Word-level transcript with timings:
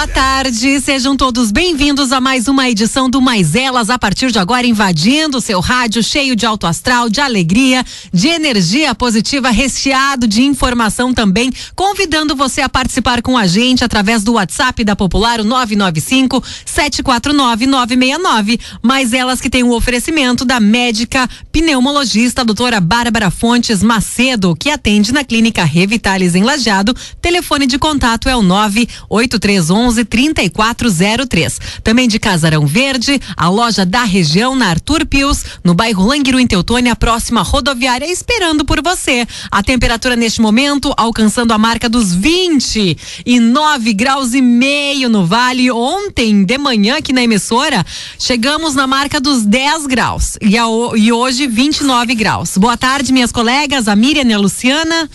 boa 0.00 0.08
tarde. 0.08 0.80
Sejam 0.80 1.14
todos 1.14 1.50
bem-vindos 1.50 2.10
a 2.10 2.22
mais 2.22 2.48
uma 2.48 2.70
edição 2.70 3.10
do 3.10 3.20
Mais 3.20 3.54
Elas. 3.54 3.90
A 3.90 3.98
partir 3.98 4.30
de 4.30 4.38
agora, 4.38 4.66
invadindo 4.66 5.36
o 5.36 5.40
seu 5.42 5.60
rádio, 5.60 6.02
cheio 6.02 6.34
de 6.34 6.46
alto 6.46 6.66
astral, 6.66 7.10
de 7.10 7.20
alegria, 7.20 7.84
de 8.10 8.28
energia 8.28 8.94
positiva, 8.94 9.50
recheado 9.50 10.26
de 10.26 10.42
informação 10.42 11.12
também. 11.12 11.52
Convidando 11.76 12.34
você 12.34 12.62
a 12.62 12.68
participar 12.68 13.20
com 13.20 13.36
a 13.36 13.46
gente 13.46 13.84
através 13.84 14.24
do 14.24 14.32
WhatsApp 14.32 14.82
da 14.84 14.96
Popular, 14.96 15.38
o 15.38 15.44
995 15.44 16.42
749 16.64 17.66
969. 17.66 18.58
Mais 18.82 19.12
Elas 19.12 19.38
que 19.38 19.50
tem 19.50 19.62
o 19.62 19.74
oferecimento 19.74 20.46
da 20.46 20.58
médica 20.58 21.28
pneumologista 21.52 22.42
doutora 22.42 22.80
Bárbara 22.80 23.30
Fontes 23.30 23.82
Macedo, 23.82 24.56
que 24.56 24.70
atende 24.70 25.12
na 25.12 25.24
clínica 25.24 25.62
Revitalis 25.62 26.34
em 26.34 26.42
Lajeado. 26.42 26.96
Telefone 27.20 27.66
de 27.66 27.78
contato 27.78 28.30
é 28.30 28.34
o 28.34 28.40
98311 28.40 29.89
3403. 30.04 31.60
Também 31.82 32.08
de 32.08 32.18
Casarão 32.18 32.66
Verde, 32.66 33.20
a 33.36 33.48
loja 33.48 33.84
da 33.84 34.04
região 34.04 34.54
na 34.54 34.68
Arthur 34.68 35.06
Pius, 35.06 35.44
no 35.64 35.74
bairro 35.74 36.06
Languiru 36.06 36.38
em 36.38 36.46
Teutônia, 36.46 36.96
próxima 36.96 37.42
rodoviária, 37.42 38.10
esperando 38.10 38.64
por 38.64 38.82
você. 38.82 39.26
A 39.50 39.62
temperatura 39.62 40.16
neste 40.16 40.40
momento 40.40 40.92
alcançando 40.96 41.52
a 41.52 41.58
marca 41.58 41.88
dos 41.88 42.14
29 42.14 43.92
graus 43.94 44.34
e 44.34 44.42
meio 44.42 45.08
no 45.08 45.26
Vale. 45.26 45.70
Ontem 45.70 46.44
de 46.44 46.58
manhã 46.58 46.98
aqui 46.98 47.12
na 47.12 47.22
emissora, 47.22 47.84
chegamos 48.18 48.74
na 48.74 48.86
marca 48.86 49.20
dos 49.20 49.44
10 49.44 49.86
graus 49.86 50.36
e, 50.40 50.56
a, 50.56 50.64
e 50.96 51.12
hoje 51.12 51.46
29 51.46 52.14
graus. 52.14 52.56
Boa 52.56 52.76
tarde, 52.76 53.12
minhas 53.12 53.32
colegas, 53.32 53.88
a 53.88 53.96
Miriam 53.96 54.28
e 54.28 54.32
a 54.32 54.38
Luciana. 54.38 55.08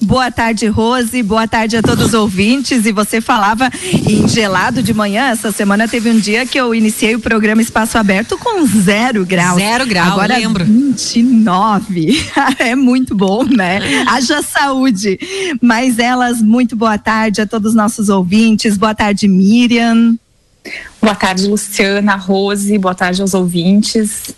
Boa 0.00 0.30
tarde, 0.30 0.66
Rose. 0.66 1.22
Boa 1.22 1.48
tarde 1.48 1.76
a 1.76 1.82
todos 1.82 2.08
os 2.08 2.14
ouvintes. 2.14 2.86
E 2.86 2.92
você 2.92 3.20
falava 3.20 3.70
em 4.08 4.28
gelado 4.28 4.82
de 4.82 4.94
manhã. 4.94 5.30
Essa 5.30 5.50
semana 5.50 5.88
teve 5.88 6.10
um 6.10 6.18
dia 6.18 6.46
que 6.46 6.58
eu 6.58 6.74
iniciei 6.74 7.16
o 7.16 7.20
programa 7.20 7.60
Espaço 7.60 7.98
Aberto 7.98 8.38
com 8.38 8.64
zero 8.64 9.26
graus. 9.26 9.60
Zero 9.60 9.86
grau, 9.86 10.12
Agora 10.12 10.36
lembro. 10.36 10.64
29. 10.64 12.26
é 12.60 12.76
muito 12.76 13.14
bom, 13.14 13.42
né? 13.44 13.80
Haja 14.06 14.40
saúde. 14.40 15.18
Mas 15.60 15.98
elas, 15.98 16.40
muito 16.40 16.76
boa 16.76 16.96
tarde 16.96 17.40
a 17.40 17.46
todos 17.46 17.70
os 17.70 17.76
nossos 17.76 18.08
ouvintes. 18.08 18.76
Boa 18.76 18.94
tarde, 18.94 19.26
Miriam. 19.26 20.16
Boa 21.02 21.14
tarde, 21.14 21.46
Luciana, 21.48 22.14
Rose. 22.14 22.78
Boa 22.78 22.94
tarde 22.94 23.20
aos 23.20 23.34
ouvintes. 23.34 24.34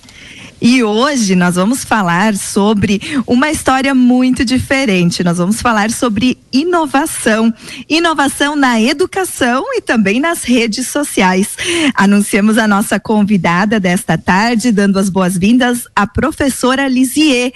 E 0.61 0.85
hoje 0.85 1.35
nós 1.35 1.55
vamos 1.55 1.85
falar 1.85 2.37
sobre 2.37 3.01
uma 3.27 3.51
história 3.51 3.95
muito 3.95 4.45
diferente. 4.45 5.25
Nós 5.25 5.39
vamos 5.39 5.63
falar 5.63 5.91
sobre 5.91 6.37
inovação. 6.53 7.53
Inovação 7.89 8.55
na 8.55 8.81
educação 8.81 9.65
e 9.75 9.81
também 9.81 10.21
nas 10.21 10.45
redes 10.45 10.89
sociais. 10.89 11.57
Anunciamos 11.95 12.59
a 12.59 12.69
nossa 12.69 13.01
convidada 13.01 13.81
desta 13.81 14.19
tarde, 14.19 14.71
dando 14.71 14.99
as 14.99 15.09
boas-vindas 15.09 15.85
à 15.97 16.07
professora 16.07 16.87
Lisier. 16.89 17.53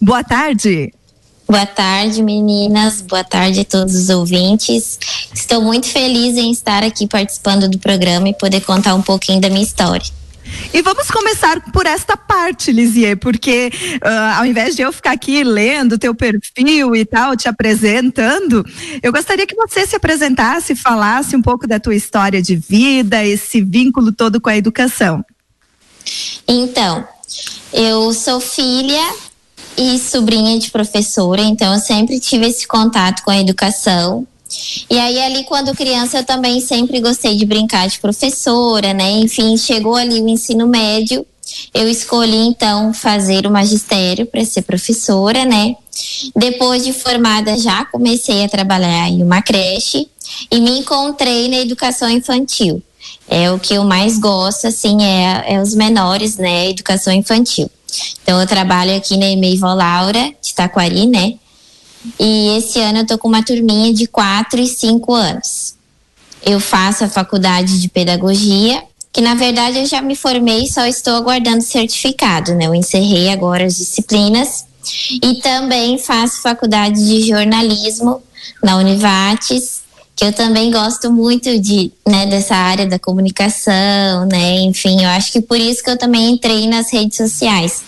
Boa 0.00 0.22
tarde. 0.22 0.92
Boa 1.46 1.66
tarde, 1.66 2.22
meninas. 2.22 3.02
Boa 3.02 3.24
tarde 3.24 3.60
a 3.60 3.64
todos 3.64 3.94
os 3.94 4.08
ouvintes. 4.08 4.98
Estou 5.34 5.60
muito 5.60 5.86
feliz 5.86 6.36
em 6.36 6.50
estar 6.50 6.82
aqui 6.82 7.06
participando 7.06 7.68
do 7.68 7.78
programa 7.78 8.28
e 8.28 8.34
poder 8.34 8.60
contar 8.60 8.94
um 8.94 9.02
pouquinho 9.02 9.40
da 9.40 9.50
minha 9.50 9.62
história. 9.62 10.23
E 10.72 10.82
vamos 10.82 11.10
começar 11.10 11.60
por 11.72 11.86
esta 11.86 12.16
parte, 12.16 12.72
Lisier, 12.72 13.16
porque 13.16 13.70
uh, 14.04 14.38
ao 14.38 14.46
invés 14.46 14.74
de 14.74 14.82
eu 14.82 14.92
ficar 14.92 15.12
aqui 15.12 15.44
lendo 15.44 15.98
teu 15.98 16.14
perfil 16.14 16.96
e 16.96 17.04
tal, 17.04 17.36
te 17.36 17.48
apresentando, 17.48 18.64
eu 19.02 19.12
gostaria 19.12 19.46
que 19.46 19.54
você 19.54 19.86
se 19.86 19.94
apresentasse, 19.94 20.74
falasse 20.74 21.36
um 21.36 21.42
pouco 21.42 21.66
da 21.66 21.78
tua 21.78 21.94
história 21.94 22.42
de 22.42 22.56
vida, 22.56 23.24
esse 23.24 23.60
vínculo 23.60 24.12
todo 24.12 24.40
com 24.40 24.48
a 24.48 24.56
educação. 24.56 25.24
Então, 26.46 27.06
eu 27.72 28.12
sou 28.12 28.40
filha 28.40 29.14
e 29.76 29.98
sobrinha 29.98 30.58
de 30.58 30.70
professora, 30.70 31.42
então 31.42 31.74
eu 31.74 31.80
sempre 31.80 32.20
tive 32.20 32.46
esse 32.46 32.66
contato 32.66 33.22
com 33.22 33.30
a 33.30 33.38
educação. 33.38 34.26
E 34.88 34.98
aí, 34.98 35.18
ali, 35.20 35.44
quando 35.44 35.74
criança, 35.74 36.18
eu 36.18 36.24
também 36.24 36.60
sempre 36.60 37.00
gostei 37.00 37.36
de 37.36 37.44
brincar 37.44 37.88
de 37.88 37.98
professora, 37.98 38.92
né? 38.92 39.10
Enfim, 39.12 39.56
chegou 39.56 39.96
ali 39.96 40.20
o 40.20 40.28
ensino 40.28 40.66
médio, 40.66 41.26
eu 41.72 41.88
escolhi 41.88 42.46
então 42.46 42.92
fazer 42.92 43.46
o 43.46 43.50
magistério 43.50 44.26
para 44.26 44.44
ser 44.44 44.62
professora, 44.62 45.44
né? 45.44 45.76
Depois 46.34 46.84
de 46.84 46.92
formada, 46.92 47.56
já 47.58 47.84
comecei 47.84 48.44
a 48.44 48.48
trabalhar 48.48 49.08
em 49.08 49.22
uma 49.22 49.42
creche 49.42 50.08
e 50.50 50.60
me 50.60 50.78
encontrei 50.78 51.48
na 51.48 51.58
educação 51.58 52.08
infantil. 52.08 52.82
É 53.28 53.50
o 53.50 53.58
que 53.58 53.74
eu 53.74 53.84
mais 53.84 54.18
gosto, 54.18 54.66
assim, 54.66 55.02
é, 55.02 55.54
é 55.54 55.60
os 55.60 55.74
menores, 55.74 56.36
né? 56.36 56.70
Educação 56.70 57.12
infantil. 57.12 57.70
Então, 58.22 58.40
eu 58.40 58.46
trabalho 58.46 58.96
aqui 58.96 59.16
na 59.16 59.26
Emeivo 59.26 59.66
Laura, 59.66 60.32
de 60.42 60.54
Taquari, 60.54 61.06
né? 61.06 61.34
E 62.18 62.56
esse 62.58 62.78
ano 62.80 63.00
eu 63.00 63.06
tô 63.06 63.18
com 63.18 63.28
uma 63.28 63.44
turminha 63.44 63.92
de 63.92 64.06
4 64.06 64.60
e 64.60 64.66
5 64.66 65.12
anos. 65.14 65.74
Eu 66.44 66.60
faço 66.60 67.04
a 67.04 67.08
faculdade 67.08 67.80
de 67.80 67.88
pedagogia, 67.88 68.82
que 69.12 69.20
na 69.20 69.34
verdade 69.34 69.78
eu 69.78 69.86
já 69.86 70.02
me 70.02 70.14
formei, 70.14 70.66
só 70.66 70.86
estou 70.86 71.14
aguardando 71.14 71.62
certificado, 71.62 72.54
né? 72.54 72.66
Eu 72.66 72.74
encerrei 72.74 73.30
agora 73.30 73.64
as 73.64 73.76
disciplinas 73.76 74.66
e 75.22 75.40
também 75.40 75.98
faço 75.98 76.42
faculdade 76.42 77.02
de 77.02 77.28
jornalismo 77.28 78.22
na 78.62 78.76
Univates, 78.76 79.82
que 80.16 80.24
eu 80.24 80.32
também 80.32 80.70
gosto 80.70 81.10
muito 81.10 81.58
de, 81.58 81.92
né, 82.06 82.26
dessa 82.26 82.54
área 82.54 82.86
da 82.86 82.98
comunicação, 82.98 84.26
né? 84.26 84.60
Enfim, 84.60 85.02
eu 85.02 85.08
acho 85.08 85.32
que 85.32 85.40
por 85.40 85.58
isso 85.58 85.82
que 85.82 85.90
eu 85.90 85.98
também 85.98 86.30
entrei 86.30 86.68
nas 86.68 86.92
redes 86.92 87.16
sociais, 87.16 87.82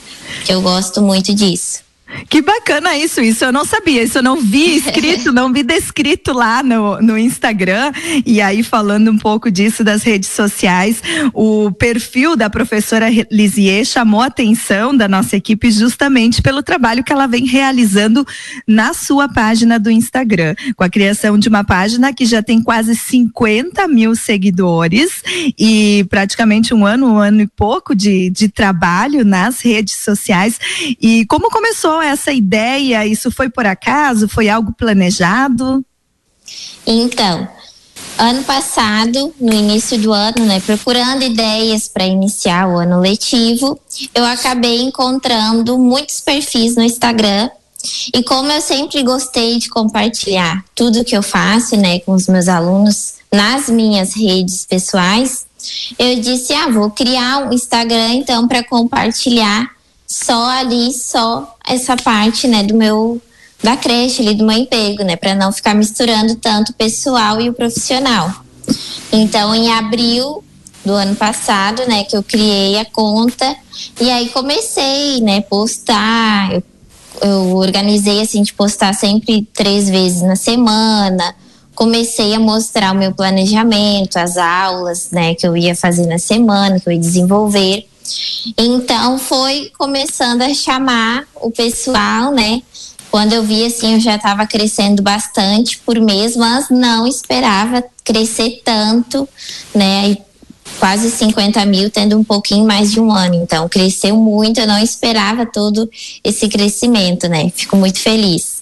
que 0.44 0.53
eu 0.53 0.60
gosto 0.62 1.03
muito 1.03 1.34
disso. 1.34 1.86
Que 2.28 2.41
bacana 2.41 2.97
isso, 2.97 3.21
isso 3.21 3.44
eu 3.44 3.53
não 3.53 3.65
sabia, 3.65 4.03
isso 4.03 4.19
eu 4.19 4.22
não 4.22 4.41
vi 4.41 4.77
escrito, 4.78 5.33
não 5.33 5.53
vi 5.53 5.62
descrito 5.62 6.33
lá 6.33 6.62
no, 6.62 7.00
no 7.00 7.19
Instagram. 7.19 7.93
E 8.25 8.41
aí, 8.41 8.62
falando 8.62 9.11
um 9.11 9.19
pouco 9.19 9.50
disso 9.50 9.83
das 9.83 10.03
redes 10.03 10.28
sociais, 10.28 11.03
o 11.34 11.71
perfil 11.72 12.37
da 12.37 12.49
professora 12.49 13.06
Lisier 13.31 13.84
chamou 13.84 14.22
a 14.22 14.27
atenção 14.27 14.97
da 14.97 15.09
nossa 15.09 15.37
equipe 15.37 15.71
justamente 15.71 16.41
pelo 16.41 16.62
trabalho 16.62 17.03
que 17.03 17.12
ela 17.12 17.27
vem 17.27 17.44
realizando 17.44 18.27
na 18.67 18.94
sua 18.94 19.28
página 19.28 19.78
do 19.78 19.91
Instagram, 19.91 20.55
com 20.77 20.84
a 20.84 20.88
criação 20.88 21.38
de 21.38 21.49
uma 21.49 21.65
página 21.65 22.12
que 22.12 22.25
já 22.25 22.43
tem 22.43 22.62
quase 22.62 22.94
50 22.94 23.87
mil 23.88 24.15
seguidores 24.15 25.23
e 25.59 26.06
praticamente 26.09 26.73
um 26.73 26.87
ano, 26.87 27.15
um 27.15 27.19
ano 27.19 27.41
e 27.43 27.47
pouco 27.47 27.94
de, 27.94 28.31
de 28.31 28.49
trabalho 28.49 29.25
nas 29.25 29.61
redes 29.61 29.97
sociais. 29.97 30.59
E 31.00 31.27
como 31.27 31.50
começou 31.50 31.96
essa 32.03 32.33
ideia? 32.33 33.07
Isso 33.07 33.31
foi 33.31 33.49
por 33.49 33.67
acaso? 33.67 34.29
Foi 34.29 34.49
algo 34.49 34.73
planejado? 34.73 35.84
Então, 36.87 37.49
ano 38.19 38.43
passado, 38.45 39.34
no 39.41 39.53
início 39.53 39.99
do 39.99 40.12
ano, 40.12 40.45
né, 40.47 40.61
procurando 40.61 41.23
ideias 41.23 41.89
para 41.89 42.06
iniciar 42.06 42.69
o 42.69 42.79
ano 42.79 43.01
letivo, 43.01 43.79
eu 44.15 44.25
acabei 44.25 44.81
encontrando 44.81 45.79
muitos 45.79 46.21
perfis 46.21 46.77
no 46.77 46.83
Instagram. 46.83 47.51
E 48.15 48.23
como 48.23 48.51
eu 48.51 48.61
sempre 48.61 49.03
gostei 49.03 49.59
de 49.59 49.69
compartilhar 49.69 50.65
tudo 50.75 51.05
que 51.05 51.17
eu 51.17 51.23
faço, 51.23 51.77
né, 51.77 52.01
com 52.01 52.12
os 52.12 52.27
meus 52.27 52.49
alunos 52.49 53.15
nas 53.31 53.69
minhas 53.69 54.15
redes 54.15 54.65
pessoais, 54.65 55.47
eu 55.99 56.21
disse: 56.21 56.53
"Ah, 56.55 56.69
vou 56.69 56.91
criar 56.91 57.47
um 57.47 57.53
Instagram 57.53 58.15
então 58.15 58.49
para 58.49 58.65
compartilhar 58.65 59.75
só 60.06 60.47
ali, 60.50 60.93
só 60.93 61.56
essa 61.67 61.97
parte, 61.97 62.47
né, 62.47 62.62
do 62.62 62.75
meu 62.75 63.21
da 63.62 63.77
creche 63.77 64.22
ali, 64.22 64.34
do 64.34 64.47
meu 64.47 64.56
emprego, 64.56 65.03
né, 65.03 65.17
para 65.17 65.34
não 65.34 65.50
ficar 65.50 65.75
misturando 65.75 66.37
tanto 66.37 66.71
o 66.71 66.75
pessoal 66.75 67.41
e 67.41 67.49
o 67.49 67.55
profissional. 67.55 68.31
Então, 69.12 69.55
em 69.55 69.73
abril 69.73 70.44
do 70.85 70.93
ano 70.93 71.17
passado, 71.17 71.82
né, 71.88 72.05
que 72.05 72.17
eu 72.17 72.23
criei 72.23 72.79
a 72.79 72.85
conta 72.85 73.56
e 74.00 74.11
aí 74.11 74.29
comecei, 74.29 75.20
né, 75.20 75.41
postar, 75.41 76.53
eu, 76.53 76.62
eu 77.23 77.56
organizei 77.56 78.20
assim 78.20 78.43
de 78.43 78.53
postar 78.53 78.94
sempre 78.94 79.49
três 79.53 79.88
vezes 79.88 80.23
na 80.23 80.37
semana. 80.37 81.35
Comecei 81.75 82.35
a 82.35 82.41
mostrar 82.41 82.93
o 82.93 82.97
meu 82.97 83.12
planejamento, 83.12 84.17
as 84.17 84.37
aulas, 84.37 85.11
né, 85.11 85.35
que 85.35 85.47
eu 85.47 85.56
ia 85.56 85.75
fazer 85.75 86.06
na 86.06 86.19
semana, 86.19 86.79
que 86.79 86.88
eu 86.88 86.93
ia 86.93 87.00
desenvolver. 87.00 87.87
Então 88.56 89.19
foi 89.19 89.70
começando 89.79 90.43
a 90.43 90.55
chamar 90.55 91.25
o 91.35 91.50
pessoal, 91.50 92.32
né? 92.32 92.62
Quando 93.11 93.32
eu 93.32 93.43
vi 93.43 93.64
assim, 93.64 93.94
eu 93.94 94.00
já 94.00 94.17
estava 94.17 94.47
crescendo 94.47 95.03
bastante 95.03 95.79
por 95.79 95.99
mês, 96.00 96.37
mas 96.37 96.69
não 96.69 97.06
esperava 97.06 97.82
crescer 98.05 98.61
tanto, 98.64 99.29
né? 99.75 100.19
Quase 100.79 101.11
50 101.11 101.64
mil, 101.64 101.88
tendo 101.88 102.19
um 102.19 102.25
pouquinho 102.25 102.67
mais 102.67 102.91
de 102.93 103.00
um 103.00 103.11
ano. 103.11 103.35
Então, 103.35 103.69
cresceu 103.69 104.17
muito, 104.17 104.61
eu 104.61 104.67
não 104.67 104.79
esperava 104.79 105.47
todo 105.47 105.88
esse 106.23 106.49
crescimento, 106.49 107.29
né? 107.29 107.50
Fico 107.55 107.76
muito 107.76 107.99
feliz. 107.99 108.56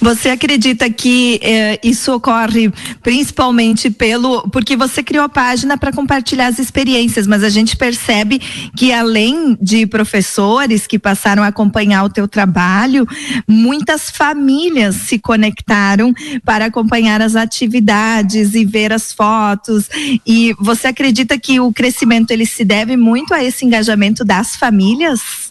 Você 0.00 0.30
acredita 0.30 0.88
que 0.90 1.40
eh, 1.42 1.78
isso 1.82 2.12
ocorre 2.12 2.72
principalmente 3.02 3.90
pelo 3.90 4.42
porque 4.50 4.76
você 4.76 5.02
criou 5.02 5.24
a 5.24 5.28
página 5.28 5.76
para 5.78 5.92
compartilhar 5.92 6.46
as 6.46 6.58
experiências, 6.58 7.26
mas 7.26 7.42
a 7.42 7.48
gente 7.48 7.76
percebe 7.76 8.40
que 8.76 8.92
além 8.92 9.56
de 9.60 9.86
professores 9.86 10.86
que 10.86 10.98
passaram 10.98 11.42
a 11.42 11.48
acompanhar 11.48 12.04
o 12.04 12.10
teu 12.10 12.26
trabalho, 12.28 13.06
muitas 13.46 14.10
famílias 14.10 14.96
se 14.96 15.18
conectaram 15.18 16.12
para 16.44 16.66
acompanhar 16.66 17.20
as 17.20 17.36
atividades 17.36 18.54
e 18.54 18.64
ver 18.64 18.92
as 18.92 19.12
fotos. 19.12 19.88
E 20.26 20.54
você 20.58 20.88
acredita 20.88 21.38
que 21.38 21.60
o 21.60 21.72
crescimento 21.72 22.30
ele 22.30 22.46
se 22.46 22.64
deve 22.64 22.96
muito 22.96 23.34
a 23.34 23.42
esse 23.42 23.64
engajamento 23.64 24.24
das 24.24 24.56
famílias? 24.56 25.41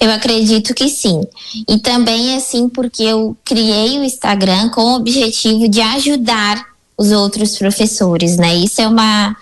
Eu 0.00 0.10
acredito 0.10 0.74
que 0.74 0.88
sim. 0.88 1.22
E 1.68 1.78
também 1.78 2.36
assim 2.36 2.68
porque 2.68 3.02
eu 3.02 3.36
criei 3.44 3.98
o 3.98 4.04
Instagram 4.04 4.68
com 4.70 4.82
o 4.82 4.96
objetivo 4.96 5.68
de 5.68 5.80
ajudar 5.80 6.64
os 6.96 7.12
outros 7.12 7.56
professores, 7.56 8.36
né? 8.36 8.56
Isso 8.56 8.80
é 8.80 8.88
uma 8.88 9.36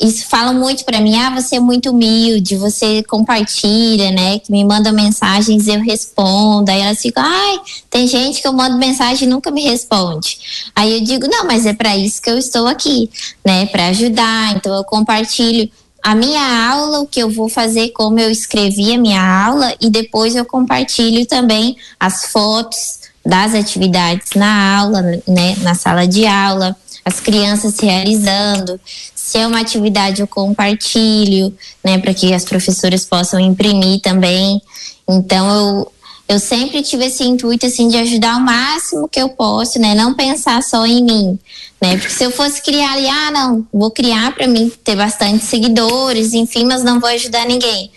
isso 0.00 0.26
fala 0.28 0.52
muito 0.52 0.84
para 0.84 1.00
mim, 1.00 1.16
ah, 1.16 1.30
você 1.30 1.56
é 1.56 1.60
muito 1.60 1.90
humilde, 1.90 2.56
você 2.56 3.02
compartilha, 3.02 4.12
né? 4.12 4.38
Que 4.38 4.52
me 4.52 4.64
manda 4.64 4.92
mensagens 4.92 5.66
eu 5.66 5.80
respondo. 5.80 6.70
Aí 6.70 6.80
elas 6.80 7.00
ficam, 7.00 7.22
ai, 7.24 7.58
tem 7.90 8.06
gente 8.06 8.40
que 8.40 8.46
eu 8.46 8.52
mando 8.52 8.78
mensagem 8.78 9.26
e 9.26 9.30
nunca 9.30 9.50
me 9.50 9.62
responde. 9.62 10.38
Aí 10.74 10.98
eu 10.98 11.00
digo, 11.04 11.26
não, 11.26 11.44
mas 11.46 11.66
é 11.66 11.72
para 11.72 11.96
isso 11.96 12.22
que 12.22 12.30
eu 12.30 12.38
estou 12.38 12.66
aqui, 12.68 13.10
né? 13.44 13.66
Para 13.66 13.88
ajudar. 13.88 14.56
Então 14.56 14.74
eu 14.74 14.84
compartilho 14.84 15.68
a 16.02 16.14
minha 16.14 16.70
aula, 16.70 17.00
o 17.00 17.06
que 17.06 17.20
eu 17.20 17.30
vou 17.30 17.48
fazer, 17.48 17.90
como 17.90 18.18
eu 18.18 18.30
escrevi 18.30 18.94
a 18.94 18.98
minha 18.98 19.20
aula, 19.20 19.74
e 19.80 19.90
depois 19.90 20.36
eu 20.36 20.44
compartilho 20.44 21.26
também 21.26 21.76
as 21.98 22.26
fotos 22.26 22.98
das 23.24 23.54
atividades 23.54 24.30
na 24.34 24.78
aula, 24.78 25.02
né, 25.26 25.56
na 25.60 25.74
sala 25.74 26.06
de 26.06 26.26
aula, 26.26 26.76
as 27.04 27.20
crianças 27.20 27.78
realizando. 27.78 28.80
Se 29.14 29.38
é 29.38 29.46
uma 29.46 29.60
atividade, 29.60 30.20
eu 30.20 30.26
compartilho, 30.26 31.54
né, 31.84 31.98
para 31.98 32.14
que 32.14 32.32
as 32.32 32.44
professoras 32.44 33.04
possam 33.04 33.38
imprimir 33.38 34.00
também. 34.00 34.62
Então, 35.06 35.50
eu, 35.50 35.92
eu 36.28 36.38
sempre 36.38 36.82
tive 36.82 37.06
esse 37.06 37.24
intuito 37.24 37.64
assim 37.64 37.88
de 37.88 37.96
ajudar 37.96 38.36
o 38.36 38.40
máximo 38.40 39.08
que 39.08 39.18
eu 39.18 39.30
posso, 39.30 39.78
né? 39.78 39.94
Não 39.94 40.12
pensar 40.12 40.62
só 40.62 40.84
em 40.84 41.02
mim, 41.02 41.38
né? 41.80 41.96
Porque 41.96 42.12
se 42.12 42.22
eu 42.22 42.30
fosse 42.30 42.60
criar 42.60 42.92
ali, 42.92 43.08
ah, 43.08 43.30
não, 43.30 43.66
vou 43.72 43.90
criar 43.90 44.34
para 44.34 44.46
mim 44.46 44.70
ter 44.84 44.94
bastante 44.94 45.42
seguidores, 45.44 46.34
enfim, 46.34 46.66
mas 46.66 46.84
não 46.84 47.00
vou 47.00 47.08
ajudar 47.08 47.46
ninguém. 47.46 47.90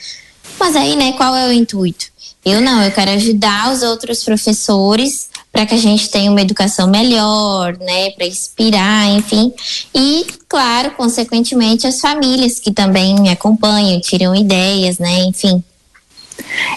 Mas 0.57 0.77
aí, 0.77 0.95
né, 0.95 1.11
qual 1.13 1.35
é 1.35 1.49
o 1.49 1.51
intuito? 1.51 2.05
Eu 2.45 2.61
não, 2.61 2.81
eu 2.81 2.91
quero 2.91 3.11
ajudar 3.11 3.73
os 3.73 3.83
outros 3.83 4.23
professores 4.23 5.29
para 5.51 5.65
que 5.65 5.75
a 5.75 5.77
gente 5.77 6.09
tenha 6.09 6.31
uma 6.31 6.41
educação 6.41 6.87
melhor, 6.87 7.77
né, 7.79 8.11
para 8.11 8.25
inspirar, 8.25 9.09
enfim. 9.09 9.53
E, 9.93 10.25
claro, 10.47 10.91
consequentemente, 10.91 11.85
as 11.85 11.99
famílias 11.99 12.59
que 12.59 12.71
também 12.71 13.19
me 13.19 13.29
acompanham, 13.29 13.99
tiram 13.99 14.33
ideias, 14.33 14.97
né, 14.97 15.25
enfim. 15.25 15.61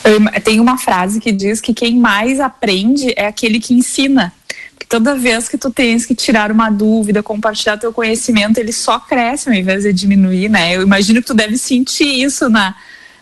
Eu, 0.04 0.42
tem 0.42 0.60
uma 0.60 0.78
frase 0.78 1.20
que 1.20 1.32
diz 1.32 1.60
que 1.60 1.72
quem 1.72 1.98
mais 1.98 2.40
aprende 2.40 3.12
é 3.16 3.26
aquele 3.26 3.58
que 3.58 3.74
ensina. 3.74 4.32
Porque 4.74 4.86
toda 4.86 5.16
vez 5.16 5.48
que 5.48 5.56
tu 5.56 5.70
tens 5.70 6.04
que 6.04 6.14
tirar 6.14 6.50
uma 6.52 6.70
dúvida, 6.70 7.22
compartilhar 7.22 7.78
teu 7.78 7.92
conhecimento, 7.92 8.58
ele 8.58 8.72
só 8.72 8.98
cresce 8.98 9.48
ao 9.48 9.54
invés 9.54 9.84
de 9.84 9.92
diminuir, 9.92 10.48
né? 10.48 10.76
Eu 10.76 10.82
imagino 10.82 11.20
que 11.20 11.26
tu 11.26 11.34
deve 11.34 11.56
sentir 11.56 12.22
isso 12.22 12.48
na, 12.48 12.74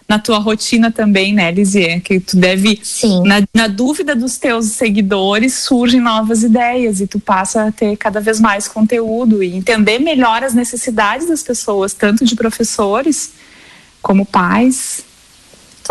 na 0.08 0.18
tua 0.18 0.38
rotina 0.38 0.90
também, 0.90 1.32
né, 1.32 1.50
Lisier? 1.50 2.00
Que 2.02 2.20
tu 2.20 2.36
deve, 2.36 2.80
Sim. 2.82 3.22
Na, 3.24 3.42
na 3.54 3.66
dúvida 3.66 4.14
dos 4.14 4.36
teus 4.36 4.66
seguidores, 4.66 5.54
surgem 5.54 6.00
novas 6.00 6.42
ideias 6.42 7.00
e 7.00 7.06
tu 7.06 7.20
passa 7.20 7.66
a 7.66 7.72
ter 7.72 7.96
cada 7.96 8.20
vez 8.20 8.40
mais 8.40 8.66
conteúdo 8.66 9.42
e 9.42 9.54
entender 9.54 9.98
melhor 9.98 10.42
as 10.42 10.54
necessidades 10.54 11.28
das 11.28 11.42
pessoas, 11.42 11.94
tanto 11.94 12.24
de 12.24 12.34
professores 12.34 13.32
como 14.02 14.26
pais. 14.26 15.04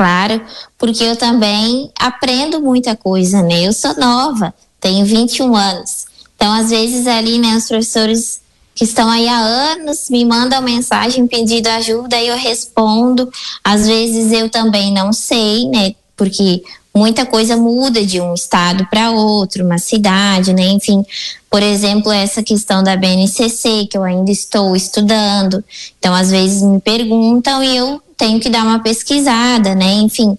Claro, 0.01 0.41
porque 0.79 1.03
eu 1.03 1.15
também 1.15 1.91
aprendo 1.95 2.59
muita 2.59 2.95
coisa, 2.95 3.43
né? 3.43 3.67
Eu 3.67 3.71
sou 3.71 3.93
nova, 3.99 4.51
tenho 4.79 5.05
21 5.05 5.55
anos. 5.55 6.07
Então, 6.35 6.51
às 6.51 6.71
vezes, 6.71 7.05
ali, 7.05 7.37
né, 7.37 7.55
os 7.55 7.67
professores 7.67 8.41
que 8.73 8.83
estão 8.83 9.07
aí 9.07 9.27
há 9.27 9.37
anos 9.37 10.09
me 10.09 10.25
mandam 10.25 10.59
mensagem 10.59 11.27
pedindo 11.27 11.67
ajuda 11.67 12.19
e 12.19 12.29
eu 12.29 12.35
respondo. 12.35 13.31
Às 13.63 13.85
vezes 13.85 14.31
eu 14.31 14.49
também 14.49 14.91
não 14.91 15.13
sei, 15.13 15.67
né? 15.67 15.93
Porque 16.17 16.63
muita 16.91 17.23
coisa 17.23 17.55
muda 17.55 18.03
de 18.03 18.19
um 18.19 18.33
estado 18.33 18.87
para 18.89 19.11
outro, 19.11 19.63
uma 19.63 19.77
cidade, 19.77 20.51
né? 20.51 20.63
Enfim, 20.63 21.05
por 21.47 21.61
exemplo, 21.61 22.11
essa 22.11 22.41
questão 22.41 22.81
da 22.81 22.97
BNCC, 22.97 23.85
que 23.85 23.95
eu 23.99 24.03
ainda 24.03 24.31
estou 24.31 24.75
estudando. 24.75 25.63
Então, 25.99 26.11
às 26.15 26.31
vezes 26.31 26.63
me 26.63 26.81
perguntam 26.81 27.63
e 27.63 27.77
eu 27.77 28.01
tenho 28.21 28.39
que 28.39 28.51
dar 28.51 28.63
uma 28.63 28.77
pesquisada, 28.77 29.73
né? 29.73 29.93
Enfim, 29.93 30.37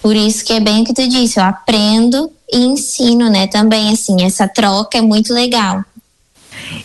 por 0.00 0.16
isso 0.16 0.42
que 0.42 0.54
é 0.54 0.60
bem 0.60 0.80
o 0.80 0.84
que 0.86 0.94
tu 0.94 1.06
disse, 1.06 1.38
eu 1.38 1.44
aprendo 1.44 2.32
e 2.50 2.56
ensino, 2.56 3.28
né? 3.28 3.46
Também, 3.46 3.92
assim, 3.92 4.22
essa 4.22 4.48
troca 4.48 4.96
é 4.96 5.02
muito 5.02 5.34
legal. 5.34 5.84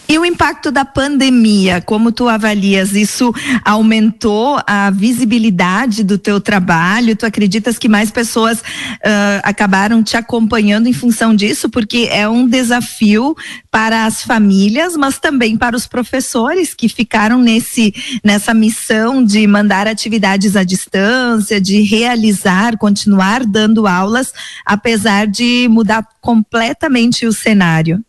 E 0.07 0.17
o 0.19 0.25
impacto 0.25 0.71
da 0.71 0.85
pandemia, 0.85 1.81
como 1.81 2.11
tu 2.11 2.29
avalias? 2.29 2.93
Isso 2.93 3.33
aumentou 3.63 4.59
a 4.65 4.89
visibilidade 4.89 6.03
do 6.03 6.17
teu 6.17 6.39
trabalho? 6.39 7.15
Tu 7.15 7.25
acreditas 7.25 7.77
que 7.77 7.89
mais 7.89 8.11
pessoas 8.11 8.59
uh, 8.59 9.41
acabaram 9.43 10.03
te 10.03 10.15
acompanhando 10.15 10.87
em 10.87 10.93
função 10.93 11.35
disso? 11.35 11.69
Porque 11.69 12.07
é 12.11 12.27
um 12.29 12.47
desafio 12.47 13.35
para 13.71 14.05
as 14.05 14.23
famílias, 14.23 14.95
mas 14.95 15.19
também 15.19 15.57
para 15.57 15.75
os 15.75 15.87
professores 15.87 16.73
que 16.73 16.87
ficaram 16.87 17.39
nesse 17.39 17.93
nessa 18.23 18.53
missão 18.53 19.23
de 19.23 19.45
mandar 19.47 19.87
atividades 19.87 20.55
à 20.55 20.63
distância, 20.63 21.59
de 21.59 21.81
realizar, 21.81 22.77
continuar 22.77 23.45
dando 23.45 23.87
aulas, 23.87 24.33
apesar 24.65 25.27
de 25.27 25.67
mudar 25.69 26.07
completamente 26.21 27.25
o 27.25 27.33
cenário. 27.33 28.03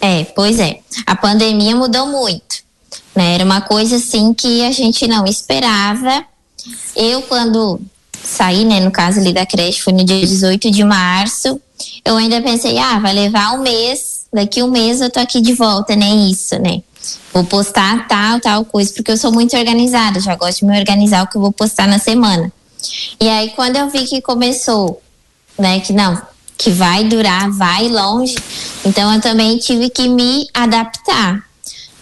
É, 0.00 0.24
pois 0.24 0.58
é. 0.58 0.80
A 1.06 1.16
pandemia 1.16 1.74
mudou 1.74 2.06
muito. 2.06 2.64
Né? 3.14 3.34
Era 3.34 3.44
uma 3.44 3.60
coisa 3.60 3.96
assim 3.96 4.34
que 4.34 4.64
a 4.64 4.72
gente 4.72 5.06
não 5.06 5.24
esperava. 5.24 6.24
Eu, 6.94 7.22
quando 7.22 7.80
saí, 8.22 8.64
né, 8.64 8.80
no 8.80 8.90
caso 8.90 9.20
ali 9.20 9.32
da 9.32 9.46
creche, 9.46 9.82
foi 9.82 9.92
no 9.92 10.04
dia 10.04 10.20
18 10.20 10.70
de 10.70 10.84
março, 10.84 11.60
eu 12.04 12.16
ainda 12.16 12.42
pensei, 12.42 12.76
ah, 12.78 12.98
vai 12.98 13.12
levar 13.12 13.52
um 13.52 13.62
mês, 13.62 14.26
daqui 14.32 14.62
um 14.62 14.70
mês 14.70 15.00
eu 15.00 15.10
tô 15.10 15.20
aqui 15.20 15.40
de 15.40 15.54
volta, 15.54 15.94
nem 15.94 16.30
isso, 16.30 16.58
né? 16.58 16.82
Vou 17.32 17.44
postar 17.44 18.08
tal, 18.08 18.40
tal 18.40 18.64
coisa, 18.64 18.92
porque 18.92 19.12
eu 19.12 19.16
sou 19.16 19.30
muito 19.30 19.56
organizada, 19.56 20.18
já 20.18 20.34
gosto 20.34 20.60
de 20.60 20.64
me 20.64 20.78
organizar 20.78 21.22
o 21.22 21.28
que 21.28 21.36
eu 21.36 21.40
vou 21.40 21.52
postar 21.52 21.86
na 21.86 21.98
semana. 21.98 22.52
E 23.20 23.28
aí, 23.28 23.50
quando 23.50 23.76
eu 23.76 23.88
vi 23.88 24.04
que 24.04 24.20
começou, 24.20 25.00
né, 25.58 25.80
que 25.80 25.92
não, 25.92 26.20
que 26.56 26.70
vai 26.70 27.04
durar, 27.04 27.50
vai 27.50 27.88
longe. 27.88 28.36
Então 28.84 29.12
eu 29.12 29.20
também 29.20 29.58
tive 29.58 29.90
que 29.90 30.08
me 30.08 30.46
adaptar, 30.54 31.42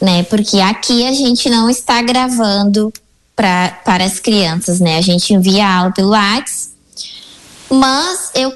né? 0.00 0.22
Porque 0.24 0.60
aqui 0.60 1.06
a 1.06 1.12
gente 1.12 1.50
não 1.50 1.68
está 1.68 2.00
gravando 2.02 2.92
pra, 3.34 3.70
para 3.84 4.04
as 4.04 4.20
crianças, 4.20 4.80
né? 4.80 4.98
A 4.98 5.02
gente 5.02 5.34
envia 5.34 5.68
aula 5.68 5.92
pelo 5.92 6.10
WhatsApp, 6.10 6.72
mas 7.70 8.30
eu 8.34 8.52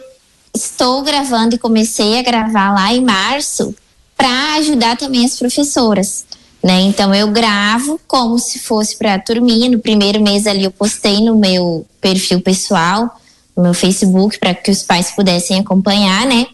estou 0.54 1.02
gravando 1.02 1.54
e 1.54 1.58
comecei 1.58 2.18
a 2.18 2.22
gravar 2.22 2.72
lá 2.72 2.92
em 2.92 3.04
março 3.04 3.74
para 4.16 4.54
ajudar 4.54 4.96
também 4.96 5.24
as 5.24 5.36
professoras. 5.36 6.24
Né? 6.62 6.80
Então 6.82 7.14
eu 7.14 7.28
gravo 7.28 8.00
como 8.06 8.36
se 8.38 8.58
fosse 8.58 8.96
para 8.96 9.14
a 9.14 9.18
turminha. 9.18 9.70
No 9.70 9.78
primeiro 9.78 10.20
mês 10.20 10.46
ali 10.46 10.64
eu 10.64 10.72
postei 10.72 11.20
no 11.20 11.36
meu 11.36 11.86
perfil 12.00 12.40
pessoal 12.40 13.16
no 13.58 13.64
meu 13.64 13.74
Facebook 13.74 14.38
para 14.38 14.54
que 14.54 14.70
os 14.70 14.84
pais 14.84 15.10
pudessem 15.10 15.58
acompanhar, 15.58 16.24
né? 16.24 16.46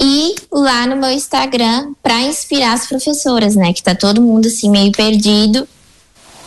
E 0.00 0.34
lá 0.50 0.86
no 0.86 0.96
meu 0.96 1.10
Instagram 1.10 1.92
para 2.02 2.22
inspirar 2.22 2.72
as 2.72 2.86
professoras, 2.86 3.54
né? 3.54 3.74
Que 3.74 3.82
tá 3.82 3.94
todo 3.94 4.22
mundo 4.22 4.46
assim 4.46 4.70
meio 4.70 4.90
perdido. 4.90 5.68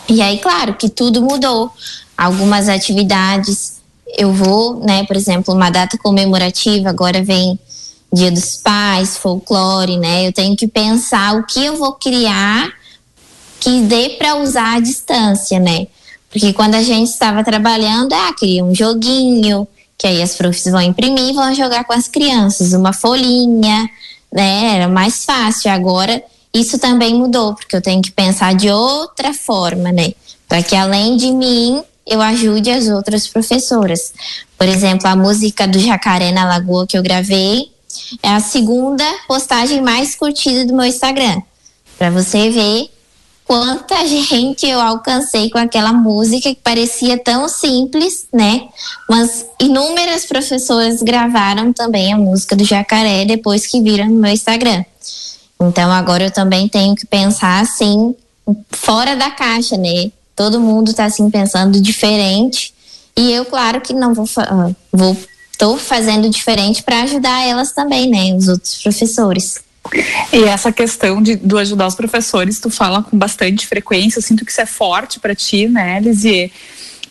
E 0.08 0.20
aí, 0.20 0.38
claro, 0.38 0.74
que 0.74 0.88
tudo 0.88 1.22
mudou. 1.22 1.70
Algumas 2.18 2.68
atividades 2.68 3.76
eu 4.18 4.32
vou, 4.32 4.80
né? 4.80 5.04
Por 5.06 5.16
exemplo, 5.16 5.54
uma 5.54 5.70
data 5.70 5.96
comemorativa 5.96 6.88
agora 6.88 7.22
vem 7.22 7.56
Dia 8.12 8.32
dos 8.32 8.56
Pais, 8.56 9.16
folclore, 9.16 9.98
né? 9.98 10.26
Eu 10.26 10.32
tenho 10.32 10.56
que 10.56 10.66
pensar 10.66 11.36
o 11.36 11.44
que 11.44 11.64
eu 11.64 11.76
vou 11.76 11.92
criar 11.92 12.72
que 13.60 13.82
dê 13.82 14.10
para 14.10 14.36
usar 14.36 14.76
à 14.76 14.80
distância, 14.80 15.60
né? 15.60 15.86
Porque 16.28 16.52
quando 16.52 16.74
a 16.74 16.82
gente 16.82 17.08
estava 17.08 17.44
trabalhando, 17.44 18.12
ah, 18.12 18.34
queria 18.36 18.64
um 18.64 18.74
joguinho, 18.74 19.66
que 19.98 20.06
aí 20.06 20.22
as 20.22 20.34
profs 20.34 20.64
vão 20.64 20.80
imprimir 20.80 21.30
e 21.30 21.32
vão 21.32 21.54
jogar 21.54 21.84
com 21.84 21.92
as 21.92 22.08
crianças, 22.08 22.72
uma 22.72 22.92
folhinha, 22.92 23.88
né? 24.32 24.76
Era 24.76 24.88
mais 24.88 25.24
fácil. 25.24 25.70
Agora 25.70 26.22
isso 26.52 26.78
também 26.78 27.14
mudou, 27.14 27.54
porque 27.54 27.76
eu 27.76 27.82
tenho 27.82 28.02
que 28.02 28.10
pensar 28.10 28.54
de 28.54 28.70
outra 28.70 29.32
forma, 29.32 29.92
né? 29.92 30.12
Para 30.48 30.62
que 30.62 30.74
além 30.74 31.16
de 31.16 31.30
mim, 31.30 31.82
eu 32.06 32.22
ajude 32.22 32.70
as 32.70 32.88
outras 32.88 33.26
professoras. 33.26 34.12
Por 34.56 34.66
exemplo, 34.66 35.08
a 35.08 35.16
música 35.16 35.66
do 35.66 35.78
Jacaré 35.78 36.32
na 36.32 36.46
Lagoa 36.46 36.86
que 36.86 36.96
eu 36.96 37.02
gravei, 37.02 37.70
é 38.22 38.28
a 38.28 38.40
segunda 38.40 39.04
postagem 39.26 39.80
mais 39.80 40.14
curtida 40.14 40.64
do 40.64 40.74
meu 40.74 40.86
Instagram. 40.86 41.40
Para 41.98 42.10
você 42.10 42.50
ver 42.50 42.90
quanta 43.46 44.06
gente 44.06 44.66
eu 44.66 44.80
alcancei 44.80 45.48
com 45.48 45.58
aquela 45.58 45.92
música 45.92 46.54
que 46.54 46.60
parecia 46.60 47.16
tão 47.16 47.48
simples, 47.48 48.26
né? 48.32 48.68
Mas 49.08 49.46
inúmeras 49.60 50.26
professoras 50.26 51.02
gravaram 51.02 51.72
também 51.72 52.12
a 52.12 52.18
música 52.18 52.56
do 52.56 52.64
Jacaré 52.64 53.24
depois 53.24 53.66
que 53.66 53.80
viram 53.80 54.08
no 54.08 54.20
meu 54.20 54.32
Instagram. 54.32 54.84
Então 55.60 55.90
agora 55.90 56.24
eu 56.24 56.30
também 56.30 56.68
tenho 56.68 56.94
que 56.94 57.06
pensar 57.06 57.60
assim, 57.60 58.14
fora 58.70 59.14
da 59.14 59.30
caixa, 59.30 59.76
né? 59.76 60.10
Todo 60.34 60.60
mundo 60.60 60.92
tá 60.92 61.04
assim 61.04 61.30
pensando 61.30 61.80
diferente. 61.80 62.74
E 63.16 63.32
eu, 63.32 63.44
claro 63.46 63.80
que 63.80 63.94
não 63.94 64.12
vou, 64.12 64.26
uh, 64.26 64.76
vou 64.92 65.16
tô 65.56 65.76
fazendo 65.78 66.28
diferente 66.28 66.82
para 66.82 67.02
ajudar 67.02 67.46
elas 67.46 67.72
também, 67.72 68.10
né? 68.10 68.34
Os 68.34 68.48
outros 68.48 68.82
professores. 68.82 69.65
E 70.32 70.44
essa 70.44 70.72
questão 70.72 71.22
de 71.22 71.36
do 71.36 71.58
ajudar 71.58 71.86
os 71.86 71.94
professores, 71.94 72.60
tu 72.60 72.70
fala 72.70 73.02
com 73.02 73.16
bastante 73.16 73.66
frequência, 73.66 74.18
eu 74.18 74.22
sinto 74.22 74.44
que 74.44 74.50
isso 74.50 74.60
é 74.60 74.66
forte 74.66 75.20
para 75.20 75.34
ti, 75.34 75.68
né, 75.68 76.00
Lisier? 76.00 76.50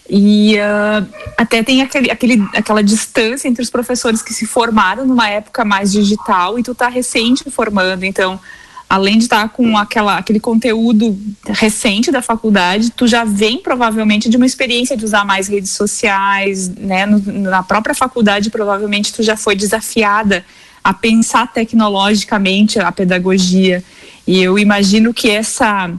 E 0.08 0.56
uh, 0.58 1.08
até 1.36 1.64
tem 1.64 1.82
aquele, 1.82 2.12
aquele, 2.12 2.48
aquela 2.54 2.84
distância 2.84 3.48
entre 3.48 3.64
os 3.64 3.70
professores 3.70 4.22
que 4.22 4.34
se 4.34 4.46
formaram 4.46 5.06
numa 5.06 5.28
época 5.28 5.66
mais 5.66 5.92
digital 5.92 6.60
e 6.60 6.64
tu 6.64 6.76
tá 6.76 6.88
recente 6.88 7.50
formando, 7.50 8.04
então 8.04 8.40
além 8.88 9.18
de 9.18 9.24
estar 9.24 9.42
tá 9.42 9.50
com 9.50 9.78
aquela, 9.78 10.18
aquele 10.18 10.40
conteúdo 10.40 11.18
recente 11.48 12.12
da 12.12 12.22
faculdade, 12.22 12.92
tu 12.92 13.08
já 13.08 13.24
vem 13.24 13.58
provavelmente 13.58 14.30
de 14.30 14.38
uma 14.38 14.46
experiência 14.46 14.96
de 14.96 15.04
usar 15.04 15.26
mais 15.26 15.48
redes 15.48 15.72
sociais, 15.72 16.70
né? 16.70 17.06
Na 17.08 17.64
própria 17.64 17.96
faculdade, 17.96 18.52
provavelmente 18.52 19.12
tu 19.12 19.24
já 19.24 19.36
foi 19.36 19.56
desafiada 19.56 20.46
a 20.86 20.94
pensar 20.94 21.52
tecnologicamente 21.52 22.78
a 22.80 22.92
pedagogia. 22.92 23.84
E 24.28 24.40
eu 24.40 24.60
imagino 24.60 25.12
que 25.16 25.32
essa 25.32 25.92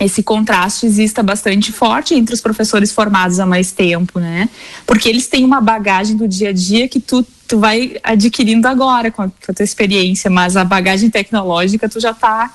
esse 0.00 0.20
contraste 0.22 0.84
exista 0.84 1.22
bastante 1.22 1.70
forte 1.70 2.14
entre 2.14 2.34
os 2.34 2.40
professores 2.40 2.90
formados 2.90 3.38
há 3.38 3.46
mais 3.46 3.70
tempo, 3.70 4.18
né? 4.18 4.48
Porque 4.84 5.08
eles 5.08 5.28
têm 5.28 5.44
uma 5.44 5.60
bagagem 5.60 6.16
do 6.16 6.26
dia 6.26 6.48
a 6.48 6.52
dia 6.52 6.88
que 6.88 6.98
tu, 6.98 7.24
tu 7.46 7.60
vai 7.60 7.98
adquirindo 8.02 8.66
agora 8.66 9.12
com 9.12 9.22
a, 9.22 9.28
com 9.28 9.52
a 9.52 9.54
tua 9.54 9.62
experiência, 9.62 10.28
mas 10.28 10.56
a 10.56 10.64
bagagem 10.64 11.08
tecnológica 11.08 11.88
tu 11.88 12.00
já 12.00 12.10
está 12.10 12.50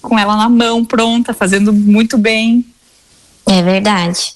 com 0.00 0.16
ela 0.16 0.36
na 0.36 0.48
mão, 0.48 0.84
pronta, 0.84 1.34
fazendo 1.34 1.72
muito 1.72 2.16
bem. 2.18 2.64
É 3.46 3.62
verdade. 3.62 4.34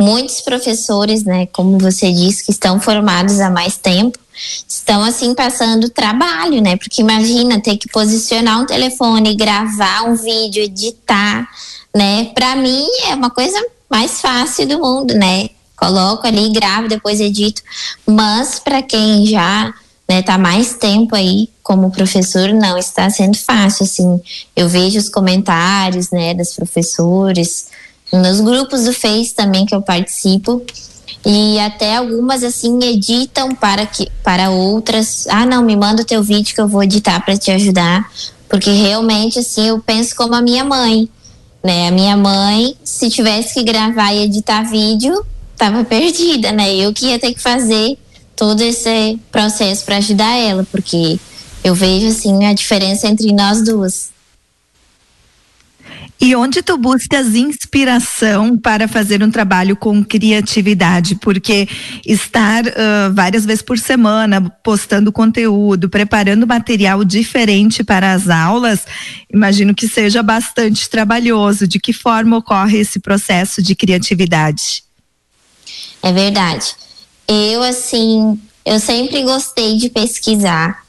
Muitos 0.00 0.40
professores, 0.40 1.24
né, 1.24 1.46
como 1.46 1.78
você 1.78 2.10
disse, 2.12 2.44
que 2.44 2.52
estão 2.52 2.80
formados 2.80 3.40
há 3.40 3.50
mais 3.50 3.76
tempo, 3.76 4.18
estão 4.68 5.02
assim 5.02 5.34
passando 5.34 5.88
trabalho, 5.88 6.60
né? 6.60 6.76
Porque 6.76 7.00
imagina 7.00 7.60
ter 7.60 7.76
que 7.76 7.88
posicionar 7.88 8.60
um 8.60 8.66
telefone, 8.66 9.36
gravar 9.36 10.02
um 10.02 10.14
vídeo, 10.14 10.62
editar, 10.62 11.48
né? 11.94 12.26
Para 12.34 12.56
mim 12.56 12.86
é 13.08 13.14
uma 13.14 13.30
coisa 13.30 13.58
mais 13.88 14.20
fácil 14.20 14.66
do 14.66 14.78
mundo, 14.78 15.14
né? 15.14 15.50
Coloco 15.76 16.26
ali, 16.26 16.50
gravo, 16.50 16.88
depois 16.88 17.20
edito. 17.20 17.62
Mas 18.06 18.58
para 18.58 18.82
quem 18.82 19.26
já 19.26 19.72
né, 20.08 20.22
tá 20.22 20.36
mais 20.36 20.74
tempo 20.74 21.16
aí 21.16 21.48
como 21.62 21.90
professor, 21.90 22.52
não 22.52 22.76
está 22.76 23.08
sendo 23.08 23.36
fácil, 23.38 23.84
assim. 23.84 24.20
Eu 24.54 24.68
vejo 24.68 24.98
os 24.98 25.08
comentários, 25.08 26.10
né, 26.10 26.34
das 26.34 26.52
professores, 26.52 27.68
nos 28.12 28.40
grupos 28.40 28.84
do 28.84 28.92
Face 28.92 29.34
também 29.34 29.66
que 29.66 29.74
eu 29.74 29.82
participo, 29.82 30.62
e 31.24 31.58
até 31.58 31.96
algumas 31.96 32.42
assim 32.42 32.78
editam 32.82 33.54
para 33.54 33.86
que 33.86 34.08
para 34.22 34.50
outras, 34.50 35.26
ah, 35.28 35.46
não, 35.46 35.62
me 35.62 35.76
manda 35.76 36.02
o 36.02 36.06
teu 36.06 36.22
vídeo 36.22 36.54
que 36.54 36.60
eu 36.60 36.68
vou 36.68 36.82
editar 36.82 37.24
para 37.24 37.36
te 37.36 37.50
ajudar, 37.50 38.10
porque 38.48 38.70
realmente 38.70 39.38
assim 39.38 39.68
eu 39.68 39.78
penso 39.78 40.14
como 40.14 40.34
a 40.34 40.42
minha 40.42 40.64
mãe 40.64 41.08
né? 41.64 41.88
A 41.88 41.90
minha 41.90 42.14
mãe, 42.14 42.76
se 42.84 43.08
tivesse 43.08 43.54
que 43.54 43.62
gravar 43.62 44.12
e 44.12 44.24
editar 44.24 44.62
vídeo, 44.64 45.24
tava 45.56 45.82
perdida, 45.82 46.52
né? 46.52 46.76
Eu 46.76 46.92
que 46.92 47.06
ia 47.06 47.18
ter 47.18 47.32
que 47.32 47.40
fazer 47.40 47.96
todo 48.36 48.60
esse 48.60 49.18
processo 49.32 49.82
para 49.86 49.96
ajudar 49.96 50.36
ela, 50.36 50.66
porque 50.70 51.18
eu 51.64 51.74
vejo 51.74 52.08
assim 52.08 52.44
a 52.44 52.52
diferença 52.52 53.08
entre 53.08 53.32
nós 53.32 53.64
duas. 53.64 54.12
E 56.20 56.34
onde 56.36 56.62
tu 56.62 56.78
buscas 56.78 57.34
inspiração 57.34 58.56
para 58.56 58.86
fazer 58.88 59.22
um 59.22 59.30
trabalho 59.30 59.76
com 59.76 60.02
criatividade? 60.02 61.16
Porque 61.16 61.68
estar 62.06 62.64
uh, 62.64 63.12
várias 63.12 63.44
vezes 63.44 63.62
por 63.62 63.78
semana 63.78 64.40
postando 64.62 65.12
conteúdo, 65.12 65.88
preparando 65.88 66.46
material 66.46 67.04
diferente 67.04 67.82
para 67.82 68.12
as 68.12 68.28
aulas, 68.28 68.86
imagino 69.32 69.74
que 69.74 69.88
seja 69.88 70.22
bastante 70.22 70.88
trabalhoso. 70.88 71.66
De 71.66 71.78
que 71.78 71.92
forma 71.92 72.38
ocorre 72.38 72.78
esse 72.78 73.00
processo 73.00 73.60
de 73.60 73.74
criatividade? 73.74 74.84
É 76.02 76.12
verdade. 76.12 76.74
Eu, 77.26 77.62
assim, 77.62 78.40
eu 78.64 78.78
sempre 78.78 79.22
gostei 79.22 79.76
de 79.76 79.90
pesquisar 79.90 80.83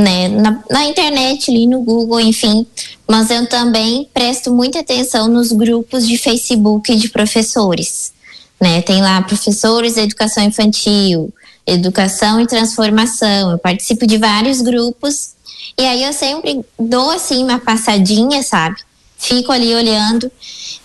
né, 0.00 0.28
na, 0.28 0.62
na, 0.70 0.84
internet, 0.84 1.50
ali 1.50 1.66
no 1.66 1.80
Google, 1.82 2.20
enfim. 2.20 2.66
Mas 3.08 3.30
eu 3.30 3.46
também 3.46 4.08
presto 4.12 4.52
muita 4.52 4.80
atenção 4.80 5.28
nos 5.28 5.52
grupos 5.52 6.06
de 6.06 6.16
Facebook 6.16 6.94
de 6.94 7.08
professores. 7.08 8.12
Né? 8.60 8.82
Tem 8.82 9.00
lá 9.00 9.22
professores 9.22 9.94
de 9.94 10.00
educação 10.00 10.44
infantil, 10.44 11.32
educação 11.66 12.40
e 12.40 12.46
transformação. 12.46 13.52
Eu 13.52 13.58
participo 13.58 14.06
de 14.06 14.18
vários 14.18 14.60
grupos 14.60 15.34
e 15.78 15.82
aí 15.82 16.04
eu 16.04 16.12
sempre 16.12 16.60
dou 16.78 17.10
assim 17.10 17.42
uma 17.42 17.58
passadinha, 17.58 18.42
sabe? 18.42 18.76
Fico 19.16 19.52
ali 19.52 19.74
olhando 19.74 20.30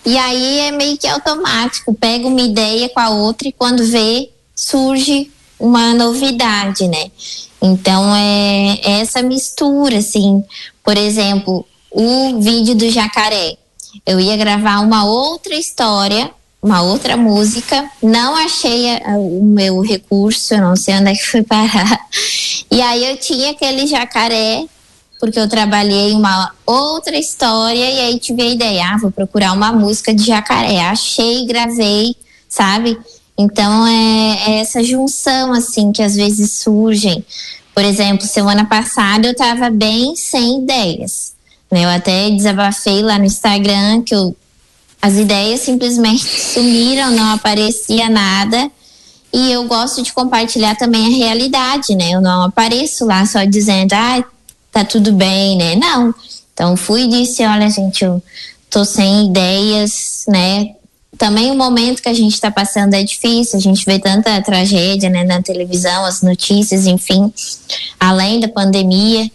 e 0.04 0.16
aí 0.16 0.60
é 0.60 0.70
meio 0.70 0.96
que 0.96 1.06
automático. 1.06 1.94
Pego 1.94 2.28
uma 2.28 2.42
ideia 2.42 2.88
com 2.88 3.00
a 3.00 3.10
outra 3.10 3.48
e 3.48 3.52
quando 3.52 3.84
vê 3.84 4.30
surge 4.54 5.30
uma 5.58 5.94
novidade, 5.94 6.86
né? 6.88 7.10
Então 7.62 8.14
é, 8.14 8.80
é 8.82 9.00
essa 9.00 9.22
mistura, 9.22 9.98
assim. 9.98 10.44
Por 10.84 10.96
exemplo, 10.96 11.66
o 11.90 12.40
vídeo 12.40 12.74
do 12.74 12.88
jacaré. 12.90 13.56
Eu 14.04 14.20
ia 14.20 14.36
gravar 14.36 14.80
uma 14.80 15.04
outra 15.04 15.54
história, 15.54 16.30
uma 16.62 16.82
outra 16.82 17.16
música. 17.16 17.90
Não 18.02 18.36
achei 18.36 18.96
a, 18.96 19.16
o 19.16 19.42
meu 19.42 19.80
recurso, 19.80 20.54
eu 20.54 20.60
não 20.60 20.76
sei 20.76 20.96
onde 20.96 21.10
é 21.10 21.14
que 21.14 21.26
foi 21.26 21.42
parar. 21.42 22.00
E 22.68 22.82
aí 22.82 23.06
eu 23.06 23.16
tinha 23.16 23.52
aquele 23.52 23.86
jacaré, 23.86 24.66
porque 25.20 25.38
eu 25.38 25.48
trabalhei 25.48 26.12
uma 26.12 26.52
outra 26.66 27.16
história 27.16 27.90
e 27.90 28.00
aí 28.00 28.18
tive 28.18 28.42
a 28.42 28.48
ideia, 28.48 28.88
ah, 28.88 28.98
vou 28.98 29.10
procurar 29.10 29.52
uma 29.52 29.72
música 29.72 30.12
de 30.12 30.24
jacaré. 30.24 30.80
Achei, 30.80 31.46
gravei, 31.46 32.16
sabe? 32.48 32.98
Então 33.38 33.86
é, 33.86 34.50
é, 34.50 34.60
essa 34.60 34.82
junção 34.82 35.52
assim 35.52 35.92
que 35.92 36.02
às 36.02 36.14
vezes 36.14 36.52
surgem. 36.52 37.24
Por 37.74 37.84
exemplo, 37.84 38.26
semana 38.26 38.64
passada 38.64 39.28
eu 39.28 39.32
estava 39.32 39.68
bem 39.68 40.16
sem 40.16 40.62
ideias. 40.62 41.34
Né? 41.70 41.84
Eu 41.84 41.90
até 41.90 42.30
desabafei 42.30 43.02
lá 43.02 43.18
no 43.18 43.24
Instagram 43.26 44.02
que 44.02 44.14
eu, 44.14 44.34
as 45.02 45.14
ideias 45.14 45.60
simplesmente 45.60 46.24
sumiram, 46.54 47.10
não 47.10 47.34
aparecia 47.34 48.08
nada. 48.08 48.70
E 49.32 49.52
eu 49.52 49.64
gosto 49.64 50.02
de 50.02 50.14
compartilhar 50.14 50.76
também 50.76 51.06
a 51.06 51.16
realidade, 51.16 51.94
né? 51.94 52.12
Eu 52.12 52.22
não 52.22 52.44
apareço 52.44 53.04
lá 53.04 53.26
só 53.26 53.44
dizendo, 53.44 53.92
ah, 53.92 54.24
tá 54.72 54.82
tudo 54.82 55.12
bem, 55.12 55.58
né? 55.58 55.74
Não. 55.76 56.14
Então 56.54 56.74
fui 56.74 57.02
e 57.02 57.08
disse, 57.08 57.44
olha, 57.44 57.68
gente, 57.68 58.02
eu 58.02 58.22
tô 58.70 58.82
sem 58.82 59.26
ideias, 59.26 60.24
né? 60.26 60.70
Também 61.18 61.50
o 61.50 61.54
momento 61.54 62.02
que 62.02 62.08
a 62.08 62.14
gente 62.14 62.34
está 62.34 62.50
passando 62.50 62.94
é 62.94 63.02
difícil, 63.02 63.58
a 63.58 63.62
gente 63.62 63.84
vê 63.84 63.98
tanta 63.98 64.40
tragédia 64.42 65.08
né, 65.08 65.24
na 65.24 65.42
televisão, 65.42 66.04
as 66.04 66.22
notícias, 66.22 66.86
enfim, 66.86 67.32
além 67.98 68.40
da 68.40 68.48
pandemia. 68.48 69.30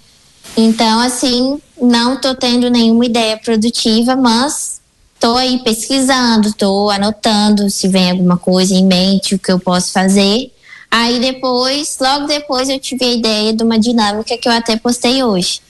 Então, 0.55 1.00
assim, 1.00 1.59
não 1.81 2.15
estou 2.15 2.35
tendo 2.35 2.69
nenhuma 2.69 3.05
ideia 3.05 3.38
produtiva, 3.38 4.15
mas 4.15 4.81
estou 5.15 5.38
aí 5.38 5.59
pesquisando, 5.59 6.50
estou 6.50 6.89
anotando 6.89 7.69
se 7.69 7.88
vem 7.88 8.11
alguma 8.11 8.38
coisa 8.38 8.73
em 8.73 8.85
mente, 8.85 9.35
o 9.35 9.39
que 9.39 9.51
eu 9.51 9.59
posso 9.59 9.91
fazer. 9.91 10.51
Aí 10.89 11.19
depois, 11.19 11.97
logo 12.01 12.27
depois, 12.27 12.67
eu 12.67 12.79
tive 12.79 13.05
a 13.05 13.13
ideia 13.13 13.53
de 13.53 13.63
uma 13.63 13.79
dinâmica 13.79 14.38
que 14.38 14.47
eu 14.47 14.51
até 14.51 14.75
postei 14.75 15.23
hoje. 15.23 15.61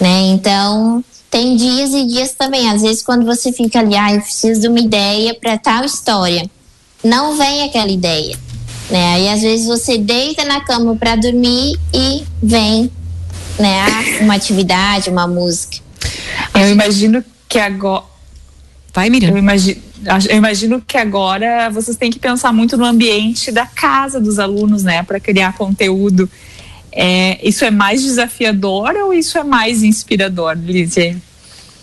Né? 0.00 0.28
Então, 0.28 1.04
tem 1.30 1.56
dias 1.56 1.94
e 1.94 2.04
dias 2.06 2.32
também. 2.32 2.68
Às 2.68 2.82
vezes, 2.82 3.02
quando 3.02 3.24
você 3.24 3.52
fica 3.52 3.78
ali, 3.78 3.94
ah, 3.96 4.14
eu 4.14 4.20
preciso 4.20 4.60
de 4.60 4.68
uma 4.68 4.80
ideia 4.80 5.32
para 5.34 5.56
tal 5.56 5.84
história, 5.84 6.50
não 7.04 7.36
vem 7.36 7.62
aquela 7.62 7.90
ideia. 7.90 8.36
Né? 8.90 9.14
Aí, 9.14 9.28
às 9.28 9.40
vezes, 9.40 9.66
você 9.66 9.96
deita 9.96 10.44
na 10.44 10.60
cama 10.60 10.96
para 10.96 11.14
dormir 11.14 11.78
e 11.94 12.24
vem 12.42 12.90
né, 13.58 13.84
uma 14.20 14.34
atividade, 14.34 15.08
uma 15.08 15.26
música. 15.26 15.78
Eu 16.54 16.70
imagino 16.70 17.24
que 17.48 17.58
agora. 17.58 18.04
Vai, 18.92 19.08
Miriam. 19.08 19.30
Eu 19.30 19.38
imagino, 19.38 19.80
eu 20.28 20.36
imagino 20.36 20.82
que 20.84 20.96
agora 20.96 21.70
vocês 21.70 21.96
têm 21.96 22.10
que 22.10 22.18
pensar 22.18 22.52
muito 22.52 22.76
no 22.76 22.84
ambiente 22.84 23.52
da 23.52 23.66
casa 23.66 24.20
dos 24.20 24.38
alunos, 24.38 24.82
né, 24.82 25.02
para 25.04 25.20
criar 25.20 25.52
conteúdo. 25.52 26.28
É, 26.92 27.38
isso 27.46 27.64
é 27.64 27.70
mais 27.70 28.02
desafiador 28.02 28.94
ou 28.96 29.12
isso 29.12 29.38
é 29.38 29.44
mais 29.44 29.82
inspirador, 29.82 30.56
Lízia? 30.56 31.16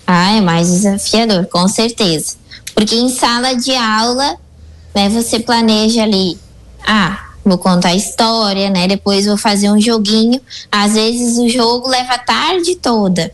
Ah, 0.06 0.38
é 0.38 0.42
mais 0.42 0.70
desafiador, 0.70 1.46
com 1.48 1.68
certeza. 1.68 2.36
Porque 2.74 2.96
em 2.96 3.10
sala 3.10 3.56
de 3.56 3.74
aula, 3.76 4.38
né, 4.94 5.10
você 5.10 5.40
planeja 5.40 6.04
ali, 6.04 6.38
ah, 6.86 7.28
vou 7.44 7.58
contar 7.58 7.96
história, 7.96 8.70
né? 8.70 8.88
Depois 8.88 9.26
vou 9.26 9.38
fazer 9.38 9.70
um 9.72 9.80
joguinho. 9.80 10.40
Às 10.72 10.94
vezes 10.94 11.38
o 11.38 11.50
jogo 11.50 11.90
leva 11.90 12.14
a 12.14 12.20
tarde 12.20 12.76
toda, 12.76 13.34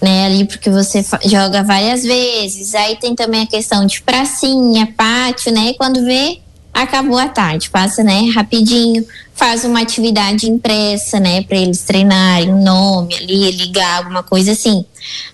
né? 0.00 0.26
Ali 0.26 0.44
porque 0.44 0.70
você 0.70 1.04
joga 1.24 1.62
várias 1.62 2.02
vezes. 2.02 2.74
Aí 2.74 2.96
tem 2.96 3.14
também 3.14 3.42
a 3.42 3.46
questão 3.46 3.84
de 3.86 4.00
pracinha, 4.02 4.92
pátio, 4.96 5.52
né? 5.52 5.70
E 5.70 5.74
quando 5.74 6.04
vê, 6.04 6.38
acabou 6.82 7.18
a 7.18 7.28
tarde, 7.28 7.70
passa, 7.70 8.02
né? 8.02 8.30
Rapidinho, 8.34 9.06
faz 9.34 9.64
uma 9.64 9.80
atividade 9.80 10.48
impressa, 10.48 11.18
né? 11.18 11.42
Para 11.42 11.56
eles 11.56 11.82
treinarem 11.82 12.54
nome 12.54 13.14
ali, 13.16 13.50
ligar 13.50 13.98
alguma 13.98 14.22
coisa 14.22 14.52
assim. 14.52 14.84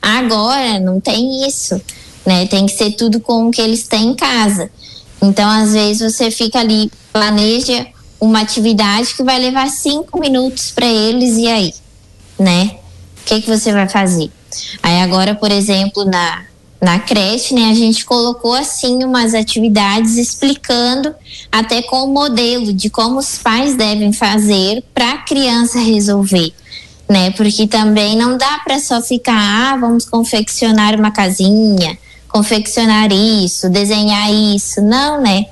Agora 0.00 0.80
não 0.80 1.00
tem 1.00 1.46
isso, 1.46 1.80
né? 2.24 2.46
Tem 2.46 2.66
que 2.66 2.72
ser 2.72 2.92
tudo 2.92 3.20
com 3.20 3.48
o 3.48 3.50
que 3.50 3.60
eles 3.60 3.86
têm 3.86 4.08
em 4.08 4.14
casa. 4.14 4.70
Então, 5.22 5.48
às 5.48 5.72
vezes 5.72 6.12
você 6.12 6.30
fica 6.30 6.60
ali, 6.60 6.90
planeja 7.12 7.86
uma 8.20 8.40
atividade 8.40 9.14
que 9.14 9.22
vai 9.22 9.38
levar 9.38 9.68
cinco 9.68 10.18
minutos 10.18 10.70
para 10.70 10.86
eles 10.86 11.36
e 11.36 11.46
aí, 11.46 11.74
né? 12.38 12.76
O 13.20 13.24
que 13.24 13.42
que 13.42 13.48
você 13.48 13.72
vai 13.72 13.88
fazer? 13.88 14.30
Aí 14.82 15.02
agora, 15.02 15.34
por 15.34 15.50
exemplo, 15.50 16.04
na 16.04 16.44
na 16.80 16.98
creche, 16.98 17.54
né, 17.54 17.70
a 17.70 17.74
gente 17.74 18.04
colocou 18.04 18.54
assim 18.54 19.02
umas 19.04 19.32
atividades 19.32 20.16
explicando 20.16 21.14
até 21.50 21.82
com 21.82 22.04
o 22.04 22.12
modelo 22.12 22.72
de 22.72 22.90
como 22.90 23.18
os 23.18 23.38
pais 23.38 23.74
devem 23.74 24.12
fazer 24.12 24.84
para 24.92 25.12
a 25.12 25.18
criança 25.18 25.78
resolver, 25.78 26.52
né? 27.08 27.30
Porque 27.30 27.66
também 27.66 28.16
não 28.16 28.36
dá 28.36 28.58
para 28.64 28.78
só 28.78 29.00
ficar, 29.00 29.72
ah, 29.72 29.76
vamos 29.76 30.04
confeccionar 30.04 30.94
uma 30.94 31.10
casinha, 31.10 31.96
confeccionar 32.28 33.10
isso, 33.12 33.70
desenhar 33.70 34.30
isso, 34.30 34.82
não, 34.82 35.20
né? 35.20 35.46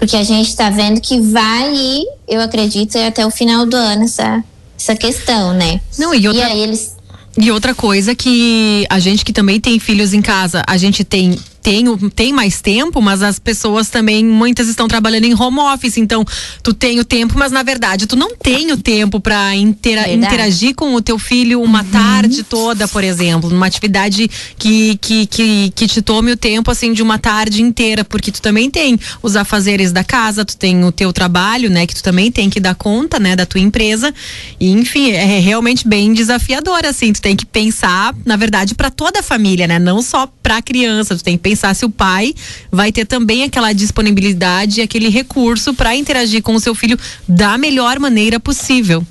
porque 0.00 0.16
a 0.16 0.24
gente 0.24 0.48
está 0.48 0.70
vendo 0.70 0.98
que 0.98 1.20
vai 1.20 1.74
ir, 1.74 2.06
eu 2.26 2.40
acredito, 2.40 2.96
até 2.96 3.24
o 3.26 3.30
final 3.30 3.66
do 3.66 3.76
ano 3.76 4.04
essa, 4.04 4.42
essa 4.74 4.96
questão, 4.96 5.52
né? 5.52 5.78
Não, 5.98 6.14
e, 6.14 6.26
outra, 6.26 6.42
e 6.42 6.52
aí 6.52 6.60
eles. 6.60 6.96
E 7.38 7.50
outra 7.50 7.74
coisa 7.74 8.14
que 8.14 8.84
a 8.90 8.98
gente 8.98 9.24
que 9.24 9.32
também 9.32 9.60
tem 9.60 9.78
filhos 9.78 10.12
em 10.12 10.20
casa, 10.20 10.62
a 10.66 10.76
gente 10.76 11.04
tem 11.04 11.38
tem, 11.62 11.84
tem 12.10 12.32
mais 12.32 12.60
tempo, 12.60 13.00
mas 13.00 13.22
as 13.22 13.38
pessoas 13.38 13.88
também, 13.88 14.24
muitas 14.24 14.68
estão 14.68 14.88
trabalhando 14.88 15.24
em 15.24 15.34
home 15.34 15.58
office, 15.58 15.96
então 15.98 16.24
tu 16.62 16.72
tem 16.72 16.98
o 16.98 17.04
tempo, 17.04 17.34
mas 17.36 17.52
na 17.52 17.62
verdade 17.62 18.06
tu 18.06 18.16
não 18.16 18.34
tem 18.36 18.72
o 18.72 18.76
tempo 18.76 19.20
para 19.20 19.54
intera 19.54 20.10
interagir 20.10 20.74
com 20.74 20.94
o 20.94 21.02
teu 21.02 21.18
filho 21.18 21.62
uma 21.62 21.82
uhum. 21.82 21.90
tarde 21.90 22.42
toda, 22.42 22.88
por 22.88 23.04
exemplo, 23.04 23.50
numa 23.50 23.66
atividade 23.66 24.28
que, 24.58 24.96
que, 25.00 25.26
que, 25.26 25.72
que 25.74 25.86
te 25.86 26.02
tome 26.02 26.32
o 26.32 26.36
tempo 26.36 26.70
assim 26.70 26.92
de 26.92 27.02
uma 27.02 27.18
tarde 27.18 27.62
inteira, 27.62 28.04
porque 28.04 28.32
tu 28.32 28.40
também 28.40 28.70
tem 28.70 28.98
os 29.22 29.36
afazeres 29.36 29.92
da 29.92 30.02
casa, 30.02 30.44
tu 30.44 30.56
tem 30.56 30.84
o 30.84 30.92
teu 30.92 31.12
trabalho, 31.12 31.70
né, 31.70 31.86
que 31.86 31.94
tu 31.94 32.02
também 32.02 32.32
tem 32.32 32.48
que 32.48 32.60
dar 32.60 32.74
conta, 32.74 33.18
né, 33.18 33.36
da 33.36 33.44
tua 33.44 33.60
empresa, 33.60 34.14
e 34.58 34.70
enfim, 34.70 35.10
é 35.10 35.38
realmente 35.38 35.86
bem 35.86 36.12
desafiador, 36.12 36.84
assim, 36.84 37.12
tu 37.12 37.20
tem 37.20 37.36
que 37.36 37.44
pensar, 37.44 38.14
na 38.24 38.36
verdade, 38.36 38.74
para 38.74 38.90
toda 38.90 39.20
a 39.20 39.22
família, 39.22 39.66
né, 39.66 39.78
não 39.78 40.00
só 40.02 40.26
para 40.42 40.62
criança, 40.62 41.16
tu 41.16 41.22
tem 41.22 41.36
que 41.36 41.42
pensar 41.50 41.74
se 41.74 41.84
o 41.84 41.90
pai 41.90 42.34
vai 42.70 42.92
ter 42.92 43.04
também 43.04 43.42
aquela 43.42 43.72
disponibilidade, 43.72 44.80
aquele 44.80 45.08
recurso 45.08 45.74
para 45.74 45.96
interagir 45.96 46.42
com 46.42 46.54
o 46.54 46.60
seu 46.60 46.74
filho 46.74 46.98
da 47.28 47.58
melhor 47.58 47.98
maneira 47.98 48.38
possível. 48.38 49.04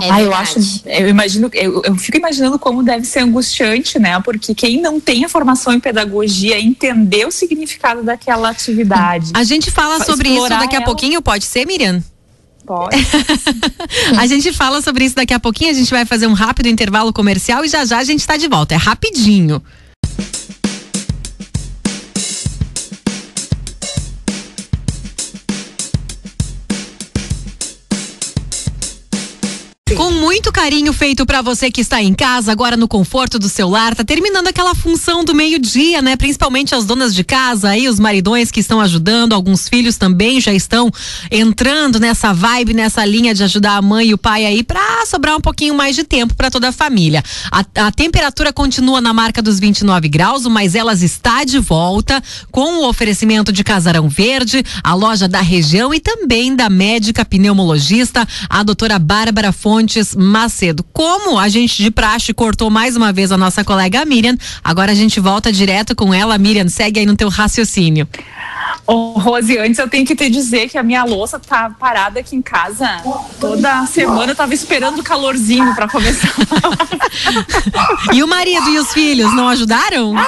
É 0.00 0.10
ah, 0.10 0.22
eu 0.22 0.32
acho, 0.32 0.60
eu 0.86 1.08
imagino, 1.08 1.50
eu, 1.52 1.82
eu, 1.84 1.96
fico 1.96 2.16
imaginando 2.16 2.56
como 2.56 2.84
deve 2.84 3.04
ser 3.04 3.20
angustiante, 3.20 3.98
né? 3.98 4.20
Porque 4.20 4.54
quem 4.54 4.80
não 4.80 5.00
tem 5.00 5.24
a 5.24 5.28
formação 5.28 5.72
em 5.72 5.80
pedagogia 5.80 6.60
entender 6.60 7.26
o 7.26 7.32
significado 7.32 8.04
daquela 8.04 8.50
atividade. 8.50 9.32
A 9.34 9.42
gente 9.42 9.72
fala 9.72 10.04
sobre 10.04 10.28
isso 10.28 10.48
daqui 10.48 10.76
a 10.76 10.78
ela. 10.78 10.84
pouquinho, 10.84 11.20
pode 11.20 11.44
ser, 11.44 11.66
Miriam? 11.66 12.00
Pode. 12.64 12.94
a 14.16 14.26
gente 14.26 14.52
fala 14.52 14.80
sobre 14.82 15.04
isso 15.04 15.16
daqui 15.16 15.34
a 15.34 15.40
pouquinho, 15.40 15.70
a 15.70 15.74
gente 15.74 15.90
vai 15.90 16.04
fazer 16.04 16.28
um 16.28 16.34
rápido 16.34 16.68
intervalo 16.68 17.12
comercial 17.12 17.64
e 17.64 17.68
já 17.68 17.84
já 17.84 17.98
a 17.98 18.04
gente 18.04 18.20
está 18.20 18.36
de 18.36 18.46
volta. 18.46 18.74
É 18.74 18.78
rapidinho. 18.78 19.60
Muito 30.38 30.52
carinho 30.52 30.92
feito 30.92 31.26
para 31.26 31.42
você 31.42 31.68
que 31.68 31.80
está 31.80 32.00
em 32.00 32.14
casa, 32.14 32.52
agora 32.52 32.76
no 32.76 32.86
conforto 32.86 33.40
do 33.40 33.48
seu 33.48 33.68
lar, 33.68 33.96
tá 33.96 34.04
terminando 34.04 34.46
aquela 34.46 34.72
função 34.72 35.24
do 35.24 35.34
meio-dia, 35.34 36.00
né? 36.00 36.14
Principalmente 36.14 36.76
as 36.76 36.84
donas 36.84 37.12
de 37.12 37.24
casa 37.24 37.70
aí, 37.70 37.88
os 37.88 37.98
maridões 37.98 38.48
que 38.48 38.60
estão 38.60 38.80
ajudando, 38.80 39.32
alguns 39.32 39.68
filhos 39.68 39.96
também 39.96 40.40
já 40.40 40.52
estão 40.52 40.92
entrando 41.28 41.98
nessa 41.98 42.32
vibe, 42.32 42.72
nessa 42.72 43.04
linha 43.04 43.34
de 43.34 43.42
ajudar 43.42 43.78
a 43.78 43.82
mãe 43.82 44.10
e 44.10 44.14
o 44.14 44.18
pai 44.18 44.46
aí 44.46 44.62
para 44.62 45.04
sobrar 45.06 45.36
um 45.36 45.40
pouquinho 45.40 45.74
mais 45.74 45.96
de 45.96 46.04
tempo 46.04 46.36
para 46.36 46.52
toda 46.52 46.68
a 46.68 46.72
família. 46.72 47.20
A, 47.50 47.86
a, 47.86 47.90
temperatura 47.90 48.52
continua 48.52 49.00
na 49.00 49.12
marca 49.12 49.42
dos 49.42 49.58
29 49.58 50.08
graus, 50.08 50.46
mas 50.46 50.76
elas 50.76 51.02
está 51.02 51.42
de 51.42 51.58
volta 51.58 52.22
com 52.52 52.78
o 52.78 52.88
oferecimento 52.88 53.52
de 53.52 53.64
Casarão 53.64 54.08
Verde, 54.08 54.62
a 54.84 54.94
loja 54.94 55.26
da 55.26 55.40
região 55.40 55.92
e 55.92 55.98
também 55.98 56.54
da 56.54 56.70
médica 56.70 57.24
pneumologista, 57.24 58.24
a 58.48 58.62
doutora 58.62 59.00
Bárbara 59.00 59.50
Fonte 59.50 59.88
Fontes 59.88 60.14
Macedo. 60.28 60.84
Como 60.92 61.38
a 61.38 61.48
gente 61.48 61.82
de 61.82 61.90
praxe 61.90 62.32
cortou 62.32 62.70
mais 62.70 62.96
uma 62.96 63.12
vez 63.12 63.32
a 63.32 63.36
nossa 63.36 63.64
colega 63.64 64.04
Miriam, 64.04 64.36
agora 64.62 64.92
a 64.92 64.94
gente 64.94 65.18
volta 65.18 65.50
direto 65.50 65.96
com 65.96 66.12
ela. 66.12 66.38
Miriam, 66.38 66.68
segue 66.68 67.00
aí 67.00 67.06
no 67.06 67.16
teu 67.16 67.28
raciocínio. 67.28 68.06
Ô, 68.86 69.12
Rose, 69.18 69.58
antes 69.58 69.78
eu 69.78 69.88
tenho 69.88 70.06
que 70.06 70.16
te 70.16 70.30
dizer 70.30 70.68
que 70.68 70.78
a 70.78 70.82
minha 70.82 71.04
louça 71.04 71.38
tá 71.38 71.70
parada 71.78 72.20
aqui 72.20 72.34
em 72.34 72.40
casa. 72.40 73.02
Toda 73.38 73.84
semana 73.86 74.32
eu 74.32 74.36
tava 74.36 74.54
esperando 74.54 75.00
o 75.00 75.02
calorzinho 75.02 75.74
para 75.74 75.88
começar. 75.88 76.34
e 78.14 78.22
o 78.22 78.26
marido 78.26 78.68
e 78.70 78.78
os 78.78 78.92
filhos 78.92 79.34
não 79.34 79.48
ajudaram? 79.48 80.16
Ah, 80.16 80.26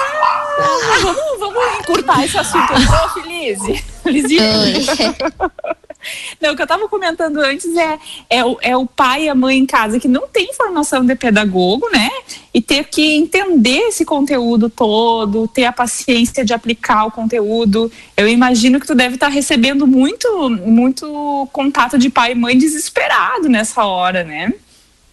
vamos, 1.01 1.39
vamos 1.39 1.79
encurtar 1.79 2.23
esse 2.23 2.37
assunto. 2.37 2.73
Feliz. 3.13 3.59
Felizinho. 4.03 4.41
Não, 6.41 6.53
o 6.53 6.55
que 6.55 6.61
eu 6.61 6.65
estava 6.65 6.87
comentando 6.87 7.37
antes 7.37 7.75
é, 7.75 7.99
é, 8.29 8.43
o, 8.43 8.57
é 8.61 8.75
o 8.75 8.85
pai 8.85 9.25
e 9.25 9.29
a 9.29 9.35
mãe 9.35 9.57
em 9.57 9.65
casa 9.65 9.99
que 9.99 10.07
não 10.07 10.27
tem 10.27 10.51
formação 10.53 11.05
de 11.05 11.15
pedagogo, 11.15 11.87
né? 11.91 12.09
E 12.53 12.59
ter 12.59 12.85
que 12.85 13.15
entender 13.15 13.87
esse 13.87 14.03
conteúdo 14.03 14.69
todo, 14.69 15.47
ter 15.47 15.65
a 15.65 15.71
paciência 15.71 16.43
de 16.43 16.53
aplicar 16.53 17.05
o 17.05 17.11
conteúdo. 17.11 17.91
Eu 18.17 18.27
imagino 18.27 18.79
que 18.79 18.87
tu 18.87 18.95
deve 18.95 19.15
estar 19.15 19.27
tá 19.27 19.31
recebendo 19.31 19.85
muito, 19.85 20.49
muito 20.49 21.47
contato 21.53 21.97
de 21.97 22.09
pai 22.09 22.31
e 22.31 22.35
mãe 22.35 22.57
desesperado 22.57 23.47
nessa 23.47 23.85
hora, 23.85 24.23
né? 24.23 24.53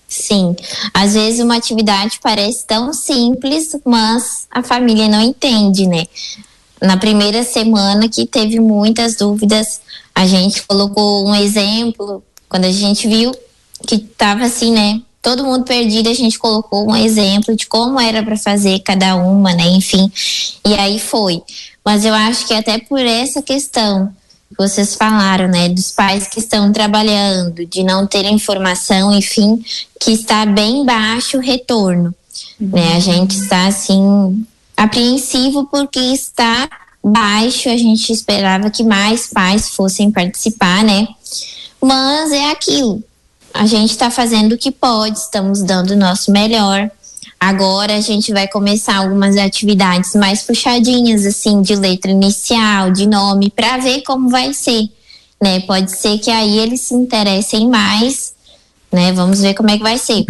Sim, 0.09 0.57
às 0.95 1.13
vezes 1.13 1.39
uma 1.41 1.57
atividade 1.57 2.19
parece 2.23 2.67
tão 2.67 2.95
simples, 2.95 3.77
mas 3.85 4.49
a 4.51 4.63
família 4.63 5.07
não 5.07 5.21
entende, 5.21 5.87
né? 5.87 6.07
Na 6.81 6.97
primeira 6.97 7.43
semana 7.43 8.09
que 8.09 8.27
teve 8.27 8.61
muitas 8.61 9.17
dúvidas 9.17 9.81
a 10.19 10.27
gente 10.27 10.65
colocou 10.65 11.29
um 11.29 11.35
exemplo, 11.35 12.25
quando 12.49 12.65
a 12.65 12.73
gente 12.73 13.07
viu 13.07 13.33
que 13.87 13.95
estava 13.95 14.47
assim, 14.47 14.73
né? 14.73 15.01
Todo 15.23 15.45
mundo 15.45 15.65
perdido, 15.65 16.09
a 16.09 16.13
gente 16.15 16.37
colocou 16.37 16.91
um 16.91 16.97
exemplo 16.97 17.55
de 17.55 17.67
como 17.67 18.01
era 18.01 18.21
para 18.21 18.37
fazer 18.37 18.81
cada 18.81 19.15
uma, 19.15 19.55
né? 19.55 19.69
Enfim, 19.69 20.11
e 20.67 20.75
aí 20.75 20.99
foi. 20.99 21.41
Mas 21.85 22.05
eu 22.05 22.13
acho 22.13 22.49
que 22.49 22.55
até 22.55 22.79
por 22.79 22.99
essa 22.99 23.41
questão 23.41 24.13
que 24.49 24.57
vocês 24.57 24.97
falaram, 24.97 25.47
né, 25.47 25.69
dos 25.69 25.93
pais 25.93 26.27
que 26.27 26.41
estão 26.41 26.73
trabalhando, 26.73 27.65
de 27.65 27.85
não 27.85 28.05
ter 28.05 28.25
informação, 28.25 29.13
enfim, 29.13 29.63
que 30.01 30.11
está 30.11 30.45
bem 30.45 30.85
baixo 30.85 31.37
o 31.37 31.41
retorno, 31.41 32.13
uhum. 32.61 32.71
né? 32.73 32.97
A 32.97 33.01
gente 33.01 33.37
está 33.37 33.69
assim 33.69 34.45
apreensivo 34.79 35.67
porque 35.67 35.99
está 35.99 36.71
baixo, 37.03 37.69
a 37.69 37.77
gente 37.77 38.13
esperava 38.13 38.71
que 38.71 38.85
mais 38.85 39.27
pais 39.27 39.71
fossem 39.71 40.11
participar, 40.11 40.85
né? 40.85 41.09
Mas 41.83 42.31
é 42.31 42.51
aquilo. 42.51 43.03
A 43.53 43.67
gente 43.67 43.91
está 43.91 44.09
fazendo 44.09 44.53
o 44.53 44.59
que 44.59 44.71
pode, 44.71 45.19
estamos 45.19 45.63
dando 45.63 45.91
o 45.91 45.97
nosso 45.97 46.31
melhor. 46.31 46.89
Agora 47.41 47.97
a 47.97 48.01
gente 48.01 48.33
vai 48.33 48.47
começar 48.47 48.97
algumas 48.97 49.37
atividades 49.37 50.15
mais 50.15 50.43
puxadinhas, 50.43 51.27
assim, 51.27 51.61
de 51.61 51.75
letra 51.75 52.13
inicial, 52.13 52.93
de 52.93 53.07
nome, 53.07 53.51
para 53.51 53.79
ver 53.79 54.03
como 54.03 54.29
vai 54.29 54.55
ser, 54.55 54.89
né? 55.43 55.61
Pode 55.61 55.91
ser 55.91 56.19
que 56.19 56.31
aí 56.31 56.57
eles 56.59 56.83
se 56.83 56.95
interessem 56.95 57.69
mais, 57.69 58.33
né? 58.93 59.13
Vamos 59.13 59.41
ver 59.41 59.55
como 59.55 59.71
é 59.71 59.77
que 59.77 59.83
vai 59.83 59.99
ser. 59.99 60.25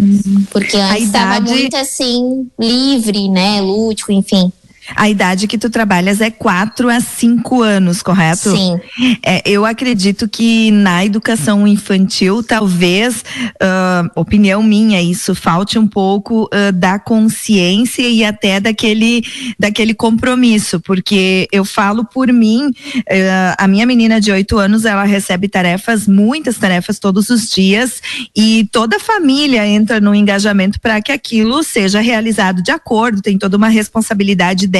Porque 0.51 0.77
antes 0.77 1.05
estava 1.05 1.37
idade... 1.37 1.51
muito 1.51 1.77
assim, 1.77 2.49
livre, 2.59 3.29
né? 3.29 3.61
Lúdico, 3.61 4.12
enfim. 4.12 4.53
A 4.96 5.09
idade 5.09 5.46
que 5.46 5.59
tu 5.59 5.68
trabalhas 5.68 6.20
é 6.20 6.31
4 6.31 6.88
a 6.88 7.01
5 7.01 7.62
anos, 7.62 8.03
correto? 8.03 8.51
Sim. 8.51 8.81
É, 9.24 9.42
eu 9.44 9.64
acredito 9.64 10.29
que 10.29 10.70
na 10.70 11.05
educação 11.05 11.66
infantil, 11.66 12.42
talvez, 12.42 13.24
uh, 13.62 14.11
opinião 14.14 14.62
minha, 14.62 15.01
isso 15.03 15.35
falte 15.35 15.79
um 15.79 15.87
pouco 15.87 16.44
uh, 16.44 16.72
da 16.72 16.98
consciência 16.98 18.09
e 18.09 18.24
até 18.24 18.61
daquele, 18.61 19.22
daquele 19.59 19.94
compromisso, 19.94 20.81
porque 20.81 21.46
eu 21.53 21.64
falo 21.64 22.05
por 22.05 22.33
mim, 22.33 22.68
uh, 22.68 23.55
a 23.59 23.68
minha 23.68 23.87
menina 23.87 24.20
de 24.20 24.33
8 24.33 24.59
anos, 24.59 24.85
ela 24.85 25.05
recebe 25.05 25.48
tarefas, 25.48 26.07
muitas 26.07 26.57
tarefas 26.57 26.98
todos 26.98 27.31
os 27.31 27.51
dias, 27.51 28.01
e 28.35 28.68
toda 28.72 28.96
a 28.96 29.01
família 29.01 29.66
entra 29.66 30.01
no 30.01 30.14
engajamento 30.14 30.81
para 30.81 31.01
que 31.03 31.12
aquilo 31.12 31.62
seja 31.62 32.01
realizado 32.01 32.62
de 32.62 32.70
acordo, 32.70 33.22
tem 33.22 33.37
toda 33.37 33.57
uma 33.57 33.68
responsabilidade 33.68 34.66
dela. 34.66 34.78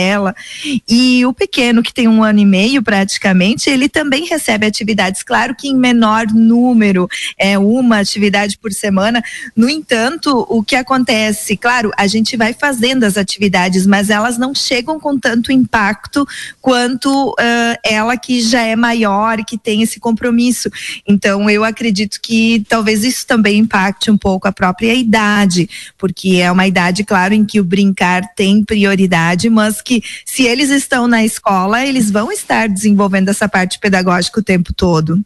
E 0.89 1.25
o 1.27 1.33
pequeno, 1.33 1.83
que 1.83 1.93
tem 1.93 2.09
um 2.09 2.23
ano 2.23 2.39
e 2.39 2.47
meio 2.47 2.83
praticamente, 2.83 3.69
ele 3.71 3.89
também 3.89 4.27
recebe 4.27 4.67
atividades, 4.67 5.23
claro 5.23 5.55
que 5.55 5.69
em 5.69 5.77
menor 5.77 6.27
número, 6.27 7.09
é 7.37 7.59
uma 7.59 7.99
atividade 7.99 8.59
por 8.59 8.73
semana. 8.73 9.23
No 9.57 9.69
entanto, 9.69 10.47
o 10.49 10.63
que 10.63 10.77
acontece, 10.77 11.57
claro, 11.57 11.91
a 11.97 12.07
gente 12.07 12.37
vai 12.37 12.53
fazendo 12.53 13.05
as 13.05 13.17
atividades, 13.17 13.87
mas 13.87 14.11
elas 14.11 14.39
não 14.39 14.55
chegam 14.55 15.01
com 15.01 15.19
tanto 15.19 15.53
impacto 15.53 16.27
quanto 16.61 17.31
uh, 17.31 17.79
ela 17.85 18.17
que 18.17 18.41
já 18.41 18.63
é 18.63 18.77
maior 18.77 19.39
que 19.45 19.59
tem 19.59 19.83
esse 19.83 19.99
compromisso. 19.99 20.71
Então, 21.07 21.49
eu 21.49 21.65
acredito 21.65 22.21
que 22.21 22.65
talvez 22.69 23.05
isso 23.05 23.27
também 23.27 23.59
impacte 23.59 24.11
um 24.11 24.17
pouco 24.17 24.47
a 24.47 24.53
própria 24.53 24.95
idade, 24.95 25.69
porque 25.97 26.37
é 26.37 26.51
uma 26.51 26.67
idade, 26.67 27.05
claro, 27.05 27.35
em 27.35 27.45
que 27.45 27.61
o 27.61 27.65
brincar 27.65 28.23
tem 28.35 28.65
prioridade, 28.65 29.49
mas 29.49 29.81
que 29.89 30.03
se 30.25 30.45
eles 30.45 30.69
estão 30.69 31.09
na 31.09 31.25
escola, 31.25 31.85
eles 31.85 32.11
vão 32.11 32.31
estar 32.31 32.69
desenvolvendo 32.69 33.31
essa 33.31 33.49
parte 33.49 33.79
pedagógica 33.79 34.41
o 34.41 34.45
tempo 34.45 34.75
todo. 34.75 35.21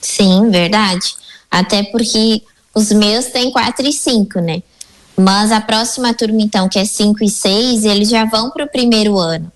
Sim, 0.00 0.50
verdade. 0.50 1.14
Até 1.50 1.82
porque 1.84 2.42
os 2.74 2.92
meus 2.92 3.26
têm 3.26 3.50
4 3.50 3.86
e 3.86 3.92
5, 3.92 4.40
né? 4.40 4.62
Mas 5.16 5.50
a 5.50 5.60
próxima 5.60 6.12
turma, 6.12 6.42
então, 6.42 6.68
que 6.68 6.78
é 6.78 6.84
5 6.84 7.24
e 7.24 7.30
6, 7.30 7.84
eles 7.86 8.10
já 8.10 8.26
vão 8.26 8.50
para 8.50 8.64
o 8.64 8.68
primeiro 8.68 9.18
ano. 9.18 9.50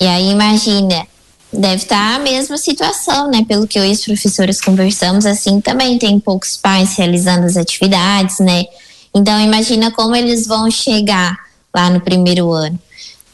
E 0.00 0.06
aí, 0.06 0.30
imagina, 0.30 1.06
deve 1.52 1.84
estar 1.84 2.10
tá 2.10 2.16
a 2.16 2.18
mesma 2.18 2.58
situação, 2.58 3.30
né? 3.30 3.44
Pelo 3.46 3.68
que 3.68 3.78
eu 3.78 3.84
e 3.84 3.92
os 3.92 4.04
professores 4.04 4.60
conversamos, 4.60 5.24
assim, 5.24 5.60
também 5.60 5.98
tem 5.98 6.18
poucos 6.18 6.56
pais 6.56 6.96
realizando 6.96 7.46
as 7.46 7.56
atividades, 7.56 8.40
né? 8.40 8.64
Então, 9.14 9.38
imagina 9.40 9.92
como 9.92 10.16
eles 10.16 10.46
vão 10.46 10.68
chegar 10.70 11.38
lá 11.74 11.88
no 11.88 12.00
primeiro 12.00 12.50
ano. 12.50 12.78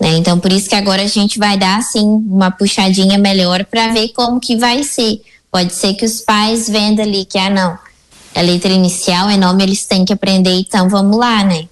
Né? 0.01 0.17
Então, 0.17 0.39
por 0.39 0.53
isso 0.53 0.69
que 0.69 0.75
agora 0.75 1.03
a 1.03 1.07
gente 1.07 1.39
vai 1.39 1.57
dar, 1.57 1.79
assim, 1.79 2.05
uma 2.05 2.51
puxadinha 2.51 3.19
melhor 3.19 3.65
para 3.65 3.93
ver 3.93 4.09
como 4.09 4.41
que 4.41 4.57
vai 4.57 4.83
ser. 4.83 5.21
Pode 5.51 5.73
ser 5.75 5.95
que 5.95 6.05
os 6.05 6.21
pais 6.21 6.69
vendam 6.69 7.05
ali 7.05 7.25
que, 7.25 7.39
ah, 7.39 7.51
não, 7.51 7.79
a 8.35 8.41
letra 8.41 8.71
inicial 8.71 9.29
é 9.29 9.37
nome, 9.37 9.65
eles 9.65 9.85
têm 9.85 10.05
que 10.05 10.13
aprender, 10.13 10.53
então 10.53 10.89
vamos 10.89 11.17
lá, 11.17 11.43
né? 11.43 11.69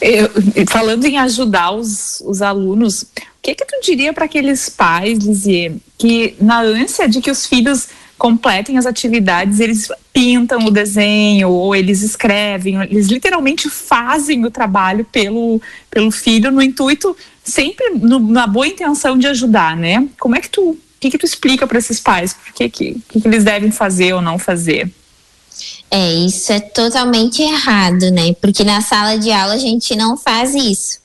Eu, 0.00 0.28
falando 0.68 1.04
em 1.06 1.16
ajudar 1.18 1.70
os, 1.70 2.22
os 2.26 2.42
alunos, 2.42 3.02
o 3.02 3.06
que 3.42 3.54
que 3.54 3.64
tu 3.64 3.80
diria 3.82 4.12
para 4.12 4.26
aqueles 4.26 4.68
pais, 4.68 5.18
Lizier, 5.18 5.76
que 5.96 6.36
na 6.38 6.60
ânsia 6.60 7.08
de 7.08 7.20
que 7.22 7.30
os 7.30 7.46
filhos 7.46 7.88
completem 8.18 8.76
as 8.76 8.84
atividades, 8.84 9.60
eles 9.60 9.88
pintam 10.12 10.66
o 10.66 10.70
desenho 10.70 11.48
ou 11.48 11.74
eles 11.74 12.02
escrevem, 12.02 12.82
eles 12.82 13.06
literalmente 13.06 13.70
fazem 13.70 14.44
o 14.44 14.50
trabalho 14.50 15.04
pelo, 15.04 15.62
pelo 15.88 16.10
filho 16.10 16.50
no 16.50 16.60
intuito, 16.60 17.16
sempre 17.44 17.90
no, 17.90 18.18
na 18.18 18.46
boa 18.46 18.66
intenção 18.66 19.16
de 19.16 19.28
ajudar, 19.28 19.76
né? 19.76 20.06
Como 20.18 20.34
é 20.34 20.40
que 20.40 20.50
tu, 20.50 20.70
o 20.70 20.78
que 20.98 21.10
que 21.10 21.18
tu 21.18 21.24
explica 21.24 21.66
para 21.66 21.78
esses 21.78 22.00
pais? 22.00 22.36
O 22.50 22.52
que 22.52 22.68
que, 22.68 23.00
que 23.08 23.20
que 23.20 23.28
eles 23.28 23.44
devem 23.44 23.70
fazer 23.70 24.12
ou 24.12 24.20
não 24.20 24.38
fazer? 24.38 24.92
É, 25.90 26.12
isso 26.14 26.52
é 26.52 26.60
totalmente 26.60 27.40
errado, 27.40 28.10
né? 28.10 28.34
Porque 28.40 28.64
na 28.64 28.80
sala 28.80 29.16
de 29.16 29.30
aula 29.30 29.54
a 29.54 29.58
gente 29.58 29.94
não 29.96 30.16
faz 30.16 30.54
isso. 30.54 30.98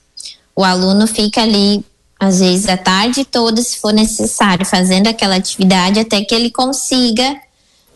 O 0.54 0.62
aluno 0.62 1.06
fica 1.06 1.42
ali 1.42 1.84
às 2.24 2.40
vezes 2.40 2.68
a 2.68 2.76
tarde 2.76 3.24
toda, 3.24 3.62
se 3.62 3.78
for 3.78 3.92
necessário, 3.92 4.64
fazendo 4.64 5.06
aquela 5.06 5.36
atividade 5.36 6.00
até 6.00 6.22
que 6.22 6.34
ele 6.34 6.50
consiga, 6.50 7.36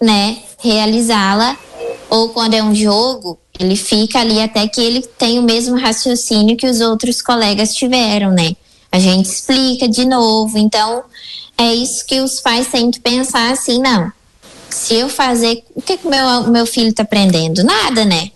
né, 0.00 0.38
realizá-la. 0.58 1.56
Ou 2.10 2.30
quando 2.30 2.54
é 2.54 2.62
um 2.62 2.74
jogo, 2.74 3.38
ele 3.58 3.76
fica 3.76 4.20
ali 4.20 4.40
até 4.40 4.66
que 4.66 4.80
ele 4.80 5.02
tenha 5.02 5.40
o 5.40 5.44
mesmo 5.44 5.76
raciocínio 5.76 6.56
que 6.56 6.66
os 6.66 6.80
outros 6.80 7.20
colegas 7.20 7.74
tiveram, 7.74 8.30
né? 8.30 8.56
A 8.90 8.98
gente 8.98 9.26
explica 9.26 9.86
de 9.86 10.06
novo. 10.06 10.56
Então, 10.56 11.02
é 11.56 11.74
isso 11.74 12.06
que 12.06 12.20
os 12.20 12.40
pais 12.40 12.68
têm 12.68 12.90
que 12.90 13.00
pensar 13.00 13.52
assim, 13.52 13.80
não. 13.80 14.10
Se 14.70 14.94
eu 14.94 15.08
fazer, 15.08 15.62
o 15.74 15.82
que 15.82 15.96
que 15.96 16.08
meu 16.08 16.48
meu 16.48 16.66
filho 16.66 16.88
está 16.88 17.02
aprendendo? 17.02 17.64
Nada, 17.64 18.04
né? 18.04 18.30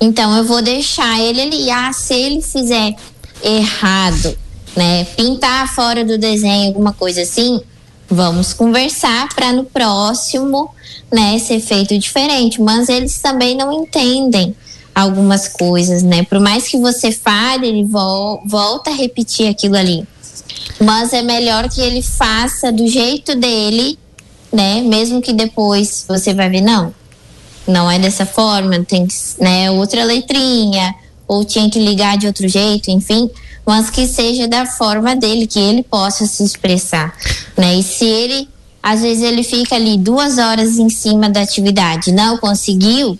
Então 0.00 0.36
eu 0.36 0.44
vou 0.44 0.62
deixar 0.62 1.20
ele 1.20 1.40
ali. 1.40 1.70
Ah, 1.70 1.92
se 1.92 2.14
ele 2.14 2.40
fizer 2.40 2.94
errado, 3.42 4.38
né, 4.76 5.04
pintar 5.16 5.72
fora 5.74 6.04
do 6.04 6.18
desenho, 6.18 6.68
alguma 6.68 6.92
coisa 6.92 7.22
assim, 7.22 7.60
vamos 8.08 8.52
conversar 8.52 9.28
para 9.34 9.52
no 9.52 9.64
próximo, 9.64 10.70
né, 11.12 11.38
ser 11.38 11.60
feito 11.60 11.96
diferente. 11.98 12.60
Mas 12.60 12.88
eles 12.88 13.18
também 13.20 13.56
não 13.56 13.72
entendem 13.72 14.54
algumas 14.94 15.46
coisas, 15.46 16.02
né? 16.02 16.24
Por 16.24 16.40
mais 16.40 16.66
que 16.66 16.76
você 16.76 17.12
fale, 17.12 17.68
ele 17.68 17.84
vo 17.84 18.42
volta 18.46 18.90
a 18.90 18.94
repetir 18.94 19.48
aquilo 19.48 19.76
ali. 19.76 20.04
Mas 20.80 21.12
é 21.12 21.22
melhor 21.22 21.68
que 21.68 21.80
ele 21.80 22.02
faça 22.02 22.72
do 22.72 22.86
jeito 22.86 23.36
dele, 23.36 23.98
né? 24.52 24.80
Mesmo 24.80 25.20
que 25.20 25.32
depois 25.32 26.04
você 26.08 26.34
vai 26.34 26.48
ver, 26.48 26.62
não, 26.62 26.92
não 27.66 27.90
é 27.90 27.98
dessa 27.98 28.26
forma, 28.26 28.84
tem 28.84 29.06
né, 29.38 29.70
outra 29.70 30.02
letrinha, 30.02 30.94
ou 31.28 31.44
tinha 31.44 31.68
que 31.70 31.78
ligar 31.78 32.16
de 32.16 32.26
outro 32.26 32.48
jeito, 32.48 32.90
enfim 32.90 33.30
mas 33.68 33.90
que 33.90 34.08
seja 34.08 34.48
da 34.48 34.64
forma 34.64 35.14
dele, 35.14 35.46
que 35.46 35.58
ele 35.58 35.82
possa 35.82 36.24
se 36.24 36.42
expressar, 36.42 37.14
né? 37.54 37.74
E 37.74 37.82
se 37.82 38.02
ele, 38.02 38.48
às 38.82 39.02
vezes 39.02 39.22
ele 39.22 39.42
fica 39.42 39.76
ali 39.76 39.98
duas 39.98 40.38
horas 40.38 40.78
em 40.78 40.88
cima 40.88 41.28
da 41.28 41.42
atividade, 41.42 42.10
não 42.10 42.38
conseguiu, 42.38 43.18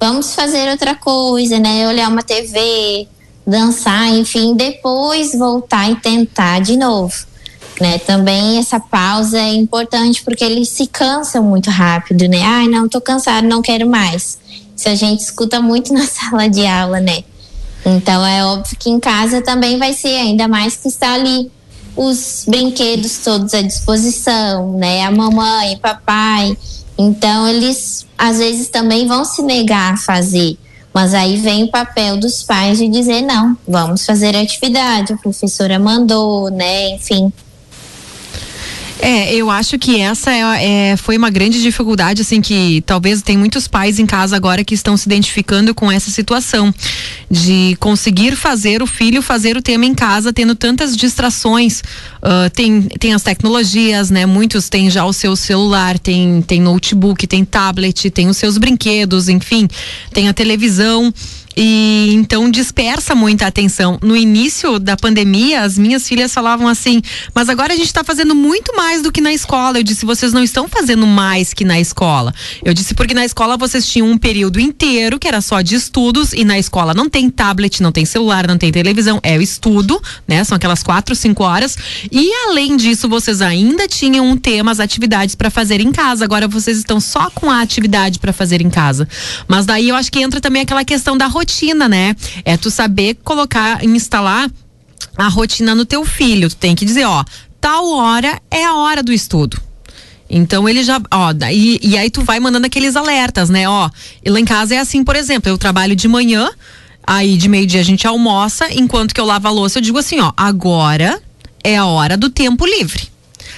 vamos 0.00 0.34
fazer 0.34 0.70
outra 0.70 0.94
coisa, 0.94 1.58
né? 1.58 1.86
Olhar 1.86 2.08
uma 2.08 2.22
TV, 2.22 3.06
dançar, 3.46 4.08
enfim, 4.16 4.54
depois 4.54 5.32
voltar 5.38 5.90
e 5.90 5.96
tentar 5.96 6.62
de 6.62 6.78
novo. 6.78 7.12
Né? 7.78 7.98
Também 7.98 8.58
essa 8.58 8.80
pausa 8.80 9.38
é 9.38 9.52
importante 9.52 10.22
porque 10.22 10.44
eles 10.44 10.70
se 10.70 10.86
cansam 10.86 11.42
muito 11.42 11.68
rápido, 11.68 12.26
né? 12.26 12.40
Ai, 12.42 12.68
não, 12.68 12.88
tô 12.88 13.02
cansado, 13.02 13.46
não 13.46 13.60
quero 13.60 13.86
mais. 13.86 14.38
Isso 14.74 14.88
a 14.88 14.94
gente 14.94 15.20
escuta 15.20 15.60
muito 15.60 15.92
na 15.92 16.06
sala 16.08 16.48
de 16.48 16.66
aula, 16.66 17.00
né? 17.00 17.22
Então 17.84 18.24
é 18.24 18.44
óbvio 18.44 18.76
que 18.78 18.90
em 18.90 19.00
casa 19.00 19.40
também 19.42 19.78
vai 19.78 19.92
ser, 19.92 20.16
ainda 20.16 20.46
mais 20.46 20.76
que 20.76 20.88
está 20.88 21.14
ali 21.14 21.50
os 21.96 22.44
brinquedos 22.46 23.18
todos 23.18 23.52
à 23.54 23.62
disposição, 23.62 24.72
né? 24.72 25.04
A 25.04 25.10
mamãe, 25.10 25.76
papai. 25.78 26.56
Então 26.98 27.48
eles 27.48 28.06
às 28.16 28.38
vezes 28.38 28.68
também 28.68 29.06
vão 29.06 29.24
se 29.24 29.42
negar 29.42 29.94
a 29.94 29.96
fazer. 29.96 30.58
Mas 30.92 31.14
aí 31.14 31.36
vem 31.36 31.64
o 31.64 31.70
papel 31.70 32.16
dos 32.16 32.42
pais 32.42 32.78
de 32.78 32.88
dizer 32.88 33.22
não, 33.22 33.56
vamos 33.66 34.04
fazer 34.04 34.34
a 34.34 34.40
atividade, 34.40 35.12
a 35.12 35.16
professora 35.16 35.78
mandou, 35.78 36.50
né? 36.50 36.90
Enfim. 36.90 37.32
É, 39.02 39.34
eu 39.34 39.50
acho 39.50 39.78
que 39.78 39.98
essa 39.98 40.30
é, 40.30 40.90
é, 40.90 40.96
foi 40.96 41.16
uma 41.16 41.30
grande 41.30 41.62
dificuldade, 41.62 42.20
assim, 42.20 42.40
que 42.40 42.82
talvez 42.84 43.22
tem 43.22 43.36
muitos 43.36 43.66
pais 43.66 43.98
em 43.98 44.04
casa 44.04 44.36
agora 44.36 44.62
que 44.62 44.74
estão 44.74 44.94
se 44.96 45.08
identificando 45.08 45.74
com 45.74 45.90
essa 45.90 46.10
situação 46.10 46.72
de 47.30 47.76
conseguir 47.80 48.36
fazer 48.36 48.82
o 48.82 48.86
filho 48.86 49.22
fazer 49.22 49.56
o 49.56 49.62
tema 49.62 49.86
em 49.86 49.94
casa, 49.94 50.32
tendo 50.32 50.54
tantas 50.54 50.94
distrações. 50.96 51.80
Uh, 52.18 52.50
tem, 52.52 52.82
tem 52.82 53.14
as 53.14 53.22
tecnologias, 53.22 54.10
né? 54.10 54.26
Muitos 54.26 54.68
têm 54.68 54.90
já 54.90 55.04
o 55.04 55.12
seu 55.12 55.34
celular, 55.34 55.98
tem, 55.98 56.42
tem 56.42 56.60
notebook, 56.60 57.26
tem 57.26 57.44
tablet, 57.44 58.10
tem 58.10 58.28
os 58.28 58.36
seus 58.36 58.58
brinquedos, 58.58 59.28
enfim, 59.28 59.66
tem 60.12 60.28
a 60.28 60.34
televisão. 60.34 61.12
E 61.56 62.12
então 62.14 62.48
dispersa 62.50 63.14
muita 63.14 63.46
atenção. 63.46 63.98
No 64.02 64.16
início 64.16 64.78
da 64.78 64.96
pandemia, 64.96 65.62
as 65.62 65.76
minhas 65.76 66.06
filhas 66.06 66.32
falavam 66.32 66.68
assim: 66.68 67.02
"Mas 67.34 67.48
agora 67.48 67.72
a 67.72 67.76
gente 67.76 67.86
está 67.86 68.04
fazendo 68.04 68.34
muito 68.34 68.74
mais 68.76 69.02
do 69.02 69.10
que 69.10 69.20
na 69.20 69.32
escola". 69.32 69.78
Eu 69.78 69.82
disse: 69.82 70.06
"Vocês 70.06 70.32
não 70.32 70.42
estão 70.42 70.68
fazendo 70.68 71.06
mais 71.06 71.52
que 71.52 71.64
na 71.64 71.80
escola". 71.80 72.32
Eu 72.64 72.72
disse 72.72 72.94
porque 72.94 73.14
na 73.14 73.24
escola 73.24 73.56
vocês 73.56 73.86
tinham 73.86 74.08
um 74.08 74.16
período 74.16 74.60
inteiro 74.60 75.18
que 75.18 75.26
era 75.26 75.40
só 75.40 75.60
de 75.60 75.74
estudos 75.74 76.32
e 76.32 76.44
na 76.44 76.58
escola 76.58 76.94
não 76.94 77.08
tem 77.08 77.28
tablet, 77.28 77.82
não 77.82 77.90
tem 77.90 78.04
celular, 78.04 78.46
não 78.46 78.56
tem 78.56 78.70
televisão, 78.70 79.18
é 79.22 79.36
o 79.36 79.42
estudo, 79.42 80.00
né? 80.28 80.44
São 80.44 80.56
aquelas 80.56 80.82
quatro, 80.82 81.14
cinco 81.16 81.42
horas. 81.42 81.76
E 82.12 82.32
além 82.48 82.76
disso, 82.76 83.08
vocês 83.08 83.42
ainda 83.42 83.88
tinham 83.88 84.24
um 84.26 84.36
tema, 84.36 84.70
as 84.70 84.80
atividades 84.80 85.34
para 85.34 85.50
fazer 85.50 85.80
em 85.80 85.90
casa. 85.90 86.24
Agora 86.24 86.46
vocês 86.46 86.78
estão 86.78 87.00
só 87.00 87.28
com 87.30 87.50
a 87.50 87.60
atividade 87.60 88.18
para 88.18 88.32
fazer 88.32 88.60
em 88.60 88.70
casa. 88.70 89.08
Mas 89.48 89.66
daí 89.66 89.88
eu 89.88 89.96
acho 89.96 90.12
que 90.12 90.20
entra 90.20 90.40
também 90.40 90.62
aquela 90.62 90.84
questão 90.84 91.18
da 91.18 91.26
rotina 91.26 91.39
rotina, 91.40 91.88
né? 91.88 92.14
É 92.44 92.56
tu 92.56 92.70
saber 92.70 93.16
colocar, 93.24 93.82
instalar 93.84 94.50
a 95.16 95.28
rotina 95.28 95.74
no 95.74 95.84
teu 95.84 96.04
filho. 96.04 96.48
Tu 96.48 96.56
tem 96.56 96.74
que 96.74 96.84
dizer, 96.84 97.04
ó, 97.04 97.24
tal 97.60 97.90
hora 97.90 98.40
é 98.50 98.64
a 98.64 98.74
hora 98.74 99.02
do 99.02 99.12
estudo. 99.12 99.60
Então 100.28 100.68
ele 100.68 100.84
já, 100.84 101.00
ó, 101.10 101.32
e, 101.50 101.80
e 101.82 101.98
aí 101.98 102.08
tu 102.08 102.22
vai 102.22 102.38
mandando 102.38 102.66
aqueles 102.66 102.94
alertas, 102.94 103.50
né? 103.50 103.68
Ó, 103.68 103.90
lá 104.26 104.40
em 104.40 104.44
casa 104.44 104.74
é 104.74 104.78
assim, 104.78 105.02
por 105.02 105.16
exemplo, 105.16 105.50
eu 105.50 105.58
trabalho 105.58 105.96
de 105.96 106.06
manhã, 106.06 106.48
aí 107.04 107.36
de 107.36 107.48
meio-dia 107.48 107.80
a 107.80 107.84
gente 107.84 108.06
almoça, 108.06 108.68
enquanto 108.72 109.12
que 109.12 109.20
eu 109.20 109.24
lavo 109.24 109.48
a 109.48 109.50
louça, 109.50 109.78
eu 109.78 109.82
digo 109.82 109.98
assim, 109.98 110.20
ó, 110.20 110.32
agora 110.36 111.20
é 111.64 111.76
a 111.76 111.86
hora 111.86 112.16
do 112.16 112.30
tempo 112.30 112.64
livre. 112.64 113.08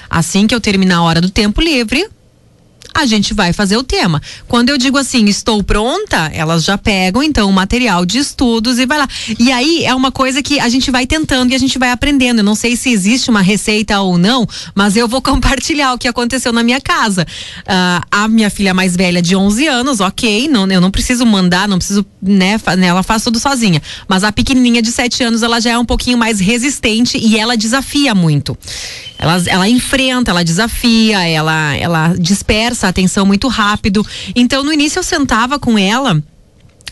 Assim 0.09 0.47
que 0.47 0.55
eu 0.55 0.61
terminar 0.61 0.99
a 0.99 1.03
hora 1.03 1.21
do 1.21 1.29
tempo 1.29 1.61
livre, 1.61 2.09
a 2.95 3.07
gente 3.07 3.35
vai 3.35 3.53
fazer 3.53 3.77
o 3.77 3.83
tema. 3.83 4.21
Quando 4.47 4.71
eu 4.71 4.79
digo 4.79 4.99
assim, 4.99 5.25
estou 5.27 5.63
pronta, 5.63 6.31
elas 6.33 6.65
já 6.65 6.77
pegam 6.77 7.23
então 7.23 7.49
o 7.49 7.53
material 7.53 8.05
de 8.05 8.19
estudos 8.19 8.79
e 8.79 8.87
vai 8.87 8.99
lá. 8.99 9.09
E 9.39 9.51
aí 9.51 9.85
é 9.85 9.95
uma 9.95 10.13
coisa 10.13 10.43
que 10.43 10.61
a 10.61 10.69
gente 10.69 10.91
vai 10.91 11.07
tentando 11.07 11.53
e 11.53 11.55
a 11.55 11.59
gente 11.59 11.79
vai 11.79 11.91
aprendendo. 11.91 12.39
Eu 12.39 12.45
não 12.45 12.55
sei 12.55 12.77
se 12.77 12.91
existe 12.91 13.31
uma 13.31 13.41
receita 13.41 14.01
ou 14.01 14.19
não, 14.19 14.47
mas 14.75 14.97
eu 14.97 15.09
vou 15.09 15.21
compartilhar 15.23 15.95
o 15.95 15.99
que 15.99 16.09
aconteceu 16.09 16.53
na 16.53 16.63
minha 16.63 16.81
casa. 16.81 17.27
Uh, 17.61 18.07
a 18.11 18.29
minha 18.29 18.51
filha 18.51 18.75
mais 18.75 18.97
velha 18.97 19.23
de 19.23 19.35
11 19.35 19.67
anos, 19.67 20.01
ok, 20.01 20.49
não, 20.49 20.67
eu 20.71 20.81
não 20.81 20.91
preciso 20.91 21.25
mandar, 21.25 21.69
não 21.69 21.79
preciso, 21.79 22.05
né, 22.21 22.59
né, 22.77 22.87
ela 22.87 23.03
faz 23.03 23.23
tudo 23.25 23.39
sozinha. 23.39 23.83
Mas 24.09 24.25
a 24.25 24.33
pequenininha 24.33 24.83
de 24.83 24.91
7 24.91 25.25
anos, 25.25 25.43
ela 25.43 25.61
já 25.61 25.71
é 25.71 25.79
um 25.79 25.85
pouquinho 25.85 26.19
mais 26.19 26.41
resistente 26.41 27.19
e 27.19 27.39
ela 27.39 27.57
desafia 27.57 28.15
muito. 28.15 28.57
Ela, 29.23 29.41
ela 29.47 29.69
enfrenta, 29.69 30.33
ela 30.33 30.45
desafia, 30.45 31.27
ela, 31.29 31.77
ela 31.77 32.15
dispersa 32.19 32.89
a 32.89 32.91
atenção 32.91 33.25
muito 33.25 33.47
rápido. 33.47 34.05
Então, 34.35 34.65
no 34.65 34.73
início 34.73 34.99
eu 34.99 35.05
sentava 35.05 35.61
com 35.61 35.79
ela 35.79 36.21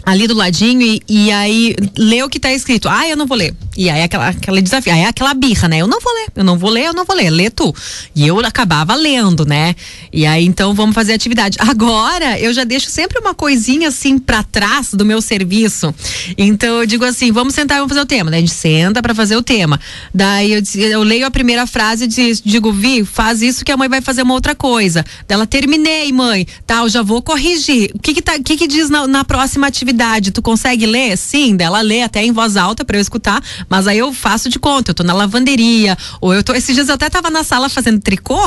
ali 0.04 0.26
do 0.26 0.34
ladinho 0.34 0.82
e, 0.82 1.02
e 1.08 1.30
aí 1.30 1.74
lê 1.96 2.22
o 2.22 2.28
que 2.28 2.38
está 2.38 2.52
escrito. 2.52 2.88
Ah, 2.88 3.08
eu 3.08 3.16
não 3.16 3.26
vou 3.26 3.36
ler. 3.36 3.54
E 3.76 3.88
aí 3.88 4.02
aquela, 4.02 4.28
aquela 4.28 4.60
desafio, 4.60 4.92
aí 4.92 5.04
aquela 5.04 5.32
birra, 5.34 5.68
né? 5.68 5.78
Eu 5.78 5.86
não 5.86 6.00
vou 6.00 6.12
ler, 6.12 6.28
eu 6.36 6.44
não 6.44 6.58
vou 6.58 6.70
ler, 6.70 6.86
eu 6.86 6.92
não 6.92 7.04
vou 7.04 7.16
ler, 7.16 7.30
lê 7.30 7.50
tu. 7.50 7.74
E 8.14 8.26
eu 8.26 8.38
acabava 8.40 8.94
lendo, 8.94 9.44
né? 9.44 9.74
E 10.12 10.26
aí 10.26 10.44
então 10.44 10.74
vamos 10.74 10.94
fazer 10.94 11.12
atividade. 11.12 11.56
Agora 11.60 12.38
eu 12.38 12.52
já 12.52 12.64
deixo 12.64 12.90
sempre 12.90 13.18
uma 13.18 13.34
coisinha 13.34 13.88
assim 13.88 14.18
para 14.18 14.42
trás 14.42 14.92
do 14.92 15.04
meu 15.04 15.20
serviço. 15.20 15.94
Então 16.36 16.80
eu 16.80 16.86
digo 16.86 17.04
assim, 17.04 17.30
vamos 17.30 17.54
sentar 17.54 17.76
e 17.76 17.80
vamos 17.80 17.92
fazer 17.92 18.02
o 18.02 18.06
tema. 18.06 18.30
Daí 18.30 18.38
a 18.38 18.40
gente 18.40 18.54
senta 18.54 19.02
para 19.02 19.14
fazer 19.14 19.36
o 19.36 19.42
tema. 19.42 19.78
Daí 20.14 20.52
eu, 20.52 20.62
eu 20.76 21.02
leio 21.02 21.26
a 21.26 21.30
primeira 21.30 21.66
frase 21.66 22.04
e 22.04 22.34
digo, 22.44 22.72
Vi, 22.72 23.04
faz 23.04 23.42
isso 23.42 23.64
que 23.64 23.72
a 23.72 23.76
mãe 23.76 23.88
vai 23.88 24.00
fazer 24.00 24.22
uma 24.22 24.34
outra 24.34 24.54
coisa. 24.54 25.04
Dela 25.28 25.46
terminei, 25.46 26.12
mãe. 26.12 26.46
Tá, 26.66 26.78
eu 26.78 26.88
já 26.88 27.02
vou 27.02 27.22
corrigir. 27.22 27.90
O 27.94 27.98
que 27.98 28.14
que, 28.14 28.22
tá, 28.22 28.38
que, 28.38 28.56
que 28.56 28.66
diz 28.66 28.88
na, 28.88 29.06
na 29.06 29.24
próxima 29.24 29.66
atividade? 29.66 29.89
Tu 30.32 30.42
consegue 30.42 30.86
ler? 30.86 31.16
Sim, 31.16 31.56
dela 31.56 31.80
lê 31.80 32.02
até 32.02 32.24
em 32.24 32.32
voz 32.32 32.56
alta 32.56 32.84
para 32.84 32.96
eu 32.96 33.00
escutar, 33.00 33.42
mas 33.68 33.86
aí 33.86 33.98
eu 33.98 34.12
faço 34.12 34.48
de 34.48 34.58
conta, 34.58 34.90
eu 34.90 34.94
tô 34.94 35.02
na 35.02 35.12
lavanderia, 35.12 35.96
ou 36.20 36.34
eu 36.34 36.42
tô, 36.42 36.54
esses 36.54 36.74
dias 36.74 36.88
eu 36.88 36.94
até 36.94 37.08
tava 37.08 37.30
na 37.30 37.44
sala 37.44 37.68
fazendo 37.68 38.00
tricô, 38.00 38.40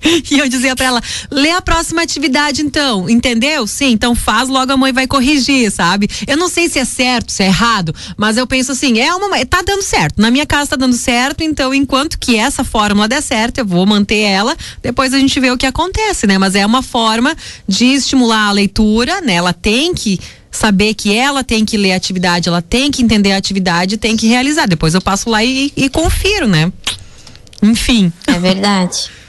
E 0.30 0.38
eu 0.38 0.48
dizia 0.48 0.74
para 0.76 0.86
ela: 0.86 1.02
lê 1.30 1.50
a 1.50 1.62
próxima 1.62 2.02
atividade 2.02 2.62
então, 2.62 3.08
entendeu? 3.08 3.66
Sim, 3.66 3.92
então 3.92 4.14
faz, 4.14 4.48
logo 4.48 4.72
a 4.72 4.76
mãe 4.76 4.92
vai 4.92 5.06
corrigir, 5.06 5.70
sabe? 5.70 6.08
Eu 6.26 6.36
não 6.36 6.48
sei 6.48 6.68
se 6.68 6.78
é 6.78 6.84
certo, 6.84 7.32
se 7.32 7.42
é 7.42 7.46
errado, 7.46 7.94
mas 8.16 8.36
eu 8.36 8.46
penso 8.46 8.72
assim: 8.72 8.98
é 8.98 9.14
uma. 9.14 9.44
tá 9.46 9.62
dando 9.62 9.82
certo. 9.82 10.20
Na 10.20 10.30
minha 10.30 10.46
casa 10.46 10.70
tá 10.70 10.76
dando 10.76 10.96
certo, 10.96 11.42
então 11.42 11.74
enquanto 11.74 12.18
que 12.18 12.36
essa 12.36 12.64
fórmula 12.64 13.08
der 13.08 13.22
certo, 13.22 13.58
eu 13.58 13.66
vou 13.66 13.86
manter 13.86 14.20
ela, 14.20 14.56
depois 14.82 15.12
a 15.12 15.18
gente 15.18 15.38
vê 15.40 15.50
o 15.50 15.58
que 15.58 15.66
acontece, 15.66 16.26
né? 16.26 16.38
Mas 16.38 16.54
é 16.54 16.64
uma 16.64 16.82
forma 16.82 17.36
de 17.66 17.86
estimular 17.86 18.48
a 18.48 18.52
leitura, 18.52 19.20
né? 19.20 19.34
Ela 19.34 19.52
tem 19.52 19.94
que 19.94 20.20
saber 20.50 20.94
que 20.94 21.14
ela 21.14 21.44
tem 21.44 21.64
que 21.64 21.76
ler 21.76 21.92
a 21.92 21.96
atividade, 21.96 22.48
ela 22.48 22.62
tem 22.62 22.90
que 22.90 23.02
entender 23.02 23.32
a 23.32 23.36
atividade, 23.36 23.96
tem 23.96 24.16
que 24.16 24.26
realizar. 24.26 24.66
Depois 24.66 24.94
eu 24.94 25.00
passo 25.00 25.28
lá 25.28 25.44
e, 25.44 25.72
e 25.76 25.88
confiro, 25.88 26.46
né? 26.46 26.72
Enfim. 27.62 28.12
É 28.26 28.38
verdade. 28.38 29.10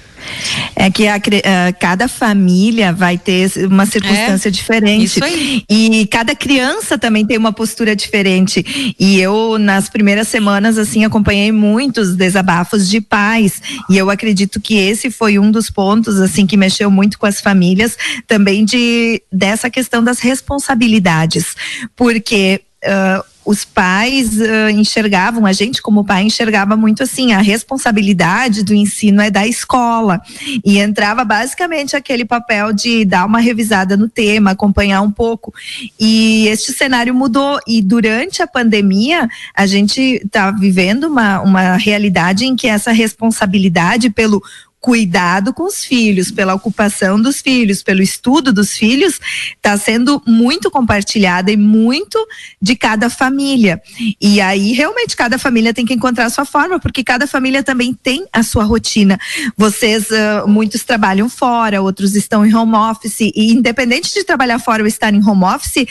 É 0.75 0.89
que 0.89 1.07
a, 1.07 1.15
a, 1.15 1.73
cada 1.73 2.07
família 2.07 2.93
vai 2.93 3.17
ter 3.17 3.51
uma 3.65 3.85
circunstância 3.85 4.49
é, 4.49 4.51
diferente. 4.51 5.05
Isso 5.05 5.23
aí. 5.23 5.63
E 5.69 6.07
cada 6.07 6.35
criança 6.35 6.97
também 6.97 7.25
tem 7.25 7.37
uma 7.37 7.51
postura 7.53 7.95
diferente. 7.95 8.95
E 8.99 9.19
eu, 9.19 9.57
nas 9.57 9.89
primeiras 9.89 10.27
semanas, 10.27 10.77
assim, 10.77 11.03
acompanhei 11.03 11.51
muitos 11.51 12.15
desabafos 12.15 12.87
de 12.89 13.01
pais. 13.01 13.61
E 13.89 13.97
eu 13.97 14.09
acredito 14.09 14.59
que 14.59 14.75
esse 14.75 15.09
foi 15.09 15.39
um 15.39 15.51
dos 15.51 15.69
pontos, 15.69 16.19
assim, 16.19 16.45
que 16.45 16.57
mexeu 16.57 16.91
muito 16.91 17.17
com 17.17 17.25
as 17.25 17.41
famílias, 17.41 17.97
também 18.27 18.65
de 18.65 19.21
dessa 19.31 19.69
questão 19.69 20.03
das 20.03 20.19
responsabilidades. 20.19 21.55
Porque. 21.95 22.61
Uh, 22.83 23.36
os 23.47 23.63
pais 23.63 24.37
uh, 24.41 24.69
enxergavam, 24.69 25.45
a 25.45 25.53
gente 25.53 25.81
como 25.81 26.03
pai 26.03 26.23
enxergava 26.23 26.75
muito 26.75 27.01
assim, 27.01 27.31
a 27.31 27.39
responsabilidade 27.39 28.61
do 28.61 28.73
ensino 28.73 29.21
é 29.21 29.31
da 29.31 29.47
escola. 29.47 30.21
E 30.65 30.79
entrava 30.79 31.23
basicamente 31.23 31.95
aquele 31.95 32.25
papel 32.25 32.73
de 32.73 33.05
dar 33.05 33.25
uma 33.25 33.39
revisada 33.39 33.95
no 33.95 34.09
tema, 34.09 34.51
acompanhar 34.51 35.01
um 35.01 35.09
pouco. 35.09 35.53
E 35.97 36.45
este 36.49 36.73
cenário 36.73 37.15
mudou. 37.15 37.57
E 37.65 37.81
durante 37.81 38.43
a 38.43 38.47
pandemia, 38.47 39.29
a 39.55 39.65
gente 39.65 40.01
está 40.01 40.51
vivendo 40.51 41.05
uma, 41.05 41.39
uma 41.39 41.77
realidade 41.77 42.45
em 42.45 42.53
que 42.53 42.67
essa 42.67 42.91
responsabilidade 42.91 44.09
pelo 44.09 44.43
cuidado 44.79 45.53
com 45.53 45.63
os 45.63 45.83
filhos, 45.83 46.31
pela 46.31 46.53
ocupação 46.53 47.19
dos 47.19 47.41
filhos, 47.41 47.83
pelo 47.83 48.01
estudo 48.01 48.53
dos 48.53 48.77
filhos, 48.77 49.19
está 49.55 49.77
sendo 49.77 50.21
muito 50.25 50.69
compartilhada 50.69 51.51
e 51.51 51.57
muito 51.57 52.17
de 52.61 52.75
cada 52.75 53.09
família. 53.09 53.81
E 54.21 54.39
aí, 54.39 54.73
realmente, 54.73 55.15
cada 55.15 55.37
família 55.37 55.73
tem 55.73 55.85
que 55.85 55.93
encontrar 55.93 56.25
a 56.25 56.29
sua 56.29 56.45
forma, 56.45 56.79
porque 56.79 57.03
cada 57.03 57.27
família 57.27 57.63
também 57.63 57.93
tem 57.93 58.25
a 58.31 58.43
sua 58.43 58.63
rotina. 58.63 59.19
Vocês, 59.57 60.09
uh, 60.09 60.47
muitos 60.47 60.83
trabalham 60.83 61.29
fora, 61.29 61.81
outros 61.81 62.15
estão 62.15 62.45
em 62.45 62.53
home 62.53 62.75
office, 62.75 63.19
e 63.19 63.51
independente 63.51 64.13
de 64.13 64.23
trabalhar 64.23 64.59
fora 64.59 64.83
ou 64.83 64.87
estar 64.87 65.13
em 65.13 65.23
home 65.23 65.43
office, 65.43 65.85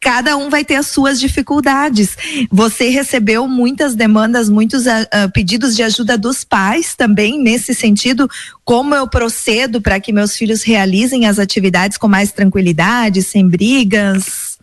cada 0.00 0.36
um 0.36 0.48
vai 0.50 0.64
ter 0.64 0.76
as 0.76 0.86
suas 0.88 1.18
dificuldades. 1.18 2.16
Você 2.50 2.88
recebeu 2.88 3.48
muitas 3.48 3.94
demandas, 3.94 4.48
muitos 4.48 4.86
uh, 4.86 5.30
pedidos 5.32 5.74
de 5.74 5.82
ajuda 5.82 6.16
dos 6.16 6.44
pais 6.44 6.94
também 6.94 7.42
nesse 7.42 7.74
sentido. 7.74 8.28
Como 8.64 8.94
eu 8.94 9.08
procedo 9.08 9.80
para 9.80 9.98
que 9.98 10.12
meus 10.12 10.36
filhos 10.36 10.62
realizem 10.62 11.26
as 11.26 11.38
atividades 11.38 11.96
com 11.98 12.08
mais 12.08 12.32
tranquilidade, 12.32 13.22
sem 13.22 13.48
brigas? 13.48 14.58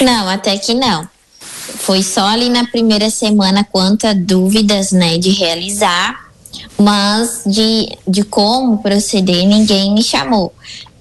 Não, 0.00 0.28
até 0.28 0.56
que 0.56 0.74
não. 0.74 1.08
Foi 1.48 2.02
só 2.02 2.26
ali 2.28 2.48
na 2.48 2.66
primeira 2.66 3.10
semana 3.10 3.64
quanto 3.64 4.06
dúvidas, 4.14 4.92
né, 4.92 5.18
de 5.18 5.30
realizar, 5.30 6.30
mas 6.78 7.42
de, 7.46 7.96
de 8.06 8.22
como 8.22 8.82
proceder 8.82 9.46
ninguém 9.46 9.92
me 9.94 10.02
chamou 10.02 10.52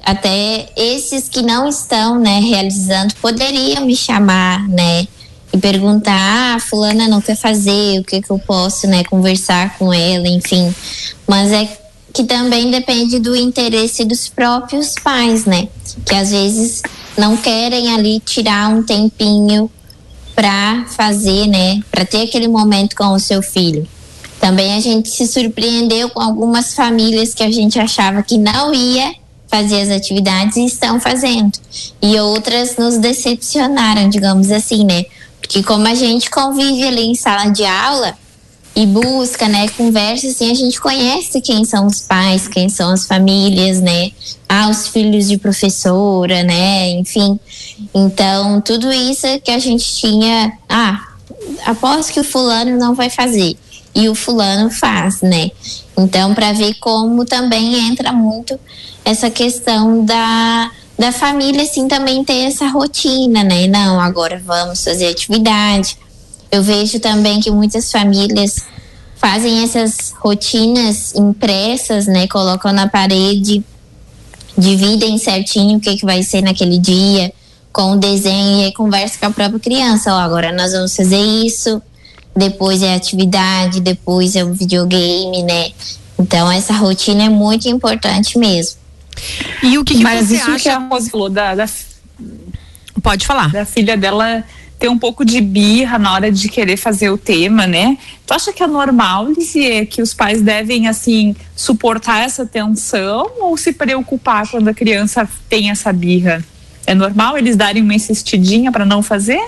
até 0.04 0.70
esses 0.76 1.30
que 1.30 1.42
não 1.42 1.68
estão, 1.68 2.20
né, 2.20 2.40
realizando, 2.40 3.14
poderiam 3.22 3.86
me 3.86 3.96
chamar, 3.96 4.68
né, 4.68 5.08
e 5.54 5.58
perguntar, 5.58 6.56
ah, 6.56 6.60
fulana 6.60 7.08
não 7.08 7.22
quer 7.22 7.36
fazer, 7.36 8.00
o 8.00 8.04
que 8.04 8.22
que 8.22 8.30
eu 8.30 8.40
posso, 8.40 8.88
né, 8.88 9.04
conversar 9.04 9.78
com 9.78 9.94
ela, 9.94 10.28
enfim. 10.28 10.74
Mas 11.28 11.52
é 11.52 11.78
que 12.14 12.24
também 12.24 12.70
depende 12.72 13.20
do 13.20 13.36
interesse 13.36 14.04
dos 14.04 14.28
próprios 14.28 14.96
pais, 14.96 15.46
né, 15.46 15.68
que 16.06 16.16
às 16.16 16.32
vezes 16.32 16.82
não 17.18 17.38
querem 17.38 17.94
ali 17.94 18.20
tirar 18.20 18.70
um 18.70 18.84
tempinho 18.84 19.70
para 20.34 20.86
fazer, 20.90 21.48
né, 21.48 21.82
para 21.92 22.06
ter 22.06 22.24
aquele 22.24 22.48
momento 22.48 22.96
com 22.96 23.14
o 23.14 23.20
seu 23.20 23.42
filho. 23.42 23.88
Também 24.40 24.74
a 24.74 24.80
gente 24.80 25.10
se 25.10 25.28
surpreendeu 25.28 26.10
com 26.10 26.20
algumas 26.20 26.74
famílias 26.74 27.34
que 27.34 27.44
a 27.44 27.52
gente 27.52 27.80
achava 27.80 28.24
que 28.24 28.40
não 28.40 28.74
ia 28.74 29.21
fazer 29.52 29.82
as 29.82 29.90
atividades 29.90 30.56
e 30.56 30.66
estão 30.66 31.00
fazendo. 31.00 31.52
E 32.02 32.18
outras 32.18 32.78
nos 32.78 32.98
decepcionaram, 32.98 34.10
digamos 34.10 34.50
assim, 34.50 34.86
né? 34.86 35.06
Porque 35.42 35.62
como 35.62 35.86
a 35.86 35.94
gente 35.94 36.30
convive 36.30 36.88
ali 36.88 37.08
em 37.08 37.16
sala 37.16 37.50
de 37.50 37.66
aula 37.66 38.16
e 38.74 38.86
busca, 38.86 39.50
né, 39.50 39.68
conversa 39.68 40.28
assim, 40.28 40.50
a 40.50 40.54
gente 40.54 40.80
conhece 40.80 41.42
quem 41.42 41.66
são 41.66 41.86
os 41.88 42.00
pais, 42.00 42.48
quem 42.48 42.70
são 42.70 42.90
as 42.92 43.06
famílias, 43.06 43.82
né? 43.82 44.12
Ah, 44.48 44.70
os 44.70 44.88
filhos 44.88 45.28
de 45.28 45.38
professora, 45.38 46.42
né? 46.44 46.92
Enfim. 46.92 47.38
Então, 47.94 48.62
tudo 48.62 48.90
isso 48.94 49.28
que 49.44 49.52
a 49.52 49.60
gente 49.60 49.84
tinha, 49.96 50.54
ah, 50.70 51.06
aposto 51.66 52.14
que 52.14 52.20
o 52.22 52.24
fulano 52.24 52.78
não 52.78 52.96
vai 52.96 53.10
fazer 53.10 53.58
e 53.94 54.08
o 54.08 54.16
fulano 54.16 54.70
faz, 54.70 55.22
né? 55.22 55.52
Então, 56.04 56.34
para 56.34 56.54
ver 56.54 56.76
como 56.76 57.26
também 57.26 57.88
entra 57.88 58.12
muito 58.12 58.60
essa 59.04 59.30
questão 59.30 60.04
da, 60.04 60.72
da 60.98 61.12
família, 61.12 61.64
assim, 61.64 61.88
também 61.88 62.24
ter 62.24 62.44
essa 62.44 62.68
rotina, 62.68 63.44
né? 63.44 63.68
Não, 63.68 64.00
agora 64.00 64.42
vamos 64.44 64.84
fazer 64.84 65.08
atividade. 65.08 65.98
Eu 66.52 66.62
vejo 66.62 67.00
também 67.00 67.40
que 67.40 67.50
muitas 67.50 67.92
famílias 67.92 68.58
fazem 69.16 69.64
essas 69.64 70.14
rotinas 70.20 71.14
impressas, 71.16 72.08
né? 72.08 72.28
Colocam 72.28 72.74
na 72.74 72.88
parede, 72.88 73.64
dividem 74.58 75.18
certinho 75.18 75.78
o 75.78 75.82
que, 75.82 75.96
que 75.96 76.06
vai 76.06 76.24
ser 76.24 76.42
naquele 76.42 76.78
dia, 76.78 77.32
com 77.72 77.94
o 77.94 77.98
desenho 77.98 78.62
e 78.62 78.66
aí 78.66 78.74
conversa 78.74 79.18
com 79.20 79.28
a 79.28 79.32
própria 79.32 79.60
criança. 79.60 80.14
Ó, 80.14 80.18
agora 80.18 80.52
nós 80.52 80.72
vamos 80.72 80.96
fazer 80.96 81.20
isso, 81.20 81.82
depois 82.36 82.82
é 82.82 82.96
atividade, 82.96 83.80
depois 83.80 84.36
é 84.36 84.44
o 84.44 84.54
videogame, 84.54 85.44
né? 85.44 85.72
Então 86.18 86.52
essa 86.52 86.74
rotina 86.74 87.24
é 87.24 87.30
muito 87.30 87.68
importante 87.68 88.38
mesmo. 88.38 88.80
E 89.62 89.78
o 89.78 89.84
que, 89.84 89.96
que 89.96 90.04
Mas 90.04 90.28
você 90.28 90.36
isso 90.36 90.52
acha? 90.52 90.64
que 90.64 90.70
a 90.70 90.78
Rose 90.78 91.10
falou 91.10 91.30
da, 91.30 91.56
da, 91.56 91.68
Pode 93.02 93.26
falar. 93.26 93.52
Da 93.52 93.66
filha 93.66 93.98
dela 93.98 94.44
ter 94.80 94.90
um 94.90 94.98
pouco 94.98 95.24
de 95.24 95.40
birra 95.42 96.00
na 96.00 96.12
hora 96.12 96.32
de 96.32 96.50
querer 96.50 96.76
fazer 96.76 97.12
o 97.12 97.18
tema, 97.18 97.68
né? 97.68 97.98
Tu 98.26 98.34
acha 98.34 98.52
que 98.52 98.64
é 98.64 98.68
normal, 98.68 99.28
Lizzie, 99.28 99.86
que 99.86 100.02
os 100.02 100.12
pais 100.12 100.42
devem, 100.42 100.88
assim, 100.88 101.36
suportar 101.56 102.24
essa 102.24 102.48
tensão 102.48 103.30
ou 103.40 103.56
se 103.56 103.74
preocupar 103.74 104.50
quando 104.50 104.70
a 104.70 104.74
criança 104.74 105.30
tem 105.48 105.70
essa 105.70 105.94
birra? 105.94 106.44
É 106.88 106.96
normal 106.96 107.38
eles 107.38 107.56
darem 107.56 107.84
uma 107.84 107.94
insistidinha 107.94 108.72
para 108.72 108.84
não 108.84 109.04
fazer? 109.04 109.42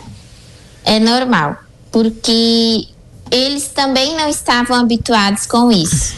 É 0.85 0.99
normal, 0.99 1.57
porque 1.93 2.87
eles 3.31 3.67
também 3.67 4.17
não 4.17 4.27
estavam 4.27 4.75
habituados 4.75 5.45
com 5.45 5.71
isso, 5.71 6.15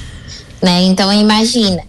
né? 0.61 0.83
Então 0.83 1.13
imagina, 1.13 1.83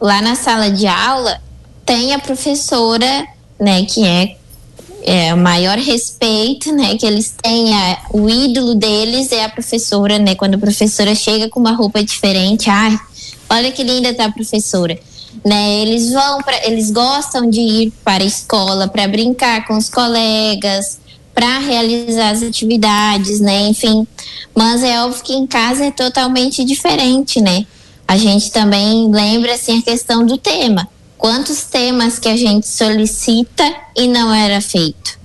lá 0.00 0.20
na 0.22 0.34
sala 0.34 0.70
de 0.70 0.86
aula 0.86 1.40
tem 1.84 2.14
a 2.14 2.18
professora, 2.18 3.26
né, 3.60 3.84
que 3.84 4.04
é, 4.04 4.36
é 5.04 5.34
o 5.34 5.36
maior 5.36 5.78
respeito, 5.78 6.72
né, 6.72 6.96
que 6.96 7.06
eles 7.06 7.32
têm, 7.40 7.72
a, 7.72 7.98
o 8.10 8.28
ídolo 8.28 8.74
deles 8.74 9.30
é 9.30 9.44
a 9.44 9.48
professora, 9.48 10.18
né? 10.18 10.34
Quando 10.34 10.54
a 10.54 10.58
professora 10.58 11.14
chega 11.14 11.48
com 11.48 11.60
uma 11.60 11.72
roupa 11.72 12.02
diferente, 12.02 12.70
ai, 12.70 12.98
olha 13.50 13.70
que 13.70 13.84
linda 13.84 14.12
tá 14.14 14.24
a 14.24 14.32
professora 14.32 14.98
né? 15.44 15.82
Eles 15.82 16.12
vão 16.12 16.38
para, 16.42 16.66
eles 16.66 16.90
gostam 16.90 17.48
de 17.48 17.60
ir 17.60 17.92
para 18.04 18.24
a 18.24 18.26
escola 18.26 18.88
para 18.88 19.06
brincar 19.06 19.66
com 19.66 19.76
os 19.76 19.88
colegas, 19.88 20.98
para 21.36 21.58
realizar 21.58 22.30
as 22.30 22.42
atividades, 22.42 23.40
né? 23.40 23.68
Enfim, 23.68 24.08
mas 24.54 24.82
é 24.82 24.98
óbvio 25.04 25.22
que 25.22 25.34
em 25.34 25.46
casa 25.46 25.84
é 25.84 25.90
totalmente 25.90 26.64
diferente, 26.64 27.42
né? 27.42 27.66
A 28.08 28.16
gente 28.16 28.50
também 28.50 29.10
lembra 29.12 29.52
assim 29.52 29.78
a 29.78 29.82
questão 29.82 30.24
do 30.24 30.38
tema. 30.38 30.88
Quantos 31.18 31.64
temas 31.64 32.18
que 32.18 32.28
a 32.28 32.36
gente 32.36 32.66
solicita 32.66 33.70
e 33.94 34.08
não 34.08 34.32
era 34.32 34.62
feito, 34.62 35.18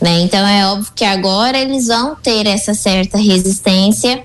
né? 0.00 0.22
Então 0.22 0.46
é 0.46 0.66
óbvio 0.66 0.90
que 0.96 1.04
agora 1.04 1.58
eles 1.58 1.88
vão 1.88 2.16
ter 2.16 2.46
essa 2.46 2.72
certa 2.72 3.18
resistência, 3.18 4.24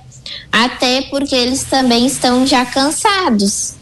até 0.49 1.01
porque 1.03 1.35
eles 1.35 1.63
também 1.65 2.05
estão 2.05 2.47
já 2.47 2.65
cansados, 2.65 3.75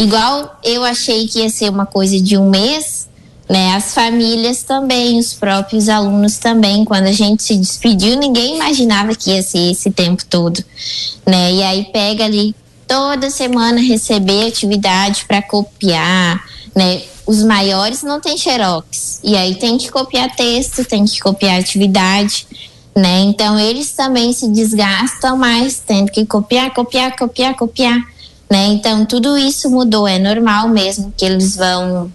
Igual 0.00 0.58
eu 0.64 0.82
achei 0.82 1.28
que 1.28 1.40
ia 1.40 1.50
ser 1.50 1.68
uma 1.68 1.84
coisa 1.84 2.18
de 2.18 2.38
um 2.38 2.48
mês, 2.48 3.06
né? 3.50 3.74
As 3.74 3.92
famílias 3.92 4.62
também, 4.62 5.18
os 5.18 5.34
próprios 5.34 5.88
alunos 5.88 6.38
também. 6.38 6.84
Quando 6.84 7.06
a 7.06 7.12
gente 7.12 7.42
se 7.42 7.56
despediu, 7.56 8.16
ninguém 8.16 8.54
imaginava 8.54 9.12
que 9.12 9.32
ia 9.32 9.42
ser 9.42 9.72
esse 9.72 9.90
tempo 9.90 10.24
todo, 10.24 10.64
né? 11.26 11.52
E 11.54 11.62
aí 11.64 11.84
pega 11.86 12.26
ali 12.26 12.54
toda 12.86 13.28
semana 13.28 13.80
receber 13.80 14.46
atividade 14.46 15.24
para 15.26 15.42
copiar, 15.42 16.40
né? 16.76 17.02
Os 17.26 17.42
maiores 17.42 18.04
não 18.04 18.20
tem 18.20 18.38
xerox 18.38 19.18
e 19.24 19.36
aí 19.36 19.56
tem 19.56 19.76
que 19.76 19.90
copiar 19.90 20.34
texto, 20.36 20.84
tem 20.84 21.04
que 21.04 21.18
copiar 21.18 21.58
atividade, 21.58 22.46
né? 22.96 23.18
Então 23.22 23.58
eles 23.58 23.90
também 23.90 24.32
se 24.32 24.46
desgastam 24.46 25.36
mais, 25.36 25.82
tendo 25.84 26.12
que 26.12 26.24
copiar, 26.24 26.72
copiar, 26.72 27.16
copiar, 27.16 27.56
copiar. 27.56 27.98
Né? 28.48 28.66
Então, 28.66 29.06
tudo 29.06 29.38
isso 29.38 29.70
mudou, 29.70 30.08
é 30.08 30.18
normal 30.18 30.68
mesmo 30.68 31.14
que 31.16 31.24
eles 31.24 31.54
vão 31.54 32.10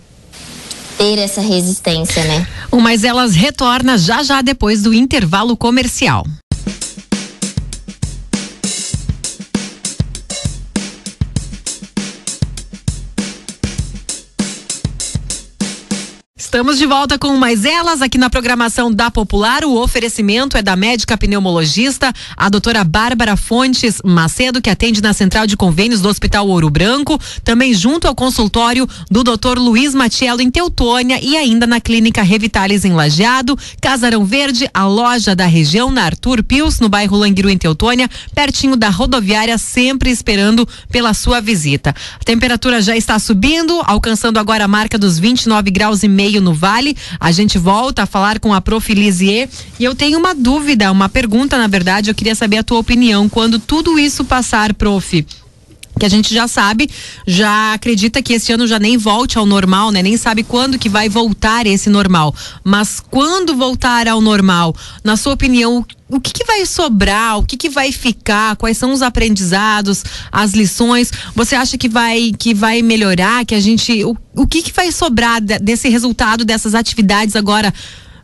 ter 0.97 1.19
essa 1.19 1.41
resistência, 1.41 2.23
né? 2.25 2.47
Mas 2.71 3.03
elas 3.03 3.35
retorna 3.35 3.97
já 3.97 4.21
já 4.23 4.41
depois 4.41 4.83
do 4.83 4.93
intervalo 4.93 5.57
comercial. 5.57 6.23
Estamos 16.55 16.77
de 16.77 16.85
volta 16.85 17.19
com 17.19 17.35
mais 17.35 17.65
elas 17.65 18.01
aqui 18.01 18.17
na 18.17 18.29
programação 18.29 18.89
da 18.89 19.11
Popular. 19.11 19.65
O 19.65 19.75
oferecimento 19.75 20.55
é 20.55 20.61
da 20.61 20.73
médica 20.73 21.17
pneumologista, 21.17 22.13
a 22.37 22.47
doutora 22.47 22.81
Bárbara 22.85 23.35
Fontes 23.35 24.01
Macedo, 24.05 24.61
que 24.61 24.69
atende 24.69 25.01
na 25.01 25.11
central 25.11 25.45
de 25.45 25.57
convênios 25.57 25.99
do 25.99 26.07
Hospital 26.07 26.47
Ouro 26.47 26.69
Branco, 26.69 27.19
também 27.43 27.73
junto 27.73 28.07
ao 28.07 28.15
consultório 28.15 28.87
do 29.11 29.21
doutor 29.21 29.59
Luiz 29.59 29.93
Matiello 29.93 30.41
em 30.41 30.49
Teutônia 30.49 31.19
e 31.21 31.35
ainda 31.35 31.67
na 31.67 31.81
clínica 31.81 32.21
Revitalis 32.23 32.85
em 32.85 32.93
Lajeado, 32.93 33.59
Casarão 33.81 34.23
Verde, 34.23 34.69
a 34.73 34.87
loja 34.87 35.35
da 35.35 35.45
região 35.45 35.91
na 35.91 36.05
Arthur 36.05 36.41
Pius, 36.41 36.79
no 36.79 36.87
bairro 36.87 37.17
Languiru 37.17 37.49
em 37.49 37.57
Teutônia, 37.57 38.09
pertinho 38.33 38.77
da 38.77 38.87
rodoviária, 38.87 39.57
sempre 39.57 40.09
esperando 40.09 40.65
pela 40.89 41.13
sua 41.13 41.41
visita. 41.41 41.93
A 42.17 42.23
temperatura 42.23 42.81
já 42.81 42.95
está 42.95 43.19
subindo, 43.19 43.81
alcançando 43.83 44.39
agora 44.39 44.63
a 44.63 44.69
marca 44.69 44.97
dos 44.97 45.19
29 45.19 45.69
graus 45.69 46.01
e 46.01 46.07
meio 46.07 46.44
no 46.45 46.53
Vale. 46.53 46.95
A 47.19 47.31
gente 47.31 47.57
volta 47.57 48.03
a 48.03 48.05
falar 48.05 48.39
com 48.39 48.53
a 48.53 48.61
Prof. 48.61 48.93
Lisier 48.93 49.49
e 49.79 49.83
eu 49.83 49.93
tenho 49.93 50.17
uma 50.17 50.33
dúvida, 50.33 50.91
uma 50.91 51.09
pergunta, 51.09 51.57
na 51.57 51.67
verdade, 51.67 52.09
eu 52.09 52.15
queria 52.15 52.35
saber 52.35 52.57
a 52.57 52.63
tua 52.63 52.79
opinião. 52.79 53.27
Quando 53.27 53.59
tudo 53.59 53.99
isso 53.99 54.23
passar, 54.23 54.73
Prof., 54.73 55.25
que 55.99 56.05
a 56.05 56.09
gente 56.09 56.33
já 56.33 56.47
sabe, 56.47 56.89
já 57.25 57.73
acredita 57.73 58.21
que 58.21 58.33
esse 58.33 58.51
ano 58.51 58.67
já 58.67 58.79
nem 58.79 58.97
volte 58.97 59.37
ao 59.37 59.45
normal, 59.45 59.91
né? 59.91 60.01
Nem 60.01 60.17
sabe 60.17 60.43
quando 60.43 60.77
que 60.77 60.89
vai 60.89 61.07
voltar 61.07 61.65
esse 61.65 61.89
normal. 61.89 62.33
Mas 62.63 62.99
quando 62.99 63.55
voltar 63.55 64.07
ao 64.07 64.19
normal, 64.19 64.75
na 65.03 65.15
sua 65.15 65.33
opinião, 65.33 65.85
o 66.09 66.19
que, 66.19 66.31
que 66.31 66.45
vai 66.45 66.65
sobrar? 66.65 67.39
O 67.39 67.43
que, 67.43 67.57
que 67.57 67.69
vai 67.69 67.91
ficar? 67.91 68.55
Quais 68.57 68.77
são 68.77 68.91
os 68.91 69.01
aprendizados, 69.01 70.03
as 70.31 70.53
lições? 70.53 71.11
Você 71.33 71.55
acha 71.55 71.77
que 71.77 71.89
vai 71.89 72.31
que 72.37 72.53
vai 72.53 72.81
melhorar? 72.81 73.45
Que 73.45 73.55
a 73.55 73.59
gente 73.59 74.03
o, 74.03 74.15
o 74.35 74.45
que, 74.45 74.61
que 74.61 74.71
vai 74.71 74.91
sobrar 74.91 75.41
desse 75.41 75.89
resultado 75.89 76.45
dessas 76.45 76.75
atividades 76.75 77.35
agora? 77.35 77.73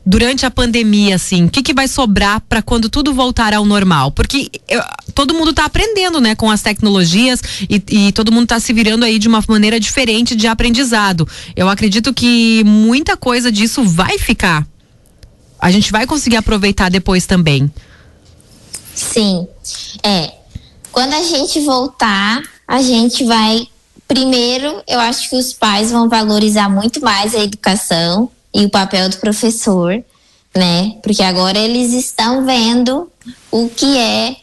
Durante 0.05 0.45
a 0.45 0.51
pandemia, 0.51 1.15
assim, 1.15 1.45
o 1.45 1.49
que, 1.49 1.61
que 1.61 1.73
vai 1.73 1.87
sobrar 1.87 2.41
para 2.41 2.61
quando 2.61 2.89
tudo 2.89 3.13
voltar 3.13 3.53
ao 3.53 3.65
normal? 3.65 4.11
Porque 4.11 4.49
eu, 4.67 4.81
todo 5.13 5.33
mundo 5.33 5.51
está 5.51 5.65
aprendendo, 5.65 6.19
né, 6.19 6.35
com 6.35 6.49
as 6.49 6.61
tecnologias 6.61 7.41
e, 7.69 7.83
e 7.89 8.11
todo 8.11 8.31
mundo 8.31 8.43
está 8.43 8.59
se 8.59 8.73
virando 8.73 9.05
aí 9.05 9.19
de 9.19 9.27
uma 9.27 9.43
maneira 9.47 9.79
diferente 9.79 10.35
de 10.35 10.47
aprendizado. 10.47 11.27
Eu 11.55 11.69
acredito 11.69 12.13
que 12.13 12.63
muita 12.65 13.15
coisa 13.15 13.51
disso 13.51 13.83
vai 13.83 14.17
ficar. 14.17 14.67
A 15.59 15.69
gente 15.69 15.91
vai 15.91 16.07
conseguir 16.07 16.37
aproveitar 16.37 16.89
depois 16.89 17.27
também. 17.27 17.71
Sim. 18.95 19.47
É. 20.01 20.31
Quando 20.91 21.13
a 21.13 21.21
gente 21.21 21.59
voltar, 21.61 22.41
a 22.67 22.81
gente 22.81 23.23
vai. 23.23 23.67
Primeiro, 24.07 24.83
eu 24.87 24.99
acho 24.99 25.29
que 25.29 25.35
os 25.37 25.53
pais 25.53 25.91
vão 25.91 26.09
valorizar 26.09 26.67
muito 26.67 26.99
mais 26.99 27.33
a 27.33 27.43
educação 27.43 28.29
e 28.53 28.65
o 28.65 28.69
papel 28.69 29.09
do 29.09 29.17
professor, 29.17 30.03
né? 30.55 30.95
Porque 31.01 31.23
agora 31.23 31.57
eles 31.57 31.93
estão 31.93 32.45
vendo 32.45 33.09
o 33.51 33.69
que 33.69 33.97
é 33.97 34.35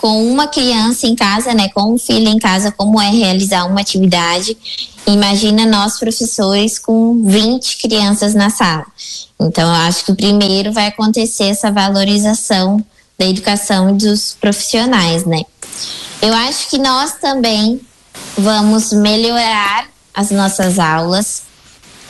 com 0.00 0.30
uma 0.30 0.46
criança 0.46 1.06
em 1.06 1.16
casa, 1.16 1.54
né, 1.54 1.68
com 1.70 1.94
um 1.94 1.98
filho 1.98 2.28
em 2.28 2.38
casa, 2.38 2.70
como 2.70 3.00
é 3.00 3.10
realizar 3.10 3.64
uma 3.64 3.80
atividade. 3.80 4.56
Imagina 5.06 5.66
nós 5.66 5.98
professores 5.98 6.78
com 6.78 7.24
20 7.24 7.78
crianças 7.78 8.34
na 8.34 8.50
sala. 8.50 8.86
Então, 9.40 9.68
eu 9.68 9.74
acho 9.88 10.04
que 10.04 10.14
primeiro 10.14 10.72
vai 10.72 10.86
acontecer 10.86 11.44
essa 11.44 11.70
valorização 11.70 12.84
da 13.18 13.26
educação 13.26 13.96
dos 13.96 14.36
profissionais, 14.40 15.24
né? 15.24 15.42
Eu 16.20 16.34
acho 16.34 16.68
que 16.68 16.78
nós 16.78 17.14
também 17.14 17.80
vamos 18.36 18.92
melhorar 18.92 19.88
as 20.14 20.30
nossas 20.30 20.78
aulas, 20.78 21.42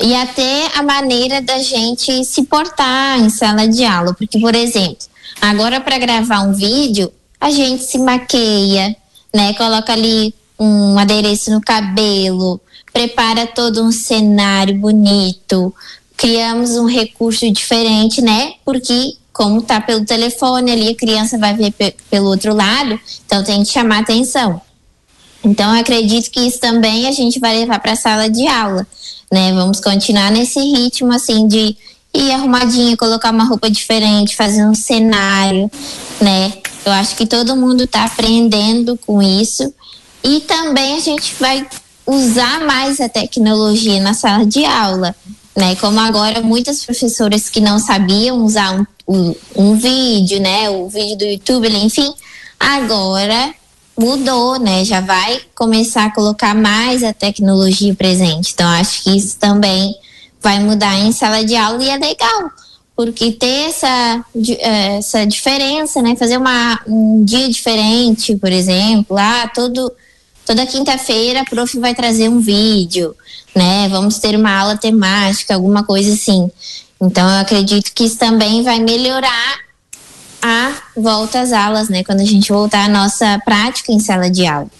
e 0.03 0.15
até 0.15 0.69
a 0.75 0.83
maneira 0.83 1.41
da 1.41 1.59
gente 1.59 2.25
se 2.25 2.45
portar 2.45 3.19
em 3.21 3.31
sala 3.31 3.67
de 3.67 3.85
aula. 3.85 4.15
Porque, 4.15 4.39
por 4.39 4.55
exemplo, 4.55 5.07
agora 5.41 5.81
para 5.81 5.99
gravar 5.99 6.41
um 6.41 6.53
vídeo, 6.53 7.13
a 7.41 7.51
gente 7.51 7.85
se 7.85 7.99
maqueia, 7.99 8.95
né? 9.35 9.55
Coloca 9.55 9.93
ali 9.93 10.35
um 10.59 10.99
adereço 10.99 11.51
no 11.51 11.61
cabelo, 11.61 12.61
prepara 12.93 13.47
todo 13.47 13.83
um 13.83 13.93
cenário 13.93 14.75
bonito, 14.79 15.75
criamos 16.17 16.71
um 16.77 16.87
recurso 16.87 17.51
diferente, 17.51 18.23
né? 18.23 18.55
Porque 18.65 19.17
como 19.33 19.61
tá 19.61 19.83
pelo 19.83 20.03
telefone 20.07 20.73
ali, 20.73 20.89
a 20.89 20.95
criança 20.95 21.37
vai 21.37 21.55
ver 21.55 21.75
pelo 22.09 22.29
outro 22.29 22.55
lado, 22.55 22.99
então 23.27 23.45
tem 23.45 23.63
que 23.63 23.71
chamar 23.71 23.99
atenção. 23.99 24.61
Então, 25.45 25.71
acredito 25.79 26.31
que 26.31 26.41
isso 26.41 26.59
também 26.59 27.07
a 27.07 27.13
gente 27.13 27.39
vai 27.39 27.59
levar 27.59 27.79
para 27.79 27.93
a 27.93 27.97
sala 27.97 28.31
de 28.31 28.49
aula, 28.49 28.87
né? 29.31 29.53
Vamos 29.53 29.81
continuar 29.81 30.31
nesse 30.31 30.61
ritmo, 30.61 31.13
assim, 31.13 31.47
de 31.47 31.77
ir 32.15 32.33
arrumadinha, 32.33 32.97
colocar 32.97 33.31
uma 33.31 33.45
roupa 33.45 33.71
diferente, 33.71 34.37
fazer 34.37 34.65
um 34.65 34.75
cenário, 34.75 35.71
né? 36.21 36.53
Eu 36.85 36.93
acho 36.93 37.17
que 37.17 37.27
todo 37.27 37.57
mundo 37.57 37.85
está 37.85 38.05
aprendendo 38.05 38.99
com 39.07 39.21
isso. 39.21 39.73
E 40.23 40.41
também 40.41 40.97
a 40.97 41.01
gente 41.01 41.35
vai 41.39 41.67
usar 42.07 42.61
mais 42.61 43.01
a 43.01 43.09
tecnologia 43.09 44.01
na 44.01 44.15
sala 44.15 44.47
de 44.47 44.65
aula, 44.65 45.15
né? 45.55 45.75
Como 45.77 45.99
agora 46.01 46.41
muitas 46.41 46.85
professoras 46.85 47.49
que 47.49 47.61
não 47.61 47.79
sabiam 47.79 48.45
usar 48.45 48.73
um, 48.79 48.87
o, 49.07 49.37
um 49.57 49.77
vídeo, 49.77 50.41
né? 50.41 50.71
O 50.71 50.89
vídeo 50.89 51.19
do 51.19 51.25
YouTube, 51.25 51.69
enfim. 51.69 52.15
Agora 52.59 53.55
mudou, 53.99 54.59
né? 54.59 54.85
Já 54.85 55.01
vai 55.01 55.41
começar 55.55 56.07
a 56.07 56.15
colocar 56.15 56.55
mais 56.55 57.03
a 57.03 57.13
tecnologia 57.13 57.95
presente. 57.95 58.53
Então, 58.53 58.69
acho 58.69 59.03
que 59.03 59.17
isso 59.17 59.39
também 59.39 59.95
vai 60.41 60.61
mudar 60.61 60.99
em 60.99 61.13
sala 61.13 61.45
de 61.45 61.57
aula 61.57 61.83
e 61.83 61.89
é 61.89 61.97
legal, 61.97 62.51
porque 62.95 63.33
ter 63.33 63.69
essa, 63.69 64.25
eh, 64.37 64.99
essa 64.99 65.27
diferença, 65.27 66.03
né? 66.03 66.15
Fazer 66.15 66.37
uma, 66.37 66.81
um 66.87 67.25
dia 67.25 67.49
diferente, 67.49 68.37
por 68.37 68.53
exemplo, 68.53 69.17
ah, 69.19 69.51
todo, 69.55 69.91
toda 70.45 70.67
quinta-feira 70.67 71.41
a 71.41 71.45
prof 71.45 71.79
vai 71.79 71.95
trazer 71.95 72.29
um 72.29 72.39
vídeo, 72.39 73.17
né? 73.55 73.89
Vamos 73.89 74.19
ter 74.19 74.37
uma 74.37 74.57
aula 74.57 74.77
temática, 74.77 75.55
alguma 75.55 75.83
coisa 75.83 76.13
assim. 76.13 76.51
Então, 77.01 77.29
eu 77.29 77.41
acredito 77.41 77.93
que 77.93 78.05
isso 78.05 78.19
também 78.19 78.63
vai 78.63 78.79
melhorar 78.79 79.66
a 80.43 80.75
volta 80.97 81.41
às 81.41 81.53
aulas, 81.53 81.89
né? 81.89 82.05
Quando 82.05 82.21
a 82.21 82.25
gente 82.25 82.53
voltar 82.53 82.85
à 82.85 82.89
nossa 82.89 83.41
prática 83.45 83.93
em 83.93 83.99
sala 83.99 84.31
de 84.31 84.47
aula. 84.47 84.71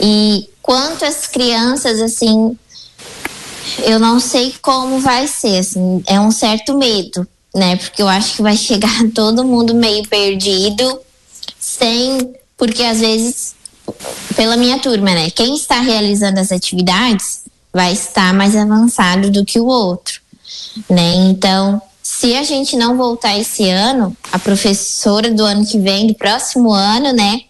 E 0.00 0.48
quanto 0.62 1.04
às 1.04 1.26
crianças, 1.26 2.00
assim, 2.00 2.56
eu 3.84 3.98
não 3.98 4.20
sei 4.20 4.54
como 4.60 5.00
vai 5.00 5.26
ser, 5.26 5.58
assim, 5.58 6.02
é 6.06 6.20
um 6.20 6.30
certo 6.30 6.76
medo, 6.76 7.26
né? 7.54 7.76
Porque 7.76 8.02
eu 8.02 8.08
acho 8.08 8.36
que 8.36 8.42
vai 8.42 8.56
chegar 8.58 8.90
todo 9.14 9.44
mundo 9.44 9.74
meio 9.74 10.06
perdido, 10.08 11.00
sem, 11.58 12.34
porque 12.56 12.82
às 12.82 13.00
vezes, 13.00 13.54
pela 14.36 14.56
minha 14.56 14.78
turma, 14.78 15.14
né? 15.14 15.30
Quem 15.30 15.54
está 15.54 15.80
realizando 15.80 16.38
as 16.38 16.52
atividades 16.52 17.42
vai 17.72 17.92
estar 17.92 18.32
mais 18.32 18.56
avançado 18.56 19.30
do 19.30 19.44
que 19.44 19.60
o 19.60 19.66
outro, 19.66 20.20
né? 20.88 21.14
Então, 21.14 21.80
se 22.10 22.34
a 22.34 22.42
gente 22.42 22.74
não 22.74 22.96
voltar 22.96 23.38
esse 23.38 23.68
ano, 23.68 24.16
a 24.32 24.38
professora 24.38 25.30
do 25.30 25.44
ano 25.44 25.64
que 25.64 25.78
vem, 25.78 26.06
do 26.06 26.14
próximo 26.14 26.72
ano, 26.72 27.12
né, 27.12 27.42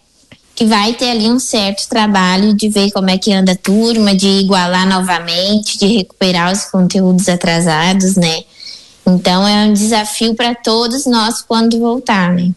que 0.53 0.65
vai 0.65 0.93
ter 0.93 1.11
ali 1.11 1.29
um 1.29 1.39
certo 1.39 1.87
trabalho 1.87 2.53
de 2.53 2.67
ver 2.67 2.91
como 2.91 3.09
é 3.09 3.17
que 3.17 3.31
anda 3.31 3.53
a 3.53 3.55
turma, 3.55 4.13
de 4.13 4.27
igualar 4.27 4.85
novamente, 4.85 5.79
de 5.79 5.87
recuperar 5.87 6.51
os 6.51 6.65
conteúdos 6.65 7.29
atrasados, 7.29 8.17
né? 8.17 8.43
Então 9.07 9.47
é 9.47 9.65
um 9.65 9.73
desafio 9.73 10.35
para 10.35 10.53
todos 10.53 11.05
nós 11.05 11.41
quando 11.41 11.79
voltar, 11.79 12.33
né? 12.33 12.51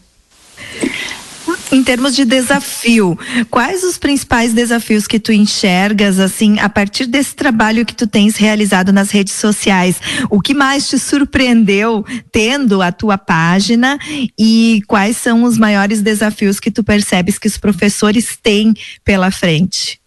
Em 1.71 1.83
termos 1.83 2.15
de 2.15 2.23
desafio, 2.23 3.17
quais 3.49 3.83
os 3.83 3.97
principais 3.97 4.53
desafios 4.53 5.07
que 5.07 5.19
tu 5.19 5.31
enxergas 5.31 6.19
assim 6.19 6.59
a 6.59 6.69
partir 6.69 7.05
desse 7.05 7.35
trabalho 7.35 7.85
que 7.85 7.95
tu 7.95 8.05
tens 8.05 8.37
realizado 8.37 8.93
nas 8.93 9.09
redes 9.09 9.33
sociais? 9.33 9.97
O 10.29 10.39
que 10.39 10.53
mais 10.53 10.87
te 10.87 10.97
surpreendeu 10.99 12.05
tendo 12.31 12.81
a 12.81 12.91
tua 12.91 13.17
página 13.17 13.97
e 14.37 14.81
quais 14.87 15.17
são 15.17 15.43
os 15.43 15.57
maiores 15.57 16.01
desafios 16.01 16.59
que 16.59 16.71
tu 16.71 16.83
percebes 16.83 17.37
que 17.37 17.47
os 17.47 17.57
professores 17.57 18.37
têm 18.41 18.73
pela 19.03 19.31
frente? 19.31 19.99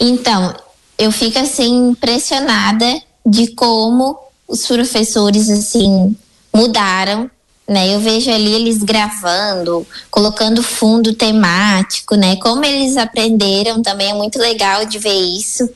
Então, 0.00 0.54
eu 0.96 1.10
fico 1.10 1.38
assim 1.38 1.90
impressionada 1.90 3.02
de 3.26 3.48
como 3.54 4.16
os 4.46 4.66
professores 4.66 5.50
assim 5.50 6.16
mudaram 6.54 7.30
né? 7.68 7.94
Eu 7.94 8.00
vejo 8.00 8.30
ali 8.30 8.54
eles 8.54 8.78
gravando, 8.78 9.86
colocando 10.10 10.62
fundo 10.62 11.14
temático, 11.14 12.14
né? 12.14 12.36
Como 12.36 12.64
eles 12.64 12.96
aprenderam 12.96 13.82
também 13.82 14.10
é 14.10 14.14
muito 14.14 14.38
legal 14.38 14.86
de 14.86 14.98
ver 14.98 15.20
isso, 15.20 15.68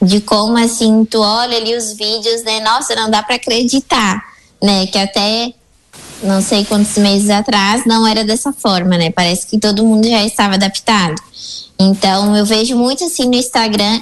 de 0.00 0.22
como 0.22 0.56
assim 0.56 1.04
tu 1.04 1.20
olha 1.20 1.58
ali 1.58 1.76
os 1.76 1.92
vídeos, 1.92 2.42
né? 2.44 2.60
Nossa, 2.60 2.94
não 2.96 3.10
dá 3.10 3.22
para 3.22 3.36
acreditar, 3.36 4.22
né? 4.62 4.86
Que 4.86 4.96
até 4.96 5.52
não 6.22 6.40
sei 6.40 6.64
quantos 6.64 6.96
meses 6.96 7.28
atrás 7.28 7.84
não 7.84 8.06
era 8.06 8.24
dessa 8.24 8.50
forma, 8.50 8.96
né? 8.96 9.10
Parece 9.10 9.46
que 9.46 9.58
todo 9.58 9.84
mundo 9.84 10.08
já 10.08 10.24
estava 10.24 10.54
adaptado. 10.54 11.20
Então 11.78 12.34
eu 12.34 12.46
vejo 12.46 12.74
muito 12.74 13.04
assim 13.04 13.26
no 13.26 13.34
Instagram 13.34 14.00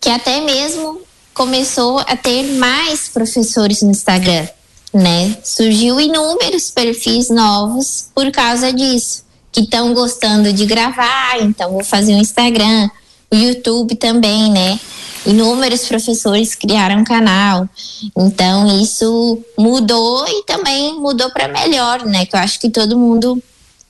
que 0.00 0.08
até 0.08 0.40
mesmo 0.40 1.02
começou 1.34 1.98
a 1.98 2.16
ter 2.16 2.44
mais 2.54 3.08
professores 3.08 3.82
no 3.82 3.90
Instagram 3.90 4.46
né? 4.92 5.36
Surgiu 5.42 6.00
inúmeros 6.00 6.70
perfis 6.70 7.30
novos 7.30 8.08
por 8.14 8.30
causa 8.30 8.72
disso, 8.72 9.24
que 9.52 9.60
estão 9.60 9.92
gostando 9.92 10.52
de 10.52 10.66
gravar, 10.66 11.40
então 11.40 11.72
vou 11.72 11.84
fazer 11.84 12.14
um 12.14 12.20
Instagram, 12.20 12.88
o 13.30 13.36
YouTube 13.36 13.94
também, 13.96 14.50
né? 14.50 14.78
Inúmeros 15.26 15.84
professores 15.86 16.54
criaram 16.54 17.04
canal. 17.04 17.68
Então 18.16 18.80
isso 18.80 19.38
mudou 19.58 20.26
e 20.28 20.44
também 20.44 20.98
mudou 20.98 21.30
para 21.30 21.48
melhor, 21.48 22.04
né? 22.04 22.24
Que 22.24 22.34
eu 22.34 22.40
acho 22.40 22.58
que 22.58 22.70
todo 22.70 22.96
mundo 22.96 23.42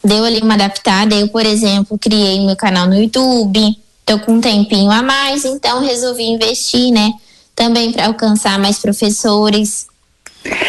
deu 0.03 0.25
ali 0.25 0.41
uma 0.41 0.55
adaptada. 0.55 1.15
Eu, 1.15 1.29
por 1.29 1.45
exemplo, 1.45 1.99
criei 1.99 2.45
meu 2.45 2.57
canal 2.57 2.87
no 2.87 3.01
YouTube, 3.01 3.79
tô 4.05 4.19
com 4.21 4.35
um 4.35 4.41
tempinho 4.41 4.91
a 4.91 5.03
mais, 5.03 5.45
então 5.45 5.81
resolvi 5.81 6.25
investir, 6.25 6.91
né? 6.91 7.13
Também 7.55 7.93
para 7.93 8.07
alcançar 8.07 8.59
mais 8.59 8.79
professores. 8.79 9.88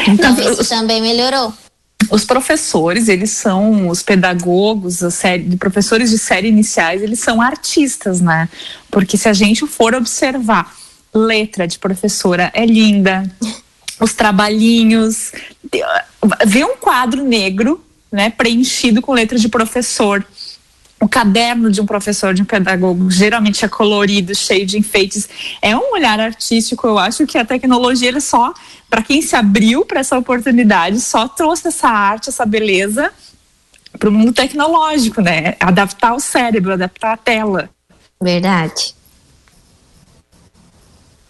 Então, 0.08 0.36
isso 0.52 0.68
também 0.68 1.02
melhorou. 1.02 1.54
Os 2.10 2.26
professores, 2.26 3.08
eles 3.08 3.32
são 3.32 3.90
os 3.90 4.02
pedagogos, 4.02 5.04
a 5.04 5.12
série, 5.12 5.56
professores 5.58 6.10
de 6.10 6.18
série 6.18 6.48
iniciais, 6.48 7.04
eles 7.04 7.20
são 7.20 7.42
artistas, 7.42 8.22
né? 8.22 8.50
Porque 8.90 9.18
se 9.18 9.28
a 9.30 9.34
gente 9.34 9.68
for 9.68 9.94
observar, 9.94 10.74
letra 11.14 11.68
de 11.68 11.78
professora 11.78 12.52
é 12.54 12.66
linda, 12.66 13.30
os 14.00 14.14
trabalhinhos, 14.14 15.32
vê 16.46 16.64
um 16.64 16.78
quadro 16.78 17.24
negro, 17.24 17.84
né, 18.12 18.32
preenchido 18.32 19.02
com 19.02 19.14
letra 19.14 19.38
de 19.38 19.48
professor 19.48 20.26
o 21.00 21.08
caderno 21.08 21.72
de 21.72 21.80
um 21.80 21.86
professor, 21.86 22.34
de 22.34 22.42
um 22.42 22.46
pedagogo, 22.46 23.10
geralmente 23.10 23.64
é 23.64 23.68
colorido, 23.68 24.36
cheio 24.36 24.66
de 24.66 24.78
enfeites. 24.78 25.30
É 25.62 25.76
um 25.76 25.94
olhar 25.94 26.20
artístico. 26.20 26.86
Eu 26.86 27.00
acho 27.00 27.26
que 27.26 27.38
a 27.38 27.46
tecnologia, 27.46 28.10
ele 28.10 28.20
só, 28.20 28.54
para 28.90 29.04
quem 29.04 29.22
se 29.22 29.36
abriu 29.36 29.86
para 29.86 30.00
essa 30.00 30.18
oportunidade, 30.18 31.00
só 31.00 31.28
trouxe 31.28 31.68
essa 31.68 31.88
arte, 31.88 32.30
essa 32.30 32.46
beleza 32.46 33.12
para 33.98 34.10
o 34.10 34.12
mundo 34.12 34.34
tecnológico, 34.34 35.22
né? 35.22 35.56
Adaptar 35.60 36.14
o 36.14 36.20
cérebro, 36.20 36.74
adaptar 36.74 37.14
a 37.14 37.18
tela. 37.18 37.70
Verdade. 38.22 38.96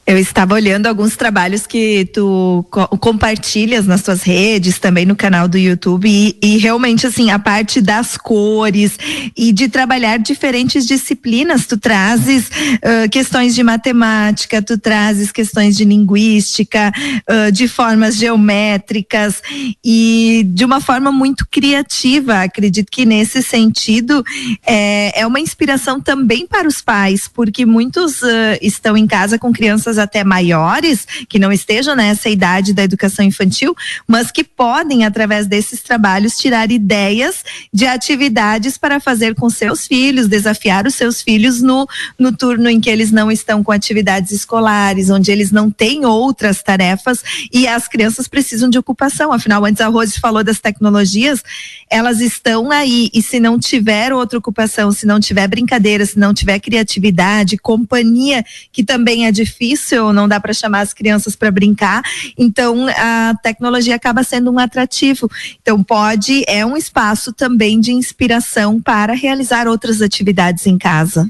Eu 0.10 0.18
estava 0.18 0.56
olhando 0.56 0.88
alguns 0.88 1.16
trabalhos 1.16 1.68
que 1.68 2.10
tu 2.12 2.66
co 2.72 2.88
compartilhas 2.98 3.86
nas 3.86 4.02
tuas 4.02 4.24
redes, 4.24 4.80
também 4.80 5.06
no 5.06 5.16
canal 5.16 5.48
do 5.48 5.56
YouTube, 5.56 6.10
e, 6.10 6.36
e, 6.42 6.58
realmente, 6.58 7.06
assim, 7.06 7.30
a 7.30 7.38
parte 7.38 7.80
das 7.80 8.18
cores 8.18 8.98
e 9.38 9.54
de 9.54 9.70
trabalhar 9.70 10.18
diferentes 10.18 10.88
disciplinas, 10.88 11.68
tu 11.68 11.78
trazes 11.78 12.48
uh, 12.48 13.08
questões 13.12 13.54
de 13.54 13.62
matemática, 13.62 14.64
tu 14.64 14.80
trazes 14.80 15.32
questões 15.32 15.78
de 15.78 15.86
linguística, 15.86 16.92
uh, 17.30 17.52
de 17.52 17.68
formas 17.68 18.16
geométricas 18.16 19.44
e 19.86 20.44
de 20.48 20.66
uma 20.66 20.82
forma 20.82 21.12
muito 21.12 21.46
criativa. 21.52 22.42
Acredito 22.42 22.88
que 22.92 23.06
nesse 23.06 23.44
sentido 23.44 24.24
é, 24.66 25.22
é 25.22 25.28
uma 25.28 25.40
inspiração 25.40 26.02
também 26.02 26.48
para 26.48 26.68
os 26.68 26.82
pais, 26.82 27.28
porque 27.32 27.64
muitos 27.64 28.24
uh, 28.24 28.58
estão 28.60 28.98
em 28.98 29.06
casa 29.06 29.38
com 29.38 29.54
crianças 29.54 29.99
até 30.00 30.24
maiores, 30.24 31.06
que 31.28 31.38
não 31.38 31.52
estejam 31.52 31.96
nessa 31.96 32.30
idade 32.30 32.74
da 32.74 32.84
educação 32.84 33.24
infantil, 33.24 33.76
mas 34.08 34.32
que 34.32 34.44
podem, 34.44 35.06
através 35.06 35.46
desses 35.46 35.82
trabalhos, 35.82 36.38
tirar 36.38 36.72
ideias 36.72 37.44
de 37.74 37.86
atividades 37.86 38.78
para 38.78 39.00
fazer 39.00 39.36
com 39.36 39.50
seus 39.50 39.86
filhos, 39.86 40.28
desafiar 40.28 40.88
os 40.88 40.96
seus 40.96 41.22
filhos 41.22 41.62
no, 41.62 41.88
no 42.18 42.32
turno 42.32 42.70
em 42.70 42.80
que 42.80 42.90
eles 42.90 43.12
não 43.12 43.32
estão 43.32 43.64
com 43.64 43.72
atividades 43.72 44.32
escolares, 44.32 45.10
onde 45.10 45.32
eles 45.32 45.52
não 45.52 45.70
têm 45.70 46.06
outras 46.06 46.62
tarefas 46.64 47.24
e 47.52 47.68
as 47.68 47.88
crianças 47.88 48.28
precisam 48.28 48.70
de 48.70 48.78
ocupação. 48.78 49.32
Afinal, 49.32 49.66
antes 49.66 49.82
a 49.82 49.88
Rose 49.88 50.20
falou 50.20 50.44
das 50.44 50.60
tecnologias, 50.60 51.44
elas 51.90 52.22
estão 52.22 52.72
aí 52.72 53.10
e 53.14 53.22
se 53.22 53.40
não 53.40 53.60
tiver 53.60 54.14
outra 54.14 54.38
ocupação, 54.38 54.92
se 54.92 55.06
não 55.06 55.20
tiver 55.20 55.48
brincadeira, 55.48 56.06
se 56.06 56.20
não 56.20 56.34
tiver 56.34 56.60
criatividade, 56.60 57.58
companhia, 57.58 58.46
que 58.72 58.84
também 58.84 59.26
é 59.26 59.32
difícil, 59.32 59.89
ou 59.98 60.12
não 60.12 60.28
dá 60.28 60.40
para 60.40 60.54
chamar 60.54 60.82
as 60.82 60.94
crianças 60.94 61.36
para 61.36 61.50
brincar. 61.50 62.02
Então 62.38 62.88
a 62.88 63.34
tecnologia 63.42 63.96
acaba 63.96 64.24
sendo 64.24 64.52
um 64.52 64.60
atrativo. 64.60 65.30
Então 65.62 65.82
pode 65.84 66.44
é 66.48 66.66
um 66.66 66.76
espaço 66.76 67.32
também 67.32 67.80
de 67.80 67.92
inspiração 67.92 68.82
para 68.82 69.14
realizar 69.14 69.68
outras 69.68 70.02
atividades 70.02 70.68
em 70.68 70.78
casa. 70.78 71.30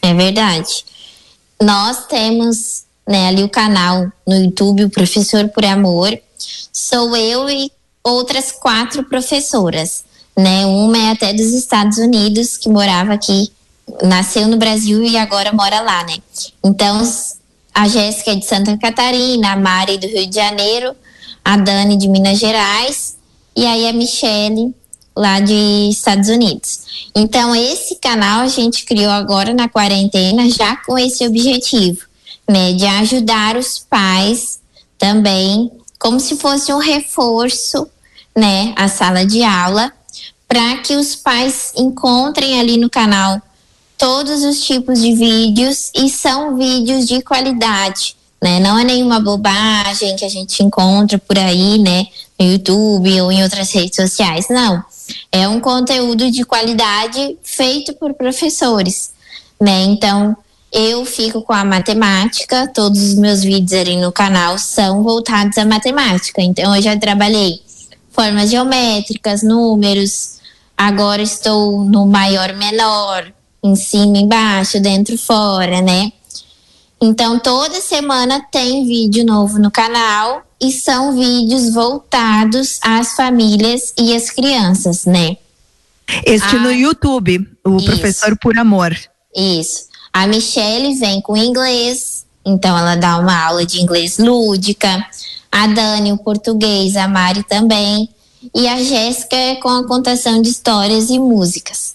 É 0.00 0.12
verdade. 0.12 0.84
Nós 1.62 2.06
temos 2.06 2.84
né, 3.06 3.28
ali 3.28 3.42
o 3.42 3.48
canal 3.48 4.10
no 4.26 4.34
YouTube, 4.34 4.84
o 4.84 4.90
Professor 4.90 5.48
por 5.48 5.64
Amor. 5.64 6.18
Sou 6.72 7.16
eu 7.16 7.48
e 7.48 7.70
outras 8.02 8.50
quatro 8.52 9.04
professoras. 9.04 10.04
Né? 10.36 10.66
Uma 10.66 10.98
é 10.98 11.10
até 11.12 11.32
dos 11.32 11.52
Estados 11.52 11.98
Unidos, 11.98 12.56
que 12.56 12.68
morava 12.68 13.12
aqui, 13.12 13.52
nasceu 14.02 14.48
no 14.48 14.56
Brasil 14.56 15.02
e 15.02 15.16
agora 15.16 15.52
mora 15.52 15.80
lá, 15.80 16.04
né? 16.04 16.16
Então, 16.64 17.02
a 17.74 17.88
Jéssica 17.88 18.32
é 18.32 18.36
de 18.36 18.44
Santa 18.44 18.76
Catarina, 18.76 19.52
a 19.52 19.56
Mari 19.56 19.98
do 19.98 20.06
Rio 20.06 20.26
de 20.26 20.34
Janeiro, 20.34 20.94
a 21.44 21.56
Dani 21.56 21.96
de 21.96 22.08
Minas 22.08 22.38
Gerais 22.38 23.16
e 23.56 23.66
aí 23.66 23.88
a 23.88 23.92
Michelle 23.92 24.74
lá 25.16 25.40
de 25.40 25.88
Estados 25.90 26.28
Unidos. 26.28 27.10
Então 27.14 27.54
esse 27.54 27.96
canal 27.96 28.40
a 28.40 28.48
gente 28.48 28.84
criou 28.84 29.10
agora 29.10 29.52
na 29.52 29.68
quarentena 29.68 30.48
já 30.48 30.76
com 30.76 30.98
esse 30.98 31.26
objetivo, 31.26 32.00
né, 32.48 32.72
de 32.72 32.86
ajudar 32.86 33.56
os 33.56 33.78
pais 33.78 34.60
também, 34.98 35.70
como 35.98 36.18
se 36.20 36.36
fosse 36.36 36.72
um 36.72 36.78
reforço, 36.78 37.86
né, 38.36 38.72
a 38.76 38.88
sala 38.88 39.26
de 39.26 39.42
aula, 39.42 39.92
para 40.48 40.78
que 40.78 40.94
os 40.94 41.14
pais 41.14 41.72
encontrem 41.76 42.60
ali 42.60 42.76
no 42.76 42.90
canal 42.90 43.40
todos 44.02 44.42
os 44.42 44.60
tipos 44.64 45.00
de 45.00 45.14
vídeos 45.14 45.92
e 45.94 46.10
são 46.10 46.56
vídeos 46.56 47.06
de 47.06 47.22
qualidade, 47.22 48.16
né? 48.42 48.58
Não 48.58 48.76
é 48.76 48.82
nenhuma 48.82 49.20
bobagem 49.20 50.16
que 50.16 50.24
a 50.24 50.28
gente 50.28 50.60
encontra 50.60 51.20
por 51.20 51.38
aí, 51.38 51.78
né, 51.78 52.08
no 52.36 52.46
YouTube 52.46 53.20
ou 53.20 53.30
em 53.30 53.44
outras 53.44 53.70
redes 53.70 53.94
sociais, 53.94 54.46
não. 54.50 54.82
É 55.30 55.46
um 55.46 55.60
conteúdo 55.60 56.32
de 56.32 56.44
qualidade 56.44 57.38
feito 57.44 57.92
por 57.92 58.12
professores, 58.14 59.12
né? 59.60 59.84
Então, 59.84 60.36
eu 60.72 61.04
fico 61.04 61.40
com 61.40 61.52
a 61.52 61.64
matemática, 61.64 62.66
todos 62.74 63.00
os 63.00 63.14
meus 63.14 63.44
vídeos 63.44 63.80
ali 63.80 63.96
no 63.96 64.10
canal 64.10 64.58
são 64.58 65.04
voltados 65.04 65.56
à 65.58 65.64
matemática. 65.64 66.42
Então, 66.42 66.74
eu 66.74 66.82
já 66.82 66.98
trabalhei 66.98 67.62
formas 68.10 68.50
geométricas, 68.50 69.44
números, 69.44 70.40
agora 70.76 71.22
estou 71.22 71.84
no 71.84 72.04
maior 72.04 72.52
menor, 72.54 73.32
em 73.62 73.76
cima, 73.76 74.18
embaixo, 74.18 74.80
dentro, 74.80 75.16
fora, 75.16 75.80
né? 75.80 76.12
Então, 77.00 77.38
toda 77.38 77.80
semana 77.80 78.40
tem 78.50 78.86
vídeo 78.86 79.24
novo 79.24 79.58
no 79.58 79.70
canal 79.70 80.42
e 80.60 80.70
são 80.70 81.12
vídeos 81.12 81.72
voltados 81.74 82.78
às 82.80 83.14
famílias 83.14 83.92
e 83.98 84.14
às 84.14 84.30
crianças, 84.30 85.04
né? 85.04 85.36
Este 86.24 86.56
ah, 86.56 86.60
no 86.60 86.72
YouTube, 86.72 87.48
o 87.64 87.76
isso, 87.76 87.86
Professor 87.86 88.38
por 88.38 88.56
Amor. 88.58 88.96
Isso. 89.34 89.86
A 90.12 90.26
Michelle 90.26 90.94
vem 90.94 91.20
com 91.20 91.36
inglês, 91.36 92.26
então 92.44 92.76
ela 92.76 92.94
dá 92.94 93.18
uma 93.18 93.46
aula 93.46 93.64
de 93.64 93.80
inglês 93.80 94.18
lúdica. 94.18 95.04
A 95.50 95.66
Dani, 95.66 96.12
o 96.12 96.18
português, 96.18 96.96
a 96.96 97.08
Mari 97.08 97.42
também. 97.42 98.08
E 98.54 98.66
a 98.66 98.82
Jéssica 98.82 99.36
é 99.36 99.56
com 99.56 99.68
a 99.68 99.86
contação 99.86 100.42
de 100.42 100.50
histórias 100.50 101.10
e 101.10 101.18
músicas. 101.18 101.94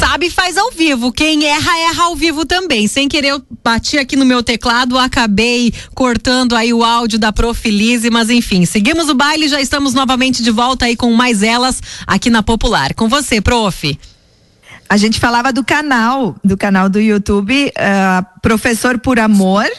Sabe 0.00 0.30
faz 0.30 0.56
ao 0.56 0.70
vivo. 0.70 1.12
Quem 1.12 1.44
erra, 1.44 1.78
erra 1.78 2.04
ao 2.04 2.16
vivo 2.16 2.46
também. 2.46 2.88
Sem 2.88 3.06
querer, 3.06 3.32
eu 3.32 3.42
bati 3.62 3.98
aqui 3.98 4.16
no 4.16 4.24
meu 4.24 4.42
teclado, 4.42 4.96
acabei 4.96 5.74
cortando 5.94 6.56
aí 6.56 6.72
o 6.72 6.82
áudio 6.82 7.18
da 7.18 7.30
Profilize, 7.30 8.08
mas 8.10 8.30
enfim, 8.30 8.64
seguimos 8.64 9.10
o 9.10 9.14
baile, 9.14 9.46
já 9.46 9.60
estamos 9.60 9.92
novamente 9.92 10.42
de 10.42 10.50
volta 10.50 10.86
aí 10.86 10.96
com 10.96 11.12
mais 11.12 11.42
elas 11.42 11.82
aqui 12.06 12.30
na 12.30 12.42
Popular. 12.42 12.94
Com 12.94 13.08
você, 13.10 13.42
prof. 13.42 13.98
A 14.88 14.96
gente 14.96 15.20
falava 15.20 15.52
do 15.52 15.62
canal, 15.62 16.34
do 16.42 16.56
canal 16.56 16.88
do 16.88 16.98
YouTube, 16.98 17.66
uh, 17.68 18.40
Professor 18.40 18.98
por 18.98 19.20
Amor, 19.20 19.70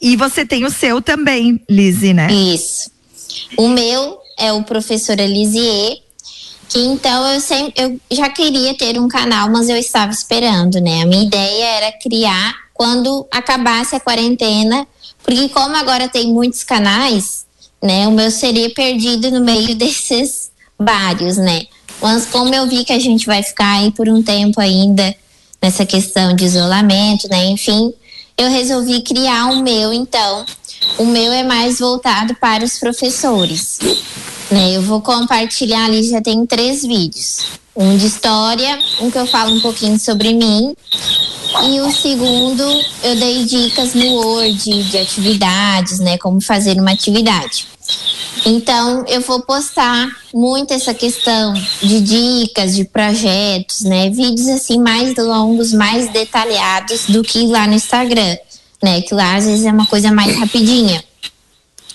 e 0.00 0.16
você 0.16 0.44
tem 0.44 0.64
o 0.64 0.70
seu 0.70 1.00
também, 1.00 1.62
Lizzie, 1.70 2.12
né? 2.12 2.30
Isso. 2.30 2.90
O 3.56 3.68
meu 3.68 4.18
é 4.36 4.52
o 4.52 4.62
Professor 4.64 5.18
Elisier, 5.18 5.96
que 6.68 6.78
então 6.78 7.26
eu 7.32 7.40
sempre 7.40 7.72
eu 7.76 8.00
já 8.10 8.28
queria 8.28 8.76
ter 8.76 8.98
um 9.00 9.08
canal, 9.08 9.50
mas 9.50 9.68
eu 9.68 9.76
estava 9.76 10.12
esperando, 10.12 10.80
né? 10.80 11.02
A 11.02 11.06
minha 11.06 11.24
ideia 11.24 11.64
era 11.64 11.92
criar 11.92 12.54
quando 12.74 13.26
acabasse 13.30 13.96
a 13.96 14.00
quarentena, 14.00 14.86
porque 15.24 15.48
como 15.48 15.74
agora 15.76 16.08
tem 16.08 16.32
muitos 16.32 16.62
canais, 16.62 17.46
né? 17.82 18.06
O 18.06 18.12
meu 18.12 18.30
seria 18.30 18.70
perdido 18.70 19.30
no 19.30 19.40
meio 19.40 19.74
desses 19.76 20.50
vários, 20.78 21.36
né? 21.36 21.62
Mas 22.00 22.26
como 22.26 22.54
eu 22.54 22.66
vi 22.66 22.84
que 22.84 22.92
a 22.92 22.98
gente 22.98 23.26
vai 23.26 23.42
ficar 23.42 23.78
aí 23.78 23.90
por 23.90 24.08
um 24.08 24.22
tempo 24.22 24.60
ainda 24.60 25.14
nessa 25.60 25.84
questão 25.84 26.34
de 26.36 26.44
isolamento, 26.44 27.28
né? 27.28 27.46
Enfim, 27.46 27.92
eu 28.36 28.48
resolvi 28.48 29.02
criar 29.02 29.46
o 29.46 29.62
meu, 29.62 29.92
então. 29.92 30.46
O 30.96 31.04
meu 31.04 31.32
é 31.32 31.42
mais 31.42 31.80
voltado 31.80 32.36
para 32.36 32.64
os 32.64 32.78
professores. 32.78 33.80
Né? 34.50 34.72
Eu 34.72 34.82
vou 34.82 35.00
compartilhar 35.00 35.84
ali, 35.84 36.02
já 36.08 36.20
tem 36.20 36.46
três 36.46 36.82
vídeos. 36.82 37.44
Um 37.76 37.96
de 37.96 38.06
história, 38.06 38.78
um 39.00 39.10
que 39.10 39.18
eu 39.18 39.26
falo 39.26 39.54
um 39.54 39.60
pouquinho 39.60 39.98
sobre 39.98 40.32
mim. 40.32 40.74
E 41.64 41.80
o 41.80 41.90
segundo, 41.92 42.62
eu 43.02 43.16
dei 43.16 43.44
dicas 43.44 43.94
no 43.94 44.06
Word 44.14 44.82
de 44.82 44.98
atividades, 44.98 45.98
né? 45.98 46.18
Como 46.18 46.40
fazer 46.40 46.78
uma 46.78 46.92
atividade. 46.92 47.66
Então, 48.44 49.04
eu 49.06 49.20
vou 49.20 49.40
postar 49.42 50.08
muito 50.32 50.72
essa 50.72 50.94
questão 50.94 51.54
de 51.82 52.00
dicas, 52.00 52.74
de 52.74 52.84
projetos, 52.84 53.80
né? 53.82 54.10
Vídeos 54.10 54.48
assim 54.48 54.78
mais 54.78 55.16
longos, 55.16 55.72
mais 55.72 56.10
detalhados 56.12 57.06
do 57.06 57.22
que 57.22 57.46
lá 57.46 57.66
no 57.66 57.74
Instagram, 57.74 58.36
né? 58.82 59.00
Que 59.02 59.14
lá 59.14 59.36
às 59.36 59.44
vezes 59.44 59.64
é 59.64 59.72
uma 59.72 59.86
coisa 59.86 60.12
mais 60.12 60.36
rapidinha. 60.36 61.02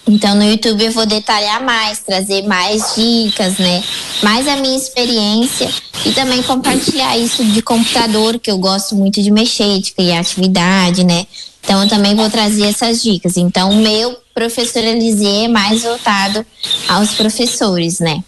Então 0.08 0.36
no 0.36 0.43
YouTube 0.43 0.84
eu 0.84 0.91
vou 0.91 1.06
detalhar 1.06 1.64
mais, 1.64 1.99
trazer 1.99 2.43
mais 2.43 2.95
dicas, 2.95 3.58
né? 3.58 3.84
Mais 4.22 4.47
a 4.47 4.58
minha 4.58 4.78
experiência 4.78 5.70
e 6.06 6.12
também 6.12 6.43
compartilhar 6.43 7.18
isso 7.18 7.43
de 7.45 7.62
computador, 7.62 8.38
que 8.38 8.51
eu 8.51 8.58
gosto 8.58 8.95
muito 8.95 9.22
de 9.22 9.32
mexer, 9.32 9.80
de 9.80 9.93
criar 9.93 10.20
atividade, 10.20 11.04
né? 11.04 11.26
Então 11.64 11.82
eu 11.82 11.88
também 11.88 12.14
vou 12.16 12.30
trazer 12.30 12.66
essas 12.66 13.01
dicas. 13.01 13.38
Então 13.38 13.72
o 13.72 13.76
meu 13.78 14.18
professor 14.34 14.84
Elisier 14.84 15.45
é 15.45 15.47
mais 15.47 15.84
voltado 15.84 16.45
aos 16.89 17.12
professores, 17.14 17.99
né? 17.99 18.22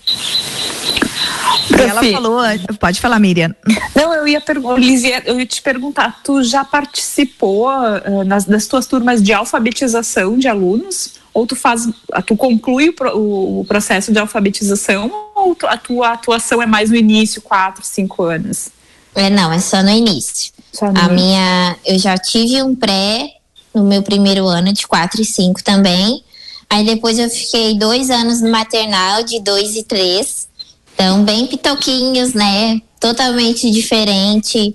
ela 1.77 2.01
falou, 2.03 2.41
pode 2.79 3.01
falar, 3.01 3.19
Miriam. 3.19 3.53
Não, 3.95 4.13
eu 4.13 4.27
ia, 4.27 4.41
Lizia, 4.77 5.23
eu 5.25 5.39
ia 5.39 5.45
te 5.45 5.61
perguntar, 5.61 6.21
tu 6.23 6.43
já 6.43 6.63
participou 6.63 7.67
uh, 7.67 8.23
nas, 8.25 8.45
das 8.45 8.67
tuas 8.67 8.85
turmas 8.85 9.21
de 9.21 9.33
alfabetização 9.33 10.37
de 10.37 10.47
alunos? 10.47 11.24
Ou 11.35 11.45
tu 11.45 11.53
faz, 11.53 11.85
tu 12.25 12.37
conclui 12.37 12.95
o, 13.13 13.59
o 13.59 13.65
processo 13.65 14.09
de 14.09 14.17
alfabetização 14.17 15.11
ou 15.35 15.53
tu, 15.53 15.67
a 15.67 15.75
tua 15.75 16.13
atuação 16.13 16.63
é 16.63 16.65
mais 16.65 16.89
no 16.89 16.95
início, 16.95 17.41
quatro, 17.41 17.85
cinco 17.85 18.23
anos? 18.23 18.69
É, 19.13 19.29
não, 19.29 19.51
é 19.51 19.59
só 19.59 19.83
no 19.83 19.89
início. 19.89 20.53
Só 20.71 20.85
no 20.89 20.97
a 20.97 21.03
início. 21.03 21.13
minha, 21.13 21.75
eu 21.85 21.99
já 21.99 22.17
tive 22.17 22.63
um 22.63 22.73
pré 22.73 23.33
no 23.73 23.83
meu 23.83 24.01
primeiro 24.01 24.47
ano 24.47 24.71
de 24.71 24.87
quatro 24.87 25.21
e 25.21 25.25
cinco 25.25 25.61
também. 25.61 26.23
Aí 26.69 26.85
depois 26.85 27.19
eu 27.19 27.29
fiquei 27.29 27.77
dois 27.77 28.09
anos 28.09 28.39
no 28.39 28.49
maternal 28.49 29.21
de 29.21 29.41
dois 29.41 29.75
e 29.75 29.83
três. 29.83 30.47
Então, 30.93 31.25
bem 31.25 31.47
pitoquinhos, 31.47 32.33
né? 32.33 32.79
Totalmente 32.97 33.69
diferente. 33.69 34.73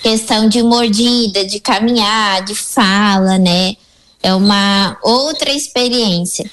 Questão 0.00 0.48
de 0.48 0.62
mordida, 0.62 1.44
de 1.44 1.58
caminhar, 1.58 2.44
de 2.44 2.54
fala, 2.54 3.36
né? 3.36 3.74
É 4.22 4.34
uma 4.34 4.96
outra 5.02 5.50
experiência. 5.50 6.50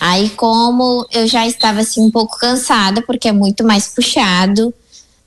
Aí, 0.00 0.30
como 0.30 1.06
eu 1.12 1.26
já 1.26 1.46
estava 1.46 1.80
assim 1.80 2.02
um 2.02 2.10
pouco 2.10 2.38
cansada, 2.38 3.02
porque 3.02 3.28
é 3.28 3.32
muito 3.32 3.64
mais 3.64 3.88
puxado, 3.88 4.74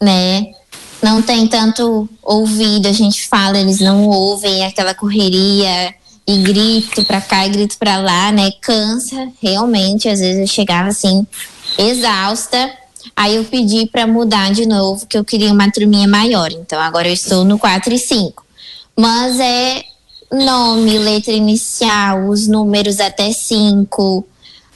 né? 0.02 0.48
Não 1.02 1.22
tem 1.22 1.48
tanto 1.48 2.08
ouvido, 2.22 2.88
a 2.88 2.92
gente 2.92 3.28
fala, 3.28 3.58
eles 3.58 3.80
não 3.80 4.08
ouvem 4.08 4.66
aquela 4.66 4.94
correria 4.94 5.94
e 6.28 6.38
grito 6.40 7.04
para 7.06 7.22
cá 7.22 7.48
e 7.48 7.50
grito 7.50 7.78
para 7.78 7.98
lá, 7.98 8.32
né? 8.32 8.52
Cansa 8.62 9.30
realmente, 9.42 10.10
às 10.10 10.20
vezes 10.20 10.42
eu 10.42 10.48
chegava 10.48 10.90
assim 10.90 11.26
exausta. 11.78 12.72
Aí 13.16 13.36
eu 13.36 13.46
pedi 13.46 13.86
para 13.88 14.06
mudar 14.06 14.52
de 14.52 14.66
novo, 14.66 15.06
que 15.08 15.18
eu 15.18 15.24
queria 15.24 15.52
uma 15.52 15.72
turminha 15.72 16.08
maior. 16.08 16.52
Então 16.52 16.80
agora 16.80 17.08
eu 17.08 17.14
estou 17.14 17.44
no 17.44 17.58
4 17.58 17.94
e 17.94 18.00
5. 18.00 18.46
Mas 18.96 19.40
é 19.40 19.84
nome, 20.32 20.98
letra 20.98 21.34
inicial, 21.34 22.28
os 22.28 22.48
números 22.48 23.00
até 23.00 23.32
cinco. 23.32 24.26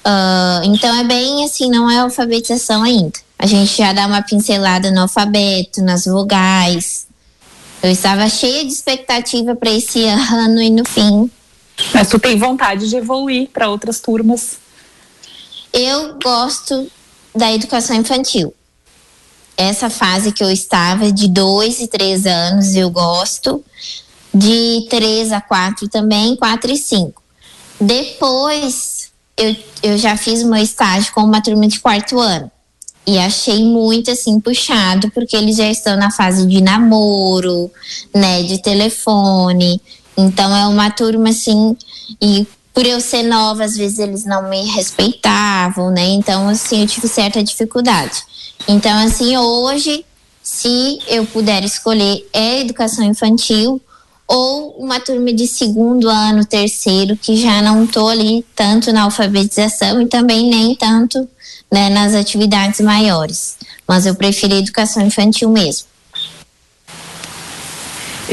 Uh, 0.06 0.66
então 0.66 0.94
é 0.96 1.04
bem 1.04 1.46
assim, 1.46 1.70
não 1.70 1.90
é 1.90 2.00
alfabetização 2.00 2.84
ainda. 2.84 3.20
A 3.38 3.46
gente 3.46 3.78
já 3.78 3.94
dá 3.94 4.08
uma 4.08 4.22
pincelada 4.22 4.92
no 4.92 5.02
alfabeto, 5.02 5.82
nas 5.82 6.06
vogais. 6.06 7.08
Eu 7.82 7.92
estava 7.92 8.30
cheia 8.30 8.66
de 8.66 8.72
expectativa 8.72 9.56
para 9.56 9.72
esse 9.72 10.04
ano 10.08 10.62
e 10.62 10.70
no 10.70 10.86
fim. 10.86 11.30
Mas 11.94 12.10
tu 12.10 12.20
tem 12.20 12.38
vontade 12.38 12.90
de 12.90 12.96
evoluir 12.96 13.50
para 13.50 13.70
outras 13.70 14.00
turmas? 14.00 14.58
Eu 15.72 16.18
gosto 16.24 16.88
da 17.36 17.52
educação 17.52 17.96
infantil. 17.96 18.54
Essa 19.58 19.90
fase 19.90 20.32
que 20.32 20.44
eu 20.44 20.52
estava, 20.52 21.12
de 21.12 21.28
dois 21.28 21.80
e 21.80 21.88
três 21.88 22.26
anos, 22.26 22.76
eu 22.76 22.90
gosto 22.90 23.64
de 24.34 24.88
3 24.90 25.32
a 25.32 25.42
4 25.42 25.88
também, 25.88 26.36
4 26.36 26.72
e 26.72 26.78
5. 26.78 27.22
Depois, 27.80 29.12
eu, 29.38 29.56
eu 29.84 29.98
já 29.98 30.18
fiz 30.18 30.42
o 30.42 30.50
meu 30.50 30.62
estágio 30.62 31.14
com 31.14 31.22
uma 31.22 31.42
turma 31.42 31.68
de 31.68 31.80
quarto 31.80 32.20
ano. 32.20 32.52
E 33.06 33.20
achei 33.20 33.64
muito 33.66 34.10
assim 34.10 34.40
puxado, 34.40 35.12
porque 35.12 35.36
eles 35.36 35.58
já 35.58 35.70
estão 35.70 35.98
na 35.98 36.10
fase 36.10 36.48
de 36.48 36.62
namoro, 36.62 37.70
né, 38.16 38.44
de 38.44 38.62
telefone. 38.62 39.82
Então 40.16 40.56
é 40.56 40.66
uma 40.68 40.90
turma 40.90 41.30
assim, 41.30 41.76
e 42.22 42.48
por 42.74 42.86
eu 42.86 43.02
ser 43.02 43.24
nova, 43.24 43.66
às 43.66 43.76
vezes 43.76 44.00
eles 44.00 44.26
não 44.26 44.50
me 44.50 44.64
respeitavam, 44.68 45.92
né? 45.92 46.08
Então 46.08 46.48
assim, 46.48 46.82
eu 46.82 46.88
tive 46.88 47.08
certa 47.10 47.44
dificuldade. 47.44 48.24
Então 48.68 48.98
assim, 49.06 49.36
hoje, 49.36 50.06
se 50.42 51.00
eu 51.08 51.26
puder 51.26 51.64
escolher 51.66 52.26
é 52.32 52.62
educação 52.62 53.04
infantil 53.04 53.82
ou 54.28 54.72
uma 54.78 55.00
turma 55.00 55.32
de 55.34 55.48
segundo 55.48 56.10
ano, 56.10 56.46
terceiro, 56.46 57.16
que 57.18 57.36
já 57.36 57.62
não 57.62 57.86
tô 57.86 58.08
ali 58.08 58.46
tanto 58.56 58.92
na 58.92 59.04
alfabetização 59.04 60.02
e 60.02 60.08
também 60.08 60.50
nem 60.50 60.76
tanto 60.76 61.28
né, 61.72 61.90
nas 61.90 62.14
atividades 62.14 62.80
maiores. 62.82 63.58
Mas 63.88 64.06
eu 64.06 64.16
prefiro 64.16 64.54
a 64.54 64.60
educação 64.60 65.06
infantil 65.06 65.50
mesmo. 65.50 65.93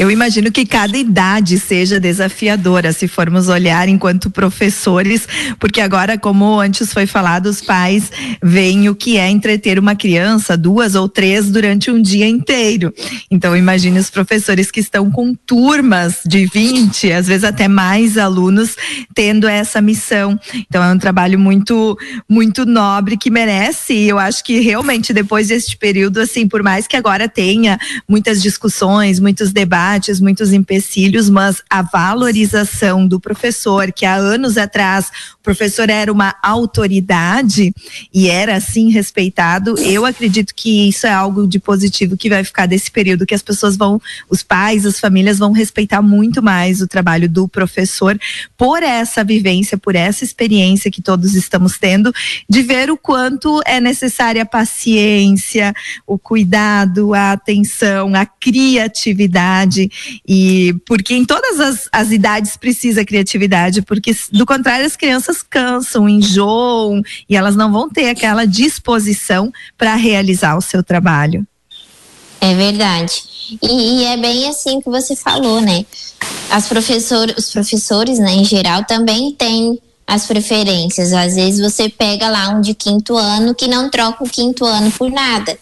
Eu 0.01 0.09
imagino 0.09 0.51
que 0.51 0.65
cada 0.65 0.97
idade 0.97 1.59
seja 1.59 1.99
desafiadora, 1.99 2.91
se 2.91 3.07
formos 3.07 3.49
olhar 3.49 3.87
enquanto 3.87 4.31
professores, 4.31 5.27
porque 5.59 5.79
agora, 5.79 6.17
como 6.17 6.59
antes 6.59 6.91
foi 6.91 7.05
falado, 7.05 7.45
os 7.45 7.61
pais 7.61 8.11
veem 8.41 8.89
o 8.89 8.95
que 8.95 9.17
é 9.17 9.29
entreter 9.29 9.77
uma 9.77 9.95
criança, 9.95 10.57
duas 10.57 10.95
ou 10.95 11.07
três, 11.07 11.51
durante 11.51 11.91
um 11.91 12.01
dia 12.01 12.27
inteiro. 12.27 12.91
Então, 13.29 13.55
imagine 13.55 13.99
os 13.99 14.09
professores 14.09 14.71
que 14.71 14.79
estão 14.79 15.11
com 15.11 15.35
turmas 15.35 16.21
de 16.25 16.47
20, 16.47 17.11
às 17.11 17.27
vezes 17.27 17.43
até 17.43 17.67
mais 17.67 18.17
alunos, 18.17 18.75
tendo 19.13 19.47
essa 19.47 19.79
missão. 19.81 20.35
Então, 20.67 20.83
é 20.83 20.91
um 20.91 20.97
trabalho 20.97 21.37
muito, 21.37 21.95
muito 22.27 22.65
nobre 22.65 23.17
que 23.17 23.29
merece. 23.29 23.93
E 23.93 24.09
eu 24.09 24.17
acho 24.17 24.43
que 24.43 24.61
realmente, 24.61 25.13
depois 25.13 25.49
deste 25.49 25.77
período, 25.77 26.21
assim, 26.21 26.47
por 26.47 26.63
mais 26.63 26.87
que 26.87 26.97
agora 26.97 27.29
tenha 27.29 27.77
muitas 28.09 28.41
discussões, 28.41 29.19
muitos 29.19 29.53
debates, 29.53 29.90
debates, 29.91 30.21
muitos 30.21 30.53
empecilhos, 30.53 31.29
mas 31.29 31.61
a 31.69 31.81
valorização 31.81 33.05
do 33.05 33.19
professor, 33.19 33.91
que 33.91 34.05
há 34.05 34.15
anos 34.15 34.57
atrás 34.57 35.11
professor 35.41 35.89
era 35.89 36.11
uma 36.11 36.35
autoridade 36.41 37.73
e 38.13 38.29
era 38.29 38.55
assim 38.55 38.89
respeitado, 38.89 39.77
eu 39.79 40.05
acredito 40.05 40.53
que 40.55 40.89
isso 40.89 41.07
é 41.07 41.11
algo 41.11 41.47
de 41.47 41.59
positivo 41.59 42.17
que 42.17 42.29
vai 42.29 42.43
ficar 42.43 42.65
desse 42.65 42.91
período 42.91 43.25
que 43.25 43.35
as 43.35 43.41
pessoas 43.41 43.75
vão, 43.75 44.01
os 44.29 44.43
pais, 44.43 44.85
as 44.85 44.99
famílias 44.99 45.39
vão 45.39 45.51
respeitar 45.51 46.01
muito 46.01 46.41
mais 46.41 46.81
o 46.81 46.87
trabalho 46.87 47.27
do 47.27 47.47
professor 47.47 48.19
por 48.57 48.83
essa 48.83 49.23
vivência, 49.23 49.77
por 49.77 49.95
essa 49.95 50.23
experiência 50.23 50.91
que 50.91 51.01
todos 51.01 51.35
estamos 51.35 51.77
tendo, 51.77 52.13
de 52.49 52.61
ver 52.61 52.91
o 52.91 52.97
quanto 52.97 53.61
é 53.65 53.79
necessária 53.79 54.43
a 54.43 54.45
paciência, 54.45 55.73
o 56.05 56.17
cuidado, 56.17 57.13
a 57.13 57.31
atenção, 57.31 58.13
a 58.15 58.25
criatividade. 58.25 59.89
E 60.27 60.75
porque 60.85 61.13
em 61.13 61.25
todas 61.25 61.59
as, 61.59 61.89
as 61.91 62.11
idades 62.11 62.57
precisa 62.57 63.05
criatividade, 63.05 63.81
porque 63.81 64.15
do 64.31 64.45
contrário 64.45 64.85
as 64.85 64.95
crianças 64.95 65.30
cansam, 65.41 66.09
enjoam 66.09 67.01
e 67.29 67.35
elas 67.35 67.55
não 67.55 67.71
vão 67.71 67.89
ter 67.89 68.09
aquela 68.09 68.45
disposição 68.45 69.51
para 69.77 69.95
realizar 69.95 70.57
o 70.57 70.61
seu 70.61 70.83
trabalho. 70.83 71.45
É 72.39 72.55
verdade. 72.55 73.23
E, 73.61 74.01
e, 74.01 74.05
é 74.05 74.17
bem 74.17 74.49
assim 74.49 74.81
que 74.81 74.89
você 74.89 75.15
falou, 75.15 75.61
né? 75.61 75.85
As 76.49 76.67
professor, 76.67 77.33
os 77.37 77.51
professores, 77.51 78.17
né, 78.17 78.31
em 78.33 78.43
geral, 78.43 78.83
também 78.85 79.31
têm 79.33 79.79
as 80.07 80.25
preferências. 80.25 81.13
Às 81.13 81.35
vezes 81.35 81.59
você 81.59 81.87
pega 81.87 82.29
lá 82.29 82.49
um 82.49 82.61
de 82.61 82.73
quinto 82.73 83.15
ano 83.15 83.53
que 83.53 83.67
não 83.67 83.89
troca 83.89 84.23
o 84.23 84.29
quinto 84.29 84.65
ano 84.65 84.91
por 84.91 85.09
nada 85.09 85.57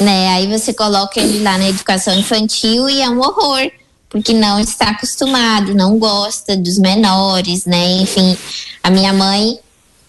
né? 0.00 0.28
Aí 0.34 0.46
você 0.46 0.72
coloca 0.72 1.20
ele 1.20 1.42
lá 1.42 1.56
na 1.58 1.68
educação 1.68 2.14
infantil 2.14 2.88
e 2.88 3.00
é 3.00 3.08
um 3.08 3.20
horror, 3.20 3.70
porque 4.12 4.34
não 4.34 4.60
está 4.60 4.90
acostumado, 4.90 5.74
não 5.74 5.98
gosta 5.98 6.54
dos 6.54 6.78
menores, 6.78 7.64
né? 7.64 7.92
Enfim, 8.02 8.36
a 8.82 8.90
minha 8.90 9.10
mãe 9.10 9.58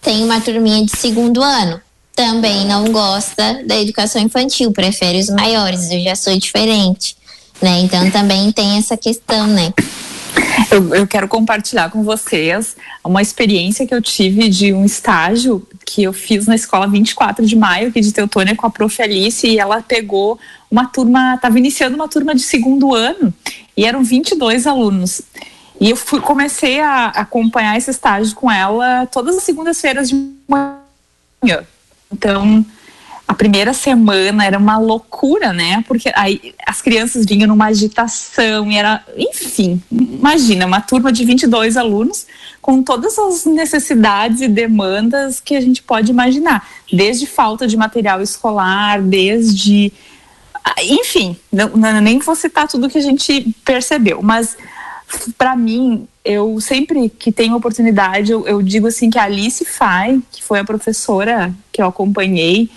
tem 0.02 0.22
uma 0.22 0.42
turminha 0.42 0.84
de 0.84 0.94
segundo 0.94 1.42
ano, 1.42 1.80
também 2.14 2.66
não 2.66 2.84
gosta 2.92 3.64
da 3.66 3.80
educação 3.80 4.20
infantil, 4.20 4.70
prefere 4.72 5.18
os 5.18 5.30
maiores, 5.30 5.90
eu 5.90 6.00
já 6.02 6.14
sou 6.14 6.38
diferente, 6.38 7.16
né? 7.62 7.80
Então 7.80 8.10
também 8.10 8.52
tem 8.52 8.76
essa 8.76 8.94
questão, 8.94 9.46
né? 9.46 9.72
Eu, 10.70 10.94
eu, 10.94 11.06
quero 11.06 11.26
compartilhar 11.26 11.90
com 11.90 12.02
vocês 12.02 12.76
uma 13.02 13.22
experiência 13.22 13.86
que 13.86 13.94
eu 13.94 14.02
tive 14.02 14.48
de 14.48 14.72
um 14.72 14.84
estágio 14.84 15.66
que 15.84 16.02
eu 16.02 16.12
fiz 16.12 16.46
na 16.46 16.54
escola 16.54 16.86
24 16.86 17.46
de 17.46 17.56
maio 17.56 17.88
aqui 17.88 18.00
de 18.00 18.12
Teutônia 18.12 18.54
com 18.54 18.66
a 18.66 18.70
prof. 18.70 19.00
Alice 19.00 19.46
e 19.46 19.58
ela 19.58 19.80
pegou 19.82 20.38
uma 20.70 20.86
turma, 20.86 21.34
estava 21.36 21.58
iniciando 21.58 21.94
uma 21.96 22.08
turma 22.08 22.34
de 22.34 22.42
segundo 22.42 22.94
ano 22.94 23.32
e 23.76 23.84
eram 23.84 24.02
22 24.02 24.66
alunos. 24.66 25.22
E 25.80 25.90
eu 25.90 25.96
fui, 25.96 26.20
comecei 26.20 26.80
a 26.80 27.06
acompanhar 27.06 27.76
esse 27.76 27.90
estágio 27.90 28.34
com 28.36 28.50
ela 28.50 29.06
todas 29.06 29.36
as 29.36 29.42
segundas-feiras 29.42 30.08
de 30.08 30.14
manhã. 30.48 31.64
Então, 32.12 32.64
a 33.26 33.34
primeira 33.34 33.72
semana 33.72 34.44
era 34.44 34.58
uma 34.58 34.78
loucura, 34.78 35.52
né? 35.52 35.82
Porque 35.88 36.12
aí 36.14 36.54
as 36.66 36.80
crianças 36.82 37.24
vinham 37.24 37.48
numa 37.48 37.66
agitação 37.66 38.70
e 38.70 38.76
era, 38.76 39.02
enfim, 39.16 39.82
imagina, 39.90 40.66
uma 40.66 40.80
turma 40.80 41.10
de 41.10 41.24
22 41.24 41.76
alunos 41.76 42.26
com 42.60 42.82
todas 42.82 43.18
as 43.18 43.44
necessidades 43.44 44.40
e 44.40 44.48
demandas 44.48 45.40
que 45.40 45.56
a 45.56 45.60
gente 45.60 45.82
pode 45.82 46.10
imaginar, 46.10 46.66
desde 46.92 47.26
falta 47.26 47.66
de 47.66 47.76
material 47.76 48.22
escolar, 48.22 49.02
desde 49.02 49.92
enfim, 50.82 51.36
não, 51.52 51.68
não, 51.68 52.00
nem 52.00 52.18
vou 52.18 52.34
citar 52.34 52.66
tudo 52.68 52.88
que 52.88 52.98
a 52.98 53.02
gente 53.02 53.54
percebeu, 53.64 54.22
mas 54.22 54.56
para 55.36 55.54
mim, 55.54 56.08
eu 56.24 56.60
sempre 56.60 57.08
que 57.08 57.30
tenho 57.30 57.54
oportunidade, 57.54 58.32
eu, 58.32 58.46
eu 58.46 58.62
digo 58.62 58.86
assim 58.86 59.10
que 59.10 59.18
a 59.18 59.24
Alice 59.24 59.64
Fai, 59.64 60.20
que 60.32 60.42
foi 60.42 60.60
a 60.60 60.64
professora 60.64 61.54
que 61.70 61.82
eu 61.82 61.86
acompanhei, 61.86 62.70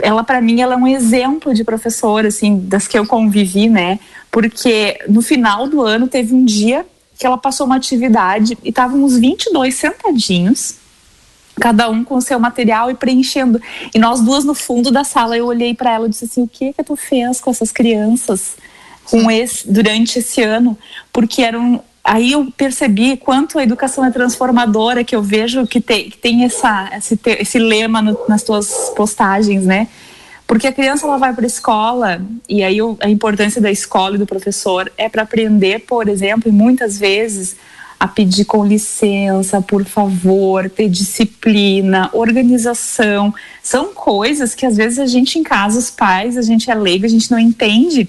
ela 0.00 0.24
para 0.24 0.40
mim 0.40 0.60
ela 0.60 0.74
é 0.74 0.76
um 0.76 0.86
exemplo 0.86 1.54
de 1.54 1.62
professora 1.64 2.28
assim 2.28 2.58
das 2.58 2.88
que 2.88 2.98
eu 2.98 3.06
convivi 3.06 3.68
né? 3.68 3.98
Porque 4.30 4.98
no 5.08 5.22
final 5.22 5.68
do 5.68 5.82
ano 5.82 6.08
teve 6.08 6.34
um 6.34 6.44
dia 6.44 6.84
que 7.16 7.26
ela 7.26 7.38
passou 7.38 7.66
uma 7.66 7.76
atividade 7.76 8.58
e 8.64 8.70
estavam 8.70 9.04
uns 9.04 9.16
22 9.16 9.74
sentadinhos 9.74 10.76
cada 11.60 11.88
um 11.88 12.02
com 12.02 12.16
o 12.16 12.20
seu 12.20 12.38
material 12.38 12.90
e 12.90 12.94
preenchendo 12.94 13.60
e 13.94 13.98
nós 13.98 14.20
duas 14.20 14.44
no 14.44 14.54
fundo 14.54 14.90
da 14.90 15.04
sala 15.04 15.36
eu 15.36 15.46
olhei 15.46 15.74
para 15.74 15.92
ela 15.92 16.06
e 16.06 16.10
disse 16.10 16.24
assim 16.24 16.42
o 16.42 16.48
que 16.48 16.72
que 16.72 16.82
tu 16.82 16.96
fez 16.96 17.40
com 17.40 17.50
essas 17.50 17.70
crianças 17.70 18.56
com 19.04 19.30
esse 19.30 19.70
durante 19.70 20.18
esse 20.18 20.42
ano 20.42 20.76
porque 21.12 21.42
eram 21.42 21.82
aí 22.04 22.32
eu 22.32 22.52
percebi 22.56 23.16
quanto 23.16 23.58
a 23.58 23.62
educação 23.62 24.04
é 24.04 24.10
transformadora, 24.10 25.02
que 25.02 25.16
eu 25.16 25.22
vejo 25.22 25.66
que 25.66 25.80
tem, 25.80 26.10
que 26.10 26.18
tem 26.18 26.44
essa, 26.44 26.90
esse, 26.94 27.18
esse 27.24 27.58
lema 27.58 28.02
no, 28.02 28.18
nas 28.28 28.42
tuas 28.42 28.92
postagens, 28.94 29.64
né? 29.64 29.88
Porque 30.46 30.66
a 30.66 30.72
criança 30.72 31.06
ela 31.06 31.16
vai 31.16 31.32
para 31.32 31.44
a 31.44 31.46
escola 31.46 32.20
e 32.46 32.62
aí 32.62 32.82
o, 32.82 32.98
a 33.00 33.08
importância 33.08 33.60
da 33.62 33.70
escola 33.70 34.16
e 34.16 34.18
do 34.18 34.26
professor 34.26 34.92
é 34.98 35.08
para 35.08 35.22
aprender, 35.22 35.80
por 35.80 36.06
exemplo, 36.06 36.50
e 36.50 36.52
muitas 36.52 36.98
vezes 36.98 37.56
a 38.04 38.08
pedir 38.08 38.44
com 38.44 38.66
licença, 38.66 39.62
por 39.62 39.82
favor, 39.82 40.68
ter 40.68 40.90
disciplina, 40.90 42.10
organização. 42.12 43.34
São 43.62 43.94
coisas 43.94 44.54
que 44.54 44.66
às 44.66 44.76
vezes 44.76 44.98
a 44.98 45.06
gente 45.06 45.38
em 45.38 45.42
casa, 45.42 45.78
os 45.78 45.90
pais, 45.90 46.36
a 46.36 46.42
gente 46.42 46.70
é 46.70 46.74
leigo, 46.74 47.06
a 47.06 47.08
gente 47.08 47.30
não 47.30 47.38
entende 47.38 48.06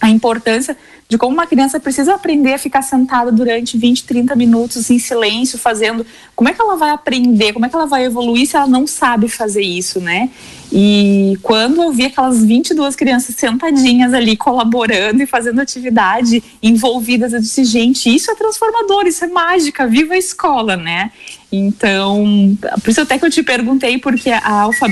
a 0.00 0.08
importância 0.08 0.74
de 1.08 1.16
como 1.16 1.32
uma 1.32 1.46
criança 1.46 1.80
precisa 1.80 2.14
aprender 2.14 2.52
a 2.52 2.58
ficar 2.58 2.82
sentada 2.82 3.32
durante 3.32 3.78
20, 3.78 4.04
30 4.04 4.36
minutos 4.36 4.90
em 4.90 4.98
silêncio, 4.98 5.58
fazendo. 5.58 6.04
Como 6.36 6.50
é 6.50 6.52
que 6.52 6.60
ela 6.60 6.76
vai 6.76 6.90
aprender? 6.90 7.54
Como 7.54 7.64
é 7.64 7.68
que 7.68 7.74
ela 7.74 7.86
vai 7.86 8.04
evoluir 8.04 8.46
se 8.46 8.56
ela 8.56 8.66
não 8.66 8.86
sabe 8.86 9.26
fazer 9.26 9.62
isso, 9.62 10.00
né? 10.00 10.28
E 10.70 11.38
quando 11.42 11.82
eu 11.82 11.90
vi 11.92 12.04
aquelas 12.04 12.44
22 12.44 12.94
crianças 12.94 13.34
sentadinhas 13.36 14.12
ali, 14.12 14.36
colaborando 14.36 15.22
e 15.22 15.26
fazendo 15.26 15.62
atividade, 15.62 16.44
envolvidas, 16.62 17.32
eu 17.32 17.40
disse, 17.40 17.64
gente, 17.64 18.14
isso 18.14 18.30
é 18.30 18.34
transformador, 18.34 19.06
isso 19.06 19.24
é 19.24 19.28
mágica, 19.28 19.86
viva 19.86 20.12
a 20.12 20.18
escola, 20.18 20.76
né? 20.76 21.10
Então, 21.50 22.54
por 22.84 22.90
isso 22.90 23.00
até 23.00 23.18
que 23.18 23.24
eu 23.24 23.30
te 23.30 23.42
perguntei, 23.42 23.96
porque 23.96 24.30
a 24.30 24.60
alfa 24.60 24.86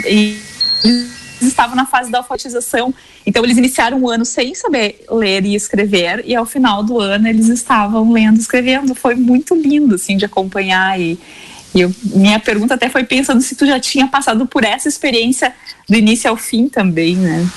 estavam 1.41 1.77
na 1.77 1.87
fase 1.87 2.11
da 2.11 2.19
alfabetização. 2.19 2.95
Então, 3.25 3.45
eles 3.45 3.57
iniciaram 3.57 4.01
o 4.01 4.11
ano 4.11 4.25
sem 4.25 4.55
saber 4.55 5.05
ler 5.11 5.45
e 5.45 5.55
escrever, 5.55 6.23
e 6.27 6.35
ao 6.35 6.47
final 6.47 6.83
do 6.83 6.99
ano 6.99 7.29
eles 7.29 7.49
estavam 7.49 8.13
lendo 8.13 8.37
e 8.37 8.41
escrevendo. 8.41 8.95
Foi 8.95 9.15
muito 9.15 9.55
lindo, 9.55 9.95
assim, 9.95 10.17
de 10.17 10.25
acompanhar. 10.25 11.01
E, 11.01 11.19
e 11.75 11.81
eu, 11.81 11.95
minha 12.03 12.41
pergunta 12.41 12.75
até 12.75 12.89
foi 12.89 13.05
pensando 13.05 13.41
se 13.41 13.55
tu 13.55 13.67
já 13.67 13.79
tinha 13.79 14.07
passado 14.09 14.47
por 14.47 14.65
essa 14.65 14.89
experiência 14.89 15.55
do 15.89 15.97
início 15.97 16.31
ao 16.31 16.37
fim 16.37 16.69
também, 16.69 17.17
né? 17.17 17.49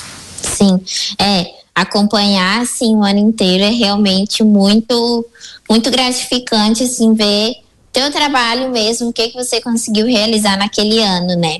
Sim, 0.41 0.79
é. 1.19 1.59
Acompanhar, 1.73 2.61
assim, 2.61 2.93
o 2.93 3.03
ano 3.03 3.19
inteiro 3.19 3.63
é 3.63 3.69
realmente 3.69 4.43
muito, 4.43 5.25
muito 5.69 5.89
gratificante, 5.89 6.83
assim, 6.83 7.13
ver 7.13 7.55
teu 7.91 8.11
trabalho 8.11 8.69
mesmo, 8.69 9.09
o 9.09 9.13
que, 9.13 9.29
que 9.29 9.35
você 9.35 9.61
conseguiu 9.61 10.05
realizar 10.05 10.57
naquele 10.57 10.99
ano, 10.99 11.35
né? 11.35 11.57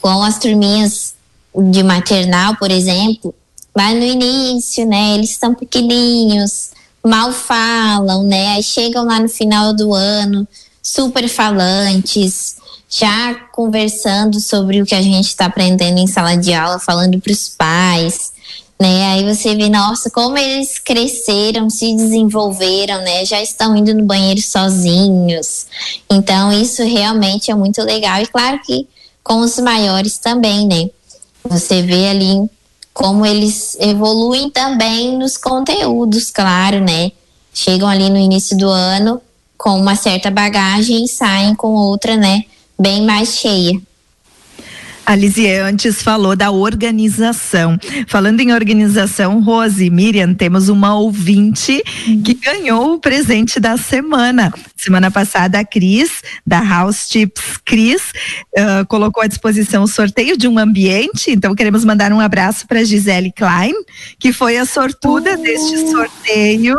Com 0.00 0.22
as 0.22 0.38
turminhas 0.38 1.14
de 1.54 1.82
maternal, 1.82 2.56
por 2.56 2.70
exemplo, 2.70 3.34
lá 3.76 3.92
no 3.92 4.04
início, 4.04 4.86
né? 4.86 5.14
Eles 5.14 5.30
estão 5.30 5.54
pequenininhos, 5.54 6.70
mal 7.04 7.32
falam, 7.32 8.22
né? 8.24 8.54
Aí 8.54 8.62
chegam 8.62 9.04
lá 9.04 9.20
no 9.20 9.28
final 9.28 9.74
do 9.74 9.94
ano, 9.94 10.46
super 10.82 11.28
falantes, 11.28 12.56
já 12.88 13.34
conversando 13.52 14.40
sobre 14.40 14.80
o 14.80 14.86
que 14.86 14.94
a 14.94 15.02
gente 15.02 15.28
está 15.28 15.46
aprendendo 15.46 15.98
em 15.98 16.06
sala 16.06 16.36
de 16.36 16.54
aula, 16.54 16.78
falando 16.78 17.20
para 17.20 17.32
os 17.32 17.48
pais, 17.48 18.32
né? 18.80 19.12
Aí 19.12 19.24
você 19.24 19.54
vê, 19.56 19.68
nossa, 19.68 20.08
como 20.10 20.38
eles 20.38 20.78
cresceram, 20.78 21.68
se 21.68 21.94
desenvolveram, 21.96 23.02
né? 23.02 23.24
Já 23.24 23.42
estão 23.42 23.76
indo 23.76 23.92
no 23.92 24.04
banheiro 24.04 24.40
sozinhos. 24.40 25.66
Então, 26.08 26.52
isso 26.52 26.82
realmente 26.84 27.50
é 27.50 27.54
muito 27.54 27.82
legal. 27.82 28.22
E 28.22 28.26
claro 28.26 28.60
que 28.64 28.86
com 29.22 29.40
os 29.40 29.58
maiores 29.58 30.18
também, 30.18 30.66
né? 30.66 30.88
Você 31.48 31.82
vê 31.82 32.08
ali 32.08 32.48
como 32.92 33.24
eles 33.24 33.76
evoluem 33.80 34.50
também 34.50 35.16
nos 35.16 35.36
conteúdos, 35.36 36.30
claro, 36.30 36.80
né? 36.80 37.12
Chegam 37.54 37.88
ali 37.88 38.10
no 38.10 38.18
início 38.18 38.56
do 38.56 38.68
ano 38.68 39.20
com 39.56 39.78
uma 39.78 39.96
certa 39.96 40.30
bagagem 40.30 41.04
e 41.04 41.08
saem 41.08 41.54
com 41.54 41.74
outra, 41.74 42.16
né? 42.16 42.44
Bem 42.78 43.04
mais 43.04 43.34
cheia. 43.34 43.80
A 45.08 45.14
Lizie 45.14 45.56
antes 45.56 46.02
falou 46.02 46.36
da 46.36 46.50
organização. 46.50 47.78
Falando 48.06 48.40
em 48.40 48.52
organização, 48.52 49.40
Rose 49.40 49.82
e 49.82 49.88
Miriam, 49.88 50.34
temos 50.34 50.68
uma 50.68 50.98
ouvinte 50.98 51.82
que 52.22 52.34
ganhou 52.34 52.92
o 52.92 53.00
presente 53.00 53.58
da 53.58 53.78
semana. 53.78 54.52
Semana 54.76 55.10
passada, 55.10 55.60
a 55.60 55.64
Cris, 55.64 56.22
da 56.46 56.60
House 56.60 57.08
Tips 57.08 57.56
Cris, 57.64 58.02
uh, 58.54 58.86
colocou 58.86 59.22
à 59.22 59.26
disposição 59.26 59.82
o 59.82 59.88
sorteio 59.88 60.36
de 60.36 60.46
um 60.46 60.58
ambiente. 60.58 61.30
Então, 61.30 61.54
queremos 61.54 61.86
mandar 61.86 62.12
um 62.12 62.20
abraço 62.20 62.66
para 62.68 62.84
Gisele 62.84 63.32
Klein, 63.32 63.72
que 64.18 64.30
foi 64.30 64.58
a 64.58 64.66
sortuda 64.66 65.36
oh. 65.38 65.42
deste 65.42 65.90
sorteio 65.90 66.76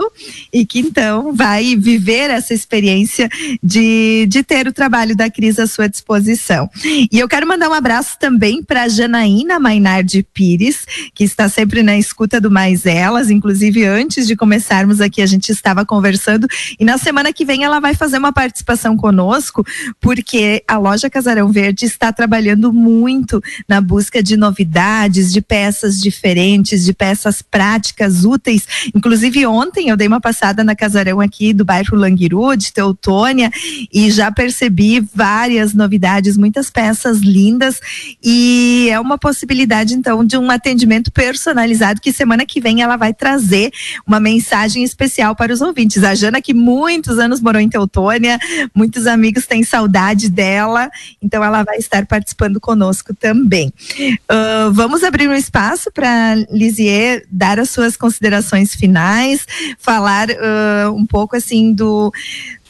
e 0.54 0.68
que 0.68 0.78
então 0.78 1.34
vai 1.34 1.76
viver 1.76 2.30
essa 2.30 2.54
experiência 2.54 3.28
de, 3.64 4.28
de 4.30 4.44
ter 4.44 4.68
o 4.68 4.72
trabalho 4.72 5.16
da 5.16 5.32
Cris 5.32 5.58
à 5.58 5.66
sua 5.66 5.90
disposição. 5.90 6.70
E 7.12 7.18
eu 7.18 7.28
quero 7.28 7.48
mandar 7.48 7.68
um 7.70 7.74
abraço 7.74 8.19
também 8.20 8.62
para 8.62 8.88
Janaína 8.90 9.60
Mainardi 9.60 10.22
Pires, 10.22 10.86
que 11.16 11.24
está 11.24 11.48
sempre 11.48 11.82
na 11.82 11.98
escuta 11.98 12.42
do 12.42 12.52
Mais 12.52 12.86
Elas. 12.86 13.30
Inclusive, 13.30 13.86
antes 13.86 14.28
de 14.28 14.36
começarmos 14.36 15.00
aqui, 15.00 15.22
a 15.22 15.26
gente 15.26 15.50
estava 15.50 15.86
conversando. 15.86 16.46
E 16.78 16.84
na 16.84 16.98
semana 16.98 17.32
que 17.32 17.46
vem 17.46 17.64
ela 17.64 17.80
vai 17.80 17.96
fazer 17.96 18.18
uma 18.18 18.34
participação 18.34 18.98
conosco, 18.98 19.66
porque 20.02 20.64
a 20.68 20.78
loja 20.78 21.10
Casarão 21.10 21.52
Verde 21.52 21.86
está 21.86 22.12
trabalhando 22.12 22.74
muito 22.74 23.42
na 23.68 23.80
busca 23.80 24.22
de 24.22 24.36
novidades, 24.36 25.32
de 25.32 25.42
peças 25.42 26.02
diferentes, 26.02 26.84
de 26.84 26.94
peças 26.94 27.42
práticas, 27.42 28.26
úteis. 28.26 28.68
Inclusive, 28.94 29.46
ontem 29.46 29.90
eu 29.90 29.98
dei 29.98 30.08
uma 30.08 30.20
passada 30.20 30.64
na 30.64 30.76
Casarão 30.76 31.22
aqui 31.22 31.54
do 31.54 31.64
bairro 31.64 31.96
Languiru, 31.96 32.56
de 32.58 32.74
Teutônia, 32.74 33.50
e 33.94 34.12
já 34.12 34.30
percebi 34.30 35.00
várias 35.16 35.74
novidades, 35.74 36.38
muitas 36.38 36.70
peças 36.70 37.20
lindas 37.20 37.80
e 38.24 38.90
é 38.92 39.00
uma 39.00 39.18
possibilidade, 39.18 39.94
então, 39.94 40.26
de 40.26 40.38
um 40.38 40.50
atendimento 40.50 41.12
personalizado 41.12 42.02
que 42.02 42.12
semana 42.12 42.46
que 42.46 42.62
vem 42.62 42.82
ela 42.82 42.98
vai 42.98 43.14
trazer 43.14 43.72
uma 44.06 44.20
mensagem 44.20 44.84
especial 44.84 45.36
para 45.36 45.54
os 45.54 45.62
ouvintes. 45.62 46.04
A 46.04 46.16
Jana, 46.16 46.42
que 46.42 46.54
muitos 46.54 47.20
anos 47.20 47.42
morou 47.42 47.62
em 47.62 47.70
Teutônia, 47.70 48.40
muitos 48.74 49.08
amigos 49.08 49.46
têm 49.46 49.64
saudade 49.64 50.30
dela, 50.30 50.90
então 51.22 51.44
ela 51.44 51.64
vai 51.64 51.78
estar 51.78 52.06
participando 52.06 52.60
conosco 52.60 53.14
também. 53.14 53.74
Uh, 54.00 54.72
vamos 54.72 55.04
abrir 55.04 55.28
um 55.30 55.34
espaço 55.34 55.92
para 55.92 56.36
Lisier 56.52 57.26
dar 57.32 57.60
as 57.60 57.70
suas 57.70 57.96
considerações 57.96 58.74
finais, 58.74 59.46
falar 59.78 60.30
uh, 60.30 60.94
um 60.94 61.06
pouco 61.06 61.36
assim 61.36 61.74
do 61.74 62.12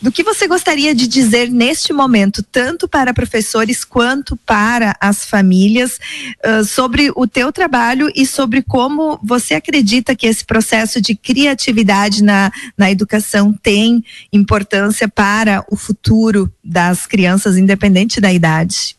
do 0.02 0.12
que 0.12 0.24
você 0.24 0.48
gostaria 0.48 0.96
de 0.96 1.08
dizer 1.08 1.50
neste 1.50 1.92
momento, 1.92 2.42
tanto 2.42 2.88
para 2.88 3.14
professores 3.14 3.84
quanto 3.84 4.38
para 4.38 4.96
as 5.00 5.26
famílias, 5.26 6.00
uh, 6.46 6.64
sobre 6.64 7.12
o 7.16 7.28
teu 7.28 7.52
trabalho 7.52 8.12
e 8.16 8.26
sobre 8.26 8.62
como 8.62 9.20
você 9.24 9.56
acredita 9.56 10.16
que 10.16 10.28
esse 10.28 10.46
processo 10.46 11.02
de 11.02 11.16
criatividade 11.16 12.24
na, 12.24 12.52
na 12.78 12.90
educação 12.90 13.54
tem 13.54 14.04
importância 14.32 15.08
para 15.08 15.66
o 15.70 15.76
futuro 15.76 16.52
das 16.64 17.06
crianças, 17.06 17.58
independente 17.58 18.22
da 18.22 18.32
idade? 18.32 18.96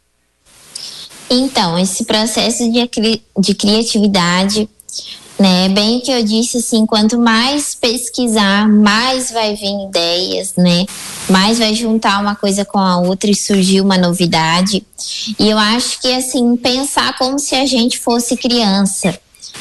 Então, 1.31 1.79
esse 1.79 2.05
processo 2.05 2.71
de, 2.71 3.23
de 3.39 3.55
criatividade 3.55 4.69
né? 5.41 5.71
Bem 5.71 6.01
que 6.01 6.13
eu 6.13 6.23
disse 6.23 6.59
assim, 6.59 6.85
quanto 6.85 7.19
mais 7.19 7.75
pesquisar, 7.75 8.69
mais 8.69 9.31
vai 9.31 9.55
vir 9.57 9.87
ideias, 9.89 10.53
né? 10.55 10.85
Mais 11.31 11.59
vai 11.59 11.75
juntar 11.75 12.21
uma 12.21 12.37
coisa 12.37 12.63
com 12.63 12.79
a 12.79 12.99
outra 12.99 13.31
e 13.31 13.35
surgir 13.35 13.81
uma 13.81 13.97
novidade. 13.97 14.85
E 15.39 15.49
eu 15.49 15.57
acho 15.57 15.99
que 15.99 16.13
assim, 16.13 16.59
pensar 16.59 17.17
como 17.17 17.39
se 17.39 17.55
a 17.55 17.65
gente 17.65 17.99
fosse 17.99 18.37
criança, 18.37 19.19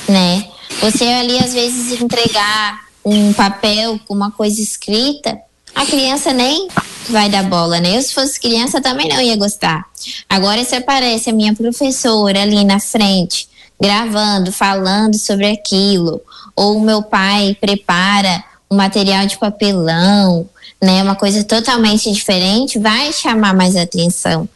né? 0.08 0.46
Você 0.82 1.06
ali 1.06 1.38
às 1.38 1.54
vezes 1.54 2.02
entregar 2.02 2.82
um 3.06 3.32
papel 3.32 3.98
com 4.06 4.14
uma 4.14 4.32
coisa 4.32 4.62
escrita, 4.62 5.40
a 5.74 5.86
criança 5.86 6.34
nem 6.34 6.68
vai 7.08 7.30
dar 7.30 7.44
bola, 7.44 7.80
né? 7.80 7.98
Eu 7.98 8.02
se 8.02 8.14
fosse 8.14 8.38
criança 8.38 8.82
também 8.82 9.08
não 9.08 9.22
ia 9.22 9.38
gostar. 9.38 9.86
Agora 10.28 10.62
se 10.66 10.76
aparece 10.76 11.30
a 11.30 11.34
minha 11.34 11.56
professora 11.56 12.42
ali 12.42 12.66
na 12.66 12.82
frente, 12.82 13.49
gravando, 13.80 14.52
falando 14.52 15.18
sobre 15.18 15.48
aquilo, 15.48 16.22
ou 16.56 16.78
o 16.78 16.82
meu 16.82 17.02
pai 17.02 17.56
prepara 17.60 18.44
um 18.70 18.76
material 18.76 19.26
de 19.26 19.38
papelão, 19.38 20.48
né, 20.82 21.02
uma 21.02 21.16
coisa 21.16 21.44
totalmente 21.44 22.12
diferente, 22.12 22.78
vai 22.78 23.12
chamar 23.12 23.54
mais 23.54 23.76
atenção, 23.76 24.48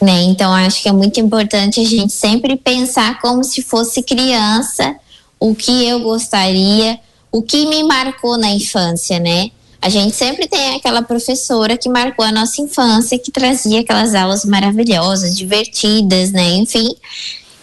né? 0.00 0.22
Então 0.22 0.52
acho 0.52 0.82
que 0.82 0.88
é 0.88 0.92
muito 0.92 1.20
importante 1.20 1.80
a 1.80 1.84
gente 1.84 2.12
sempre 2.12 2.56
pensar 2.56 3.20
como 3.20 3.44
se 3.44 3.62
fosse 3.62 4.02
criança, 4.02 4.96
o 5.38 5.54
que 5.54 5.86
eu 5.86 6.00
gostaria, 6.00 6.98
o 7.32 7.42
que 7.42 7.66
me 7.66 7.82
marcou 7.84 8.36
na 8.36 8.50
infância, 8.50 9.18
né? 9.18 9.50
A 9.82 9.88
gente 9.88 10.14
sempre 10.14 10.46
tem 10.46 10.74
aquela 10.74 11.00
professora 11.00 11.78
que 11.78 11.88
marcou 11.88 12.22
a 12.24 12.32
nossa 12.32 12.60
infância, 12.60 13.18
que 13.18 13.30
trazia 13.30 13.80
aquelas 13.80 14.14
aulas 14.14 14.44
maravilhosas, 14.44 15.34
divertidas, 15.34 16.32
né? 16.32 16.50
Enfim, 16.56 16.94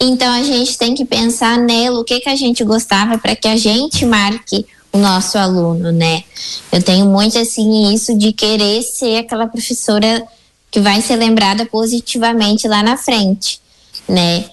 então 0.00 0.32
a 0.32 0.42
gente 0.42 0.78
tem 0.78 0.94
que 0.94 1.04
pensar 1.04 1.58
nele, 1.58 1.96
o 1.96 2.04
que 2.04 2.20
que 2.20 2.28
a 2.28 2.36
gente 2.36 2.62
gostava 2.64 3.18
para 3.18 3.34
que 3.34 3.48
a 3.48 3.56
gente 3.56 4.04
marque 4.04 4.66
o 4.92 4.98
nosso 4.98 5.36
aluno, 5.36 5.92
né? 5.92 6.24
Eu 6.72 6.82
tenho 6.82 7.06
muito 7.06 7.38
assim 7.38 7.92
isso 7.92 8.16
de 8.16 8.32
querer 8.32 8.82
ser 8.82 9.18
aquela 9.18 9.46
professora 9.46 10.26
que 10.70 10.80
vai 10.80 11.00
ser 11.00 11.16
lembrada 11.16 11.66
positivamente 11.66 12.68
lá 12.68 12.82
na 12.82 12.96
frente, 12.96 13.60
né? 14.08 14.44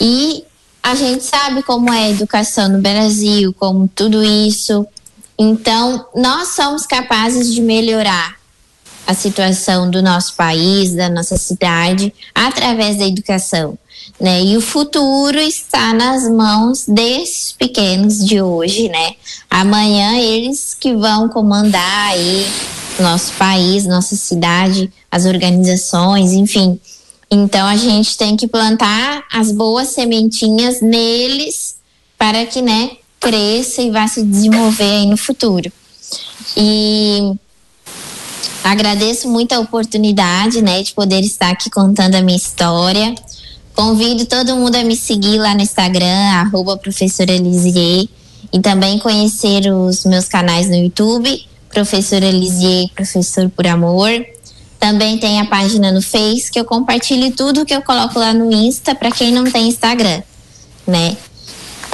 E 0.00 0.44
a 0.82 0.94
gente 0.94 1.24
sabe 1.24 1.62
como 1.62 1.92
é 1.92 2.04
a 2.04 2.10
educação 2.10 2.68
no 2.68 2.80
Brasil, 2.80 3.54
como 3.54 3.88
tudo 3.88 4.22
isso. 4.22 4.86
Então, 5.38 6.06
nós 6.14 6.48
somos 6.48 6.86
capazes 6.86 7.52
de 7.52 7.60
melhorar 7.60 8.36
a 9.06 9.14
situação 9.14 9.90
do 9.90 10.02
nosso 10.02 10.34
país, 10.34 10.94
da 10.94 11.08
nossa 11.08 11.36
cidade, 11.36 12.12
através 12.34 12.98
da 12.98 13.06
educação. 13.06 13.78
Né? 14.20 14.44
E 14.44 14.56
o 14.56 14.60
futuro 14.60 15.38
está 15.38 15.92
nas 15.92 16.30
mãos 16.30 16.84
desses 16.86 17.52
pequenos 17.52 18.24
de 18.24 18.40
hoje, 18.40 18.88
né? 18.88 19.14
Amanhã 19.50 20.18
eles 20.18 20.76
que 20.78 20.94
vão 20.94 21.28
comandar 21.28 22.12
aí 22.12 22.46
nosso 23.00 23.32
país, 23.32 23.84
nossa 23.84 24.14
cidade, 24.14 24.92
as 25.10 25.24
organizações, 25.24 26.32
enfim. 26.32 26.78
Então 27.30 27.66
a 27.66 27.76
gente 27.76 28.16
tem 28.16 28.36
que 28.36 28.46
plantar 28.46 29.24
as 29.32 29.50
boas 29.50 29.88
sementinhas 29.88 30.80
neles 30.80 31.76
para 32.18 32.44
que, 32.46 32.60
né, 32.60 32.90
cresça 33.18 33.82
e 33.82 33.90
vá 33.90 34.06
se 34.06 34.22
desenvolver 34.22 34.84
aí 34.84 35.06
no 35.06 35.16
futuro. 35.16 35.72
E 36.56 37.32
agradeço 38.62 39.28
muito 39.28 39.52
a 39.52 39.60
oportunidade, 39.60 40.60
né, 40.60 40.82
de 40.82 40.92
poder 40.92 41.20
estar 41.20 41.50
aqui 41.50 41.70
contando 41.70 42.14
a 42.14 42.22
minha 42.22 42.36
história. 42.36 43.14
Convido 43.82 44.24
todo 44.26 44.54
mundo 44.54 44.76
a 44.76 44.84
me 44.84 44.94
seguir 44.94 45.38
lá 45.38 45.56
no 45.56 45.60
Instagram, 45.60 46.30
arroba 46.36 46.76
professora 46.76 47.36
Lisier, 47.36 48.06
e 48.52 48.60
também 48.60 48.96
conhecer 49.00 49.68
os 49.72 50.04
meus 50.04 50.28
canais 50.28 50.68
no 50.68 50.76
YouTube, 50.76 51.44
Professora 51.68 52.30
Lisier 52.30 52.88
Professor 52.94 53.50
por 53.50 53.66
Amor. 53.66 54.24
Também 54.78 55.18
tem 55.18 55.40
a 55.40 55.46
página 55.46 55.90
no 55.90 56.00
Face, 56.00 56.48
que 56.48 56.60
eu 56.60 56.64
compartilho 56.64 57.34
tudo 57.34 57.66
que 57.66 57.74
eu 57.74 57.82
coloco 57.82 58.20
lá 58.20 58.32
no 58.32 58.52
Insta, 58.52 58.94
para 58.94 59.10
quem 59.10 59.32
não 59.32 59.50
tem 59.50 59.66
Instagram, 59.66 60.22
né? 60.86 61.16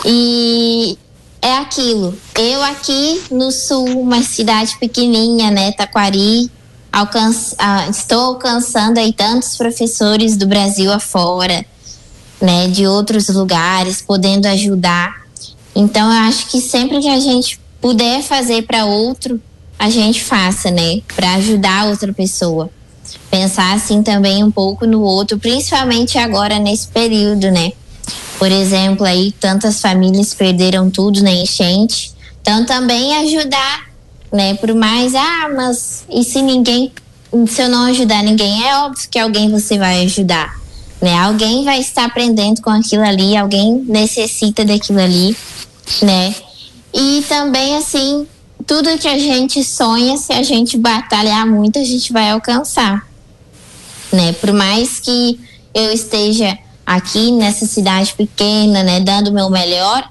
E 0.05 0.99
é 1.41 1.55
aquilo. 1.55 2.15
Eu 2.37 2.63
aqui 2.65 3.23
no 3.31 3.51
sul, 3.51 3.99
uma 3.99 4.23
cidade 4.23 4.77
pequenininha, 4.79 5.51
né, 5.51 5.73
Taquari, 5.73 6.51
ah, 6.93 7.87
estou 7.89 8.21
alcançando 8.21 8.99
aí 8.99 9.11
tantos 9.11 9.57
professores 9.57 10.37
do 10.37 10.47
Brasil 10.47 10.93
afora, 10.93 11.65
né, 12.41 12.69
de 12.69 12.87
outros 12.87 13.29
lugares, 13.29 14.03
podendo 14.03 14.47
ajudar. 14.47 15.23
Então 15.75 16.07
eu 16.07 16.29
acho 16.29 16.47
que 16.49 16.61
sempre 16.61 17.01
que 17.01 17.09
a 17.09 17.21
gente 17.21 17.61
puder 17.81 18.23
fazer 18.23 18.63
para 18.63 18.85
outro, 18.85 19.41
a 19.79 19.89
gente 19.91 20.25
faça, 20.25 20.71
né, 20.71 21.01
para 21.15 21.35
ajudar 21.35 21.87
outra 21.87 22.13
pessoa. 22.13 22.71
Pensar 23.31 23.75
assim 23.75 24.03
também 24.03 24.43
um 24.43 24.51
pouco 24.51 24.87
no 24.87 25.03
outro, 25.03 25.39
principalmente 25.39 26.19
agora 26.19 26.59
nesse 26.59 26.89
período, 26.89 27.51
né? 27.51 27.73
Por 28.39 28.51
exemplo, 28.51 29.05
aí 29.05 29.33
tantas 29.33 29.81
famílias 29.81 30.33
perderam 30.33 30.91
tudo 30.91 31.23
na 31.23 31.31
enchente. 31.31 32.13
Então 32.41 32.65
também 32.65 33.17
ajudar, 33.19 33.87
né? 34.33 34.55
Por 34.55 34.75
mais, 34.75 35.15
ah, 35.15 35.51
mas 35.55 36.05
e 36.09 36.23
se 36.25 36.41
ninguém, 36.41 36.93
se 37.47 37.63
eu 37.63 37.69
não 37.69 37.85
ajudar 37.87 38.23
ninguém, 38.23 38.67
é 38.67 38.77
óbvio 38.79 39.09
que 39.11 39.19
alguém 39.19 39.51
você 39.51 39.77
vai 39.77 40.05
ajudar, 40.05 40.59
né? 41.01 41.15
Alguém 41.19 41.65
vai 41.65 41.81
estar 41.81 42.05
aprendendo 42.05 42.61
com 42.61 42.71
aquilo 42.71 43.03
ali, 43.03 43.37
alguém 43.37 43.85
necessita 43.87 44.65
daquilo 44.65 45.01
ali, 45.01 45.37
né? 46.03 46.35
E 46.93 47.25
também 47.29 47.77
assim, 47.77 48.27
tudo 48.67 48.99
que 48.99 49.09
a 49.09 49.19
gente 49.19 49.63
sonha, 49.63 50.17
se 50.17 50.33
a 50.33 50.43
gente 50.43 50.77
batalhar 50.77 51.47
muito, 51.47 51.79
a 51.79 51.85
gente 51.85 52.13
vai 52.13 52.31
alcançar, 52.31 53.07
né? 54.13 54.33
Por 54.33 54.53
mais 54.53 54.99
que 54.99 55.39
eu 55.75 55.93
esteja 55.93 56.59
aqui 56.85 57.31
nessa 57.33 57.67
cidade 57.67 58.15
pequena, 58.15 58.83
né, 58.83 58.99
dando 58.99 59.29
o 59.29 59.33
meu 59.33 59.51
melhor, 59.51 60.11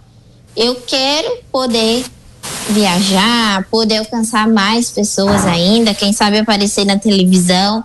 eu 0.55 0.75
quero 0.75 1.39
poder 1.51 2.05
viajar, 2.69 3.65
poder 3.69 3.97
alcançar 3.97 4.47
mais 4.47 4.91
pessoas 4.91 5.45
ainda, 5.45 5.93
quem 5.93 6.13
sabe 6.13 6.37
aparecer 6.37 6.85
na 6.85 6.97
televisão, 6.97 7.83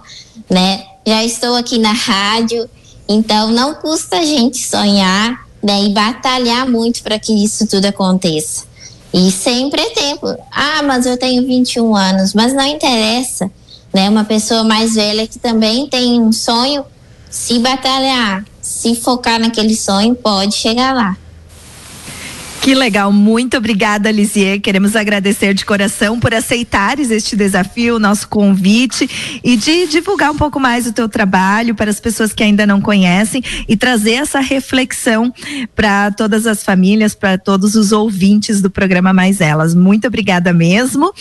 né? 0.49 0.85
Já 1.07 1.25
estou 1.25 1.57
aqui 1.57 1.79
na 1.79 1.93
rádio, 1.93 2.69
então 3.09 3.51
não 3.51 3.75
custa 3.75 4.19
a 4.19 4.25
gente 4.25 4.59
sonhar, 4.59 5.47
né, 5.63 5.85
e 5.85 5.91
batalhar 5.91 6.69
muito 6.69 7.03
para 7.03 7.19
que 7.19 7.33
isso 7.33 7.67
tudo 7.67 7.87
aconteça. 7.87 8.65
E 9.15 9.31
sempre 9.31 9.81
é 9.81 9.91
tempo. 9.91 10.27
Ah, 10.51 10.83
mas 10.83 11.05
eu 11.07 11.17
tenho 11.17 11.47
21 11.47 11.95
anos, 11.95 12.33
mas 12.33 12.55
não 12.55 12.67
interessa, 12.67 13.51
né? 13.93 14.09
Uma 14.09 14.25
pessoa 14.25 14.65
mais 14.65 14.95
velha 14.95 15.27
que 15.27 15.39
também 15.39 15.87
tem 15.87 16.21
um 16.21 16.33
sonho, 16.33 16.85
se 17.31 17.59
batalhar, 17.59 18.45
se 18.61 18.95
focar 18.95 19.39
naquele 19.39 19.77
sonho, 19.77 20.15
pode 20.15 20.55
chegar 20.55 20.95
lá. 20.95 21.17
Que 22.63 22.77
legal, 22.77 23.13
muito 23.13 23.57
obrigada, 23.57 24.09
Lisier. 24.09 24.61
Queremos 24.61 24.95
agradecer 24.95 25.53
de 25.53 25.65
coração 25.65 26.21
por 26.21 26.33
aceitares 26.33 27.11
este 27.11 27.35
desafio, 27.35 27.99
nosso 27.99 28.29
convite 28.29 29.41
e 29.43 29.57
de 29.57 29.89
divulgar 29.89 30.31
um 30.31 30.37
pouco 30.37 30.61
mais 30.61 30.87
o 30.87 30.93
teu 30.93 31.09
trabalho 31.09 31.75
para 31.75 31.91
as 31.91 31.99
pessoas 31.99 32.33
que 32.33 32.41
ainda 32.41 32.65
não 32.65 32.81
conhecem 32.81 33.43
e 33.69 33.77
trazer 33.77 34.13
essa 34.13 34.39
reflexão 34.39 35.35
para 35.75 36.13
todas 36.13 36.47
as 36.47 36.63
famílias, 36.63 37.17
para 37.17 37.37
todos 37.37 37.75
os 37.75 37.91
ouvintes 37.91 38.63
do 38.63 38.71
programa 38.71 39.13
Mais 39.13 39.41
Elas. 39.41 39.75
Muito 39.75 40.07
obrigada 40.07 40.53
mesmo. 40.53 41.13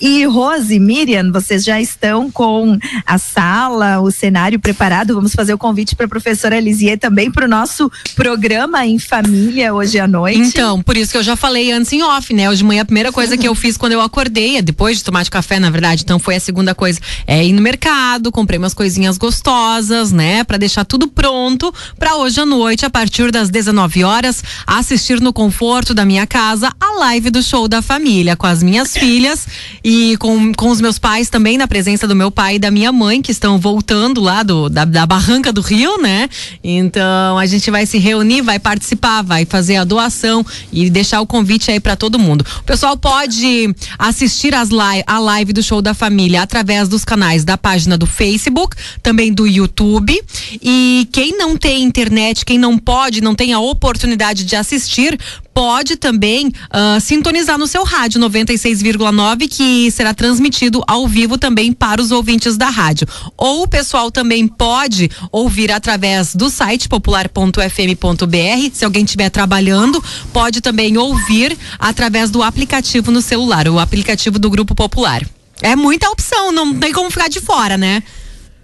E 0.00 0.24
Rose, 0.24 0.80
Miriam, 0.80 1.30
vocês 1.30 1.62
já 1.62 1.80
estão 1.80 2.28
com 2.28 2.76
a 3.06 3.18
sala, 3.18 4.00
o 4.00 4.10
cenário 4.10 4.58
preparado. 4.58 5.14
Vamos 5.14 5.32
fazer 5.32 5.54
o 5.54 5.58
convite 5.58 5.94
para 5.94 6.06
a 6.06 6.08
professora 6.08 6.58
Lisier 6.58 6.98
também 6.98 7.30
para 7.30 7.44
o 7.44 7.48
nosso 7.48 7.88
programa 8.16 8.84
em 8.84 8.98
família 8.98 9.72
hoje 9.72 10.00
à 10.00 10.08
noite. 10.08 10.40
Então, 10.40 10.82
por 10.88 10.96
isso 10.96 11.12
que 11.12 11.18
eu 11.18 11.22
já 11.22 11.36
falei 11.36 11.70
antes 11.70 11.92
em 11.92 12.02
off, 12.02 12.32
né? 12.32 12.48
Hoje 12.48 12.60
de 12.60 12.64
manhã 12.64 12.80
a 12.80 12.84
primeira 12.86 13.12
coisa 13.12 13.36
que 13.36 13.46
eu 13.46 13.54
fiz 13.54 13.76
quando 13.76 13.92
eu 13.92 14.00
acordei, 14.00 14.56
é 14.56 14.62
depois 14.62 14.96
de 14.96 15.04
tomar 15.04 15.22
de 15.22 15.30
café, 15.30 15.60
na 15.60 15.68
verdade, 15.68 16.02
então 16.02 16.18
foi 16.18 16.36
a 16.36 16.40
segunda 16.40 16.74
coisa, 16.74 16.98
é 17.26 17.44
ir 17.44 17.52
no 17.52 17.60
mercado, 17.60 18.32
comprei 18.32 18.58
umas 18.58 18.72
coisinhas 18.72 19.18
gostosas, 19.18 20.12
né, 20.12 20.44
para 20.44 20.56
deixar 20.56 20.86
tudo 20.86 21.06
pronto 21.06 21.70
para 21.98 22.16
hoje 22.16 22.40
à 22.40 22.46
noite, 22.46 22.86
a 22.86 22.90
partir 22.90 23.30
das 23.30 23.50
19 23.50 24.02
horas, 24.02 24.42
assistir 24.66 25.20
no 25.20 25.30
conforto 25.30 25.92
da 25.92 26.06
minha 26.06 26.26
casa 26.26 26.72
a 26.80 26.98
live 27.00 27.28
do 27.28 27.42
show 27.42 27.68
da 27.68 27.82
família 27.82 28.34
com 28.34 28.46
as 28.46 28.62
minhas 28.62 28.96
filhas 28.96 29.46
e 29.84 30.16
com, 30.16 30.54
com 30.54 30.70
os 30.70 30.80
meus 30.80 30.98
pais 30.98 31.28
também, 31.28 31.58
na 31.58 31.68
presença 31.68 32.08
do 32.08 32.16
meu 32.16 32.30
pai 32.30 32.54
e 32.54 32.58
da 32.58 32.70
minha 32.70 32.90
mãe, 32.90 33.20
que 33.20 33.30
estão 33.30 33.58
voltando 33.58 34.22
lá 34.22 34.42
do, 34.42 34.70
da, 34.70 34.86
da 34.86 35.04
barranca 35.04 35.52
do 35.52 35.60
Rio, 35.60 36.00
né? 36.00 36.30
Então 36.64 37.36
a 37.36 37.44
gente 37.44 37.70
vai 37.70 37.84
se 37.84 37.98
reunir, 37.98 38.40
vai 38.40 38.58
participar, 38.58 39.20
vai 39.20 39.44
fazer 39.44 39.76
a 39.76 39.84
doação 39.84 40.42
e 40.77 40.77
deixar 40.90 41.20
o 41.20 41.26
convite 41.26 41.70
aí 41.70 41.80
para 41.80 41.96
todo 41.96 42.18
mundo. 42.18 42.44
O 42.60 42.64
pessoal 42.64 42.96
pode 42.96 43.74
assistir 43.98 44.54
as 44.54 44.70
live, 44.70 45.04
a 45.06 45.18
live 45.18 45.52
do 45.52 45.62
show 45.62 45.82
da 45.82 45.94
família 45.94 46.42
através 46.42 46.88
dos 46.88 47.04
canais 47.04 47.44
da 47.44 47.56
página 47.58 47.96
do 47.96 48.06
Facebook, 48.06 48.76
também 49.02 49.32
do 49.32 49.46
YouTube. 49.46 50.20
E 50.62 51.08
quem 51.12 51.36
não 51.36 51.56
tem 51.56 51.82
internet, 51.82 52.44
quem 52.44 52.58
não 52.58 52.78
pode, 52.78 53.20
não 53.20 53.34
tem 53.34 53.52
a 53.52 53.60
oportunidade 53.60 54.44
de 54.44 54.56
assistir, 54.56 55.18
pode 55.58 55.96
também 55.96 56.46
uh, 56.46 57.00
sintonizar 57.00 57.58
no 57.58 57.66
seu 57.66 57.82
rádio 57.82 58.20
96,9 58.20 59.48
que 59.48 59.90
será 59.90 60.14
transmitido 60.14 60.84
ao 60.86 61.08
vivo 61.08 61.36
também 61.36 61.72
para 61.72 62.00
os 62.00 62.12
ouvintes 62.12 62.56
da 62.56 62.70
rádio. 62.70 63.08
Ou 63.36 63.64
o 63.64 63.68
pessoal 63.68 64.08
também 64.08 64.46
pode 64.46 65.10
ouvir 65.32 65.72
através 65.72 66.32
do 66.32 66.48
site 66.48 66.88
popular.fm.br. 66.88 68.70
Se 68.72 68.84
alguém 68.84 69.02
estiver 69.02 69.30
trabalhando, 69.30 70.00
pode 70.32 70.60
também 70.60 70.96
ouvir 70.96 71.58
através 71.76 72.30
do 72.30 72.40
aplicativo 72.40 73.10
no 73.10 73.20
celular, 73.20 73.66
o 73.66 73.80
aplicativo 73.80 74.38
do 74.38 74.48
Grupo 74.48 74.76
Popular. 74.76 75.26
É 75.60 75.74
muita 75.74 76.08
opção, 76.08 76.52
não 76.52 76.72
tem 76.72 76.92
como 76.92 77.10
ficar 77.10 77.26
de 77.26 77.40
fora, 77.40 77.76
né? 77.76 78.04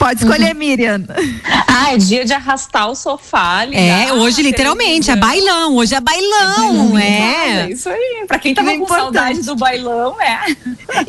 Pode 0.04 0.22
escolher, 0.22 0.52
uhum. 0.52 0.58
Miriam. 0.58 1.02
Ah, 1.66 1.94
é 1.94 1.96
dia 1.96 2.26
de 2.26 2.34
arrastar 2.34 2.90
o 2.90 2.94
sofá. 2.94 3.64
Ligar, 3.64 4.08
é, 4.08 4.12
hoje 4.12 4.42
literalmente, 4.42 5.10
é 5.10 5.16
bailão. 5.16 5.76
Hoje 5.76 5.94
é 5.94 6.00
bailão, 6.00 6.98
é. 6.98 7.62
é. 7.62 7.70
Isso 7.70 7.88
aí. 7.88 8.26
Pra 8.28 8.38
quem 8.38 8.52
tava 8.52 8.76
com 8.76 8.86
saudade 8.86 9.40
do 9.40 9.56
bailão, 9.56 10.20
é. 10.20 10.54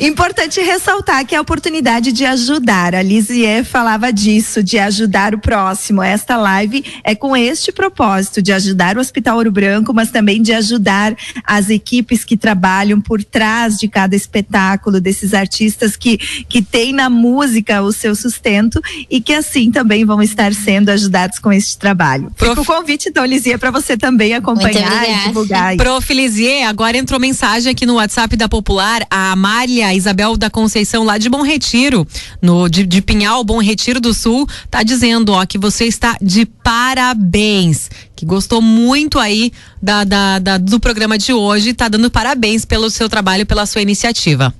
Importante 0.00 0.62
ressaltar 0.62 1.26
que 1.26 1.34
é 1.34 1.38
a 1.38 1.42
oportunidade 1.42 2.10
de 2.10 2.24
ajudar. 2.24 2.94
A 2.94 3.02
Lisier 3.02 3.66
falava 3.66 4.10
disso, 4.10 4.62
de 4.62 4.78
ajudar 4.78 5.34
o 5.34 5.38
próximo. 5.38 6.02
Esta 6.02 6.38
live 6.38 6.82
é 7.04 7.14
com 7.14 7.36
este 7.36 7.70
propósito, 7.70 8.40
de 8.40 8.50
ajudar 8.50 8.96
o 8.96 9.00
Hospital 9.00 9.36
Ouro 9.36 9.52
Branco, 9.52 9.92
mas 9.92 10.10
também 10.10 10.40
de 10.40 10.54
ajudar 10.54 11.14
as 11.44 11.68
equipes 11.68 12.24
que 12.24 12.34
trabalham 12.34 12.98
por 12.98 13.22
trás 13.22 13.76
de 13.76 13.88
cada 13.88 14.16
espetáculo, 14.16 15.02
desses 15.02 15.34
artistas 15.34 15.96
que, 15.96 16.16
que 16.16 16.62
têm 16.62 16.94
na 16.94 17.10
música 17.10 17.82
o 17.82 17.92
seu 17.92 18.14
sustento 18.14 18.80
e 19.10 19.20
que 19.20 19.32
assim 19.32 19.70
também 19.70 20.04
vão 20.04 20.22
estar 20.22 20.52
sendo 20.54 20.90
ajudados 20.90 21.38
com 21.38 21.52
este 21.52 21.78
trabalho. 21.78 22.30
Prof... 22.36 22.60
O 22.60 22.64
convite, 22.64 23.08
então, 23.08 23.24
Lisier, 23.24 23.58
para 23.58 23.70
você 23.70 23.96
também 23.96 24.34
acompanhar 24.34 25.08
e 25.08 25.28
divulgar. 25.28 25.76
Prof. 25.76 26.14
Lisier, 26.14 26.68
agora 26.68 26.96
entrou 26.96 27.20
mensagem 27.20 27.70
aqui 27.72 27.84
no 27.84 27.94
WhatsApp 27.94 28.36
da 28.36 28.48
Popular, 28.48 29.06
a 29.10 29.32
Amália 29.32 29.92
Isabel 29.94 30.36
da 30.36 30.48
Conceição, 30.48 31.04
lá 31.04 31.18
de 31.18 31.28
Bom 31.28 31.42
Retiro, 31.42 32.06
no, 32.40 32.68
de, 32.68 32.86
de 32.86 33.02
Pinhal, 33.02 33.44
Bom 33.44 33.60
Retiro 33.60 34.00
do 34.00 34.14
Sul, 34.14 34.48
tá 34.70 34.82
dizendo, 34.82 35.32
ó, 35.32 35.44
que 35.44 35.58
você 35.58 35.84
está 35.84 36.16
de 36.20 36.46
parabéns 36.46 37.90
que 38.16 38.24
gostou 38.24 38.62
muito 38.62 39.18
aí 39.18 39.52
da, 39.80 40.02
da, 40.02 40.38
da, 40.38 40.58
do 40.58 40.80
programa 40.80 41.18
de 41.18 41.34
hoje, 41.34 41.74
tá 41.74 41.86
dando 41.86 42.10
parabéns 42.10 42.64
pelo 42.64 42.88
seu 42.88 43.10
trabalho, 43.10 43.44
pela 43.44 43.66
sua 43.66 43.82
iniciativa. 43.82 44.54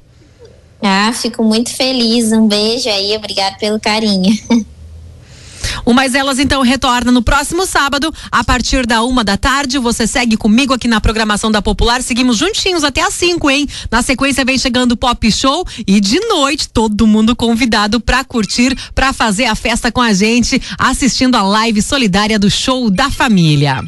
Ah, 0.89 1.13
fico 1.13 1.43
muito 1.43 1.75
feliz. 1.75 2.31
Um 2.31 2.47
beijo 2.47 2.89
aí, 2.89 3.17
obrigado 3.17 3.59
pelo 3.59 3.81
carinho. 3.81 4.39
O 5.85 5.93
Mais 5.93 6.15
Elas 6.15 6.39
então 6.39 6.63
retorna 6.63 7.13
no 7.13 7.23
próximo 7.23 7.67
sábado, 7.67 8.13
a 8.31 8.43
partir 8.43 8.87
da 8.87 9.03
uma 9.03 9.23
da 9.23 9.37
tarde. 9.37 9.79
Você 9.79 10.07
segue 10.07 10.37
comigo 10.37 10.73
aqui 10.73 10.89
na 10.89 11.01
programação 11.01 11.51
da 11.51 11.63
Popular. 11.63 12.03
Seguimos 12.03 12.37
juntinhos 12.37 12.85
até 12.85 13.03
às 13.03 13.15
5, 13.15 13.51
hein? 13.51 13.69
Na 13.91 14.03
sequência 14.03 14.45
vem 14.45 14.59
chegando 14.59 14.93
o 14.93 14.97
Pop 14.97 15.31
Show 15.31 15.65
e 15.87 16.01
de 16.01 16.19
noite 16.21 16.69
todo 16.69 17.07
mundo 17.07 17.37
convidado 17.37 18.01
para 18.01 18.25
curtir, 18.25 18.77
para 18.95 19.13
fazer 19.13 19.47
a 19.47 19.55
festa 19.55 19.93
com 19.93 20.01
a 20.01 20.13
gente, 20.13 20.61
assistindo 20.79 21.37
a 21.37 21.43
live 21.43 21.81
solidária 21.81 22.39
do 22.39 22.51
Show 22.51 22.91
da 22.91 23.11
Família. 23.11 23.85